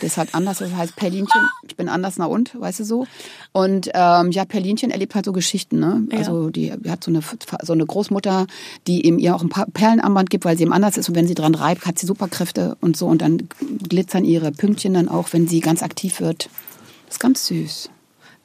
[0.01, 1.41] Der ist halt anders, das heißt Perlinchen.
[1.67, 3.07] Ich bin anders, na und, weißt du so.
[3.51, 5.79] Und ähm, ja, Perlinchen erlebt halt so Geschichten.
[5.79, 6.07] Ne?
[6.11, 6.19] Ja.
[6.19, 7.21] Also die, hat so eine,
[7.63, 8.45] so eine Großmutter,
[8.87, 11.09] die ihm ihr auch ein paar Perlenarmband gibt, weil sie ihm anders ist.
[11.09, 13.07] Und wenn sie dran reibt, hat sie Superkräfte und so.
[13.07, 13.47] Und dann
[13.89, 16.49] glitzern ihre Pünktchen dann auch, wenn sie ganz aktiv wird.
[17.07, 17.89] Das ist ganz süß.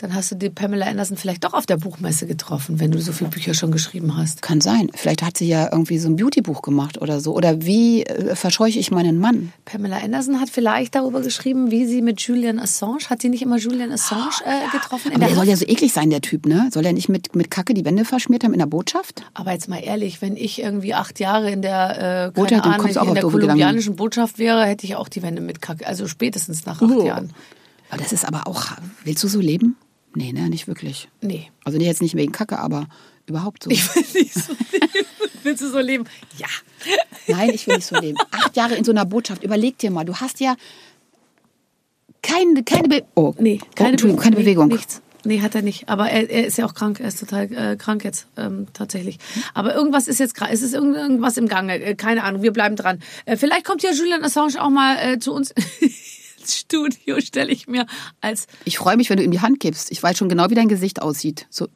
[0.01, 3.13] Dann hast du die Pamela Anderson vielleicht doch auf der Buchmesse getroffen, wenn du so
[3.13, 4.41] viele Bücher schon geschrieben hast.
[4.41, 4.91] Kann sein.
[4.95, 7.35] Vielleicht hat sie ja irgendwie so ein Beautybuch gemacht oder so.
[7.35, 9.53] Oder wie äh, verscheuche ich meinen Mann?
[9.67, 13.59] Pamela Anderson hat vielleicht darüber geschrieben, wie sie mit Julian Assange, hat sie nicht immer
[13.59, 15.09] Julian Assange äh, getroffen?
[15.09, 16.71] in Aber der der soll ja so eklig sein, der Typ, ne?
[16.73, 19.23] Soll er nicht mit, mit Kacke die Wände verschmiert haben in der Botschaft?
[19.35, 23.15] Aber jetzt mal ehrlich, wenn ich irgendwie acht Jahre in der, äh, du Ahnung, in
[23.15, 25.87] der kolumbianischen Botschaft wäre, hätte ich auch die Wände mit Kacke.
[25.87, 27.07] Also spätestens nach acht Oh.
[27.07, 27.35] Jahren.
[27.91, 28.67] Aber das ist aber auch.
[29.05, 29.77] Willst du so leben?
[30.15, 31.09] Nee, ne, nicht wirklich.
[31.21, 31.51] Nee.
[31.65, 32.89] Also nicht jetzt nicht wegen Kacke, aber
[33.27, 33.71] überhaupt so.
[33.71, 35.07] Ich will nicht so leben.
[35.43, 36.05] Willst du so leben?
[36.37, 36.49] Ja.
[37.29, 38.19] Nein, ich will nicht so leben.
[38.31, 39.43] Acht Jahre in so einer Botschaft.
[39.45, 40.57] Überleg dir mal, du hast ja
[42.23, 43.35] keine, keine Be oh.
[43.39, 44.69] Nee, oh, keine Be- keine nee, Bewegung.
[44.69, 45.01] nichts.
[45.25, 45.89] Nee, hat er nicht.
[45.89, 46.99] Aber er, er ist ja auch krank.
[47.01, 49.19] Er ist total äh, krank jetzt, ähm, tatsächlich.
[49.55, 51.79] Aber irgendwas ist jetzt gerade, es ist irgend- irgendwas im Gange.
[51.81, 53.01] Äh, keine Ahnung, wir bleiben dran.
[53.27, 55.55] Äh, vielleicht kommt ja Julian Assange auch mal äh, zu uns
[56.51, 57.87] ins Studio, stelle ich mir
[58.21, 59.91] als, Ich freue mich, wenn du ihm die Hand gibst.
[59.91, 61.47] Ich weiß schon genau, wie dein Gesicht aussieht.
[61.51, 61.69] So,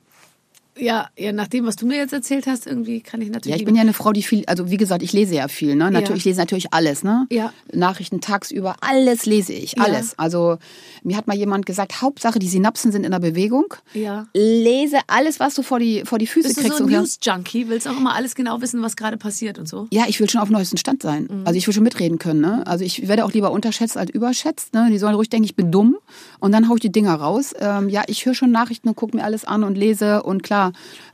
[0.76, 3.54] ja, ja, nach dem, was du mir jetzt erzählt hast, irgendwie kann ich natürlich.
[3.54, 5.76] ja, ich bin ja eine Frau, die viel, also wie gesagt, ich lese ja viel.
[5.76, 5.90] Ne?
[5.90, 7.04] Natürlich, ich lese natürlich alles.
[7.04, 7.26] Ne?
[7.30, 7.52] Ja.
[7.72, 9.84] Nachrichten tagsüber, alles lese ich, Ja.
[9.84, 10.18] alles.
[10.18, 10.58] Also
[11.02, 13.74] mir hat mal jemand gesagt, Hauptsache die Synapsen sind in der Bewegung.
[13.94, 14.26] Ja.
[14.34, 16.78] Lese alles, was du vor die, vor die Füße Bist du kriegst.
[16.78, 17.68] so ein News-Junkie?
[17.68, 19.86] Willst auch immer alles genau wissen, was gerade passiert und so?
[19.90, 21.28] Ja, ich will schon auf dem neuesten Stand sein.
[21.30, 21.42] Mhm.
[21.46, 22.40] Also ich will schon mitreden können.
[22.40, 22.66] Ne?
[22.66, 24.74] Also ich werde auch lieber unterschätzt als überschätzt.
[24.74, 24.88] Ne?
[24.90, 25.96] Die sollen ruhig denken, ich bin dumm.
[26.40, 27.54] Und dann hau ich die Dinger raus.
[27.60, 30.22] Ähm, ja, ich höre schon Nachrichten und gucke mir alles an und lese.
[30.22, 30.63] Und klar,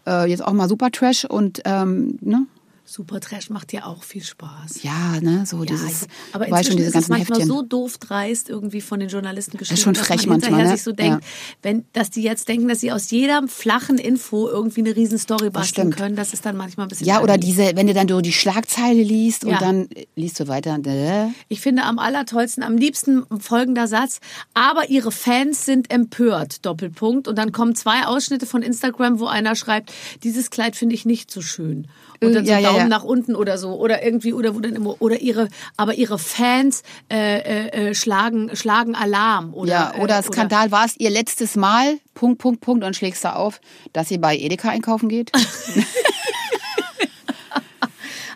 [0.07, 2.47] äh, jetzt auch mal Super Trash und ähm, ne?
[2.93, 4.83] Super Trash macht ja auch viel Spaß.
[4.83, 7.57] ja, ne, so Ja, dieses, ich- aber inzwischen schon, diese ist es ganzen manchmal Heftchen.
[7.57, 10.77] so doof dreist irgendwie von den Journalisten geschrieben, schon dass frech man hinterher manchmal, ne?
[10.77, 11.29] sich so denkt, Ja.
[11.63, 15.93] wenn, dass die jetzt denken, dass sie aus jeder flachen Info irgendwie eine Riesenstory basteln
[15.93, 15.97] stimmt.
[15.99, 18.33] können, das ist dann manchmal ein bisschen ja, oder diese, wenn du dann so die
[18.33, 19.51] Schlagzeile liest Ja.
[19.53, 20.77] und dann liest du weiter.
[20.85, 24.19] Äh, Ich finde am allertollsten, am liebsten folgender Satz,
[24.53, 27.29] aber ihre Fans sind empört, Doppelpunkt.
[27.29, 29.93] Und dann kommen zwei Ausschnitte von Instagram, wo einer schreibt,
[30.25, 31.87] dieses Kleid finde ich nicht so schön.
[32.23, 32.89] Und Äh, dann so ja, Daumen ja.
[32.89, 33.75] nach unten oder so.
[33.75, 38.55] Oder irgendwie, oder wo dann immer, oder ihre, aber ihre Fans äh, äh, äh, schlagen,
[38.55, 39.55] schlagen Alarm.
[39.55, 43.25] Oder, ja, oder äh, Skandal, war es ihr letztes Mal, Punkt, Punkt, Punkt, und schlägst
[43.25, 43.61] da auf,
[43.93, 45.33] dass sie bei Edeka einkaufen geht?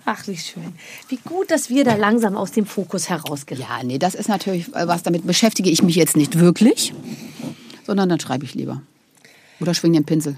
[0.07, 0.75] Ach, wie schön.
[1.09, 3.71] Wie gut, dass wir da langsam aus dem Fokus herausgelangen.
[3.71, 6.93] Ja, nee, das ist natürlich äh, was, damit beschäftige ich mich jetzt nicht wirklich,
[7.87, 8.83] sondern dann schreibe ich lieber.
[9.61, 10.37] Oder schwing den Pinsel.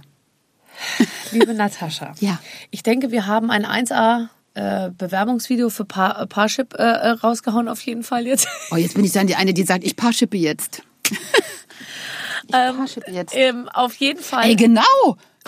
[1.33, 2.14] Liebe Natascha.
[2.20, 2.39] Ja.
[2.70, 7.68] Ich denke, wir haben ein 1A äh, Bewerbungsvideo für Par äh, Parship äh, äh, rausgehauen
[7.68, 8.49] auf jeden Fall jetzt.
[8.70, 10.83] Oh, jetzt bin ich dann die eine, die sagt, ich paarschippe jetzt.
[12.47, 13.35] ich paarschippe jetzt.
[13.35, 14.83] ähm, auf jeden Fall Ey, genau.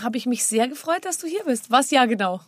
[0.01, 1.71] habe ich mich sehr gefreut, dass du hier bist.
[1.71, 2.41] Was ja genau?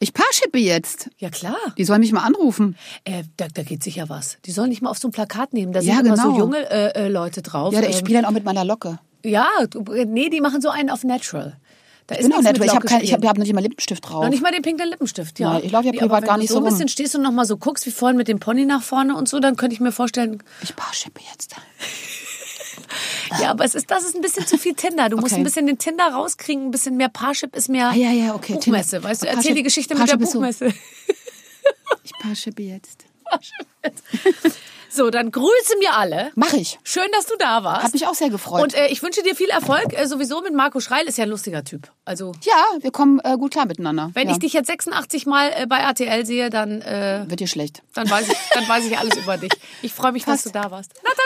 [0.00, 1.10] Ich paarschippe jetzt.
[1.18, 1.56] Ja klar.
[1.78, 2.76] Die sollen mich mal anrufen.
[3.04, 4.38] Äh, da, da geht sicher was.
[4.44, 5.72] Die sollen nicht mal auf so ein Plakat nehmen.
[5.72, 6.38] Da Ja, sind immer so genau.
[6.38, 7.72] junge äh, Leute drauf.
[7.72, 8.98] Ja, ich Ähm, spiele dann auch mit meiner Locke.
[9.24, 9.46] ja,
[10.06, 11.56] nee, die machen so einen auf Natural.
[12.06, 14.24] Da Ich bin nichts nett, weil ich habe hab, hab noch nicht mal Lippenstift drauf.
[14.24, 15.54] Noch nicht mal den pinken Lippenstift, ja.
[15.58, 17.14] Ja, ich laufe ja Nee, privat wenn gar du nicht so so ein bisschen stehst
[17.14, 19.56] und noch mal so guckst, wie vorhin mit dem Pony nach vorne und so, dann
[19.56, 21.56] könnte ich mir vorstellen, Ich paarschippe jetzt.
[23.40, 25.08] ja, aber es ist, das ist ein bisschen zu viel Tinder.
[25.08, 25.40] Du musst Okay.
[25.40, 28.54] ein bisschen den Tinder rauskriegen, ein bisschen mehr Parship ist mehr Ah, ja, ja, okay,
[28.54, 29.26] Buchmesse, weißt du?
[29.26, 30.74] Parship- Erzähl die Geschichte mit der Parship ist so- Buchmesse.
[32.04, 33.04] Ich paarschippe jetzt.
[34.94, 36.30] So, dann grüße mir alle.
[36.36, 36.78] Mach ich.
[36.84, 37.82] Schön, dass du da warst.
[37.82, 38.62] Hat mich auch sehr gefreut.
[38.62, 39.92] Und äh, ich wünsche dir viel Erfolg.
[39.92, 41.90] Äh, sowieso mit Marco Schreil ist ja ein lustiger Typ.
[42.04, 44.10] Also, ja, wir kommen äh, gut klar miteinander.
[44.14, 44.34] wenn ja.
[44.34, 47.82] ich dich jetzt 86 Mal äh, bei RTL sehe, dann, äh, Wird dir schlecht.
[47.94, 49.52] dann, weiß ich, dann weiß ich alles über dich.
[49.82, 50.92] Ich freue mich, dass du da warst.
[51.02, 51.24] Natascha.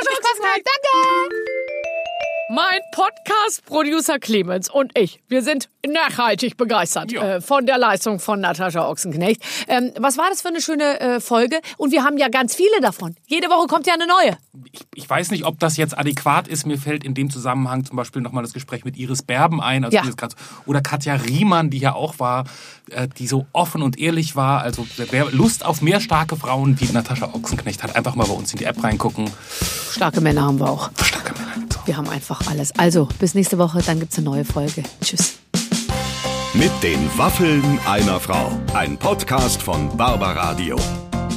[0.54, 1.67] Danke.
[2.50, 8.88] Mein Podcast-Producer Clemens und ich, wir sind nachhaltig begeistert äh, von der Leistung von Natascha
[8.88, 9.42] Ochsenknecht.
[9.68, 11.60] Ähm, was war das für eine schöne äh, Folge?
[11.76, 13.16] Und wir haben ja ganz viele davon.
[13.26, 14.38] Jede Woche kommt ja eine neue.
[14.72, 16.64] Ich, ich weiß nicht, ob das jetzt adäquat ist.
[16.66, 19.84] Mir fällt in dem Zusammenhang zum Beispiel nochmal das Gespräch mit Iris Berben ein.
[19.84, 20.04] Also Ja.
[20.64, 22.44] oder Katja Riemann, die ja auch war,
[22.90, 24.62] äh, die so offen und ehrlich war.
[24.62, 28.52] Also wer Lust auf mehr starke Frauen wie Natascha Ochsenknecht hat, einfach mal bei uns
[28.52, 29.28] in die App reingucken.
[29.92, 30.90] Starke Männer haben wir auch.
[31.02, 31.67] Starke Männer.
[31.88, 32.72] Wir haben einfach alles.
[32.78, 34.82] Also, bis nächste Woche, dann gibt's eine neue Folge.
[35.02, 35.38] Tschüss.
[36.52, 38.52] Mit den Waffeln einer Frau.
[38.74, 40.76] Ein Podcast von Barbaradio.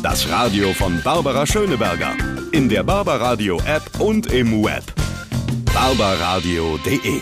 [0.04, 2.18] Das Radio von Barbara Schöneberger.
[2.52, 4.84] In der Barbaradio App und im Web.
[5.74, 7.22] barbaradio.de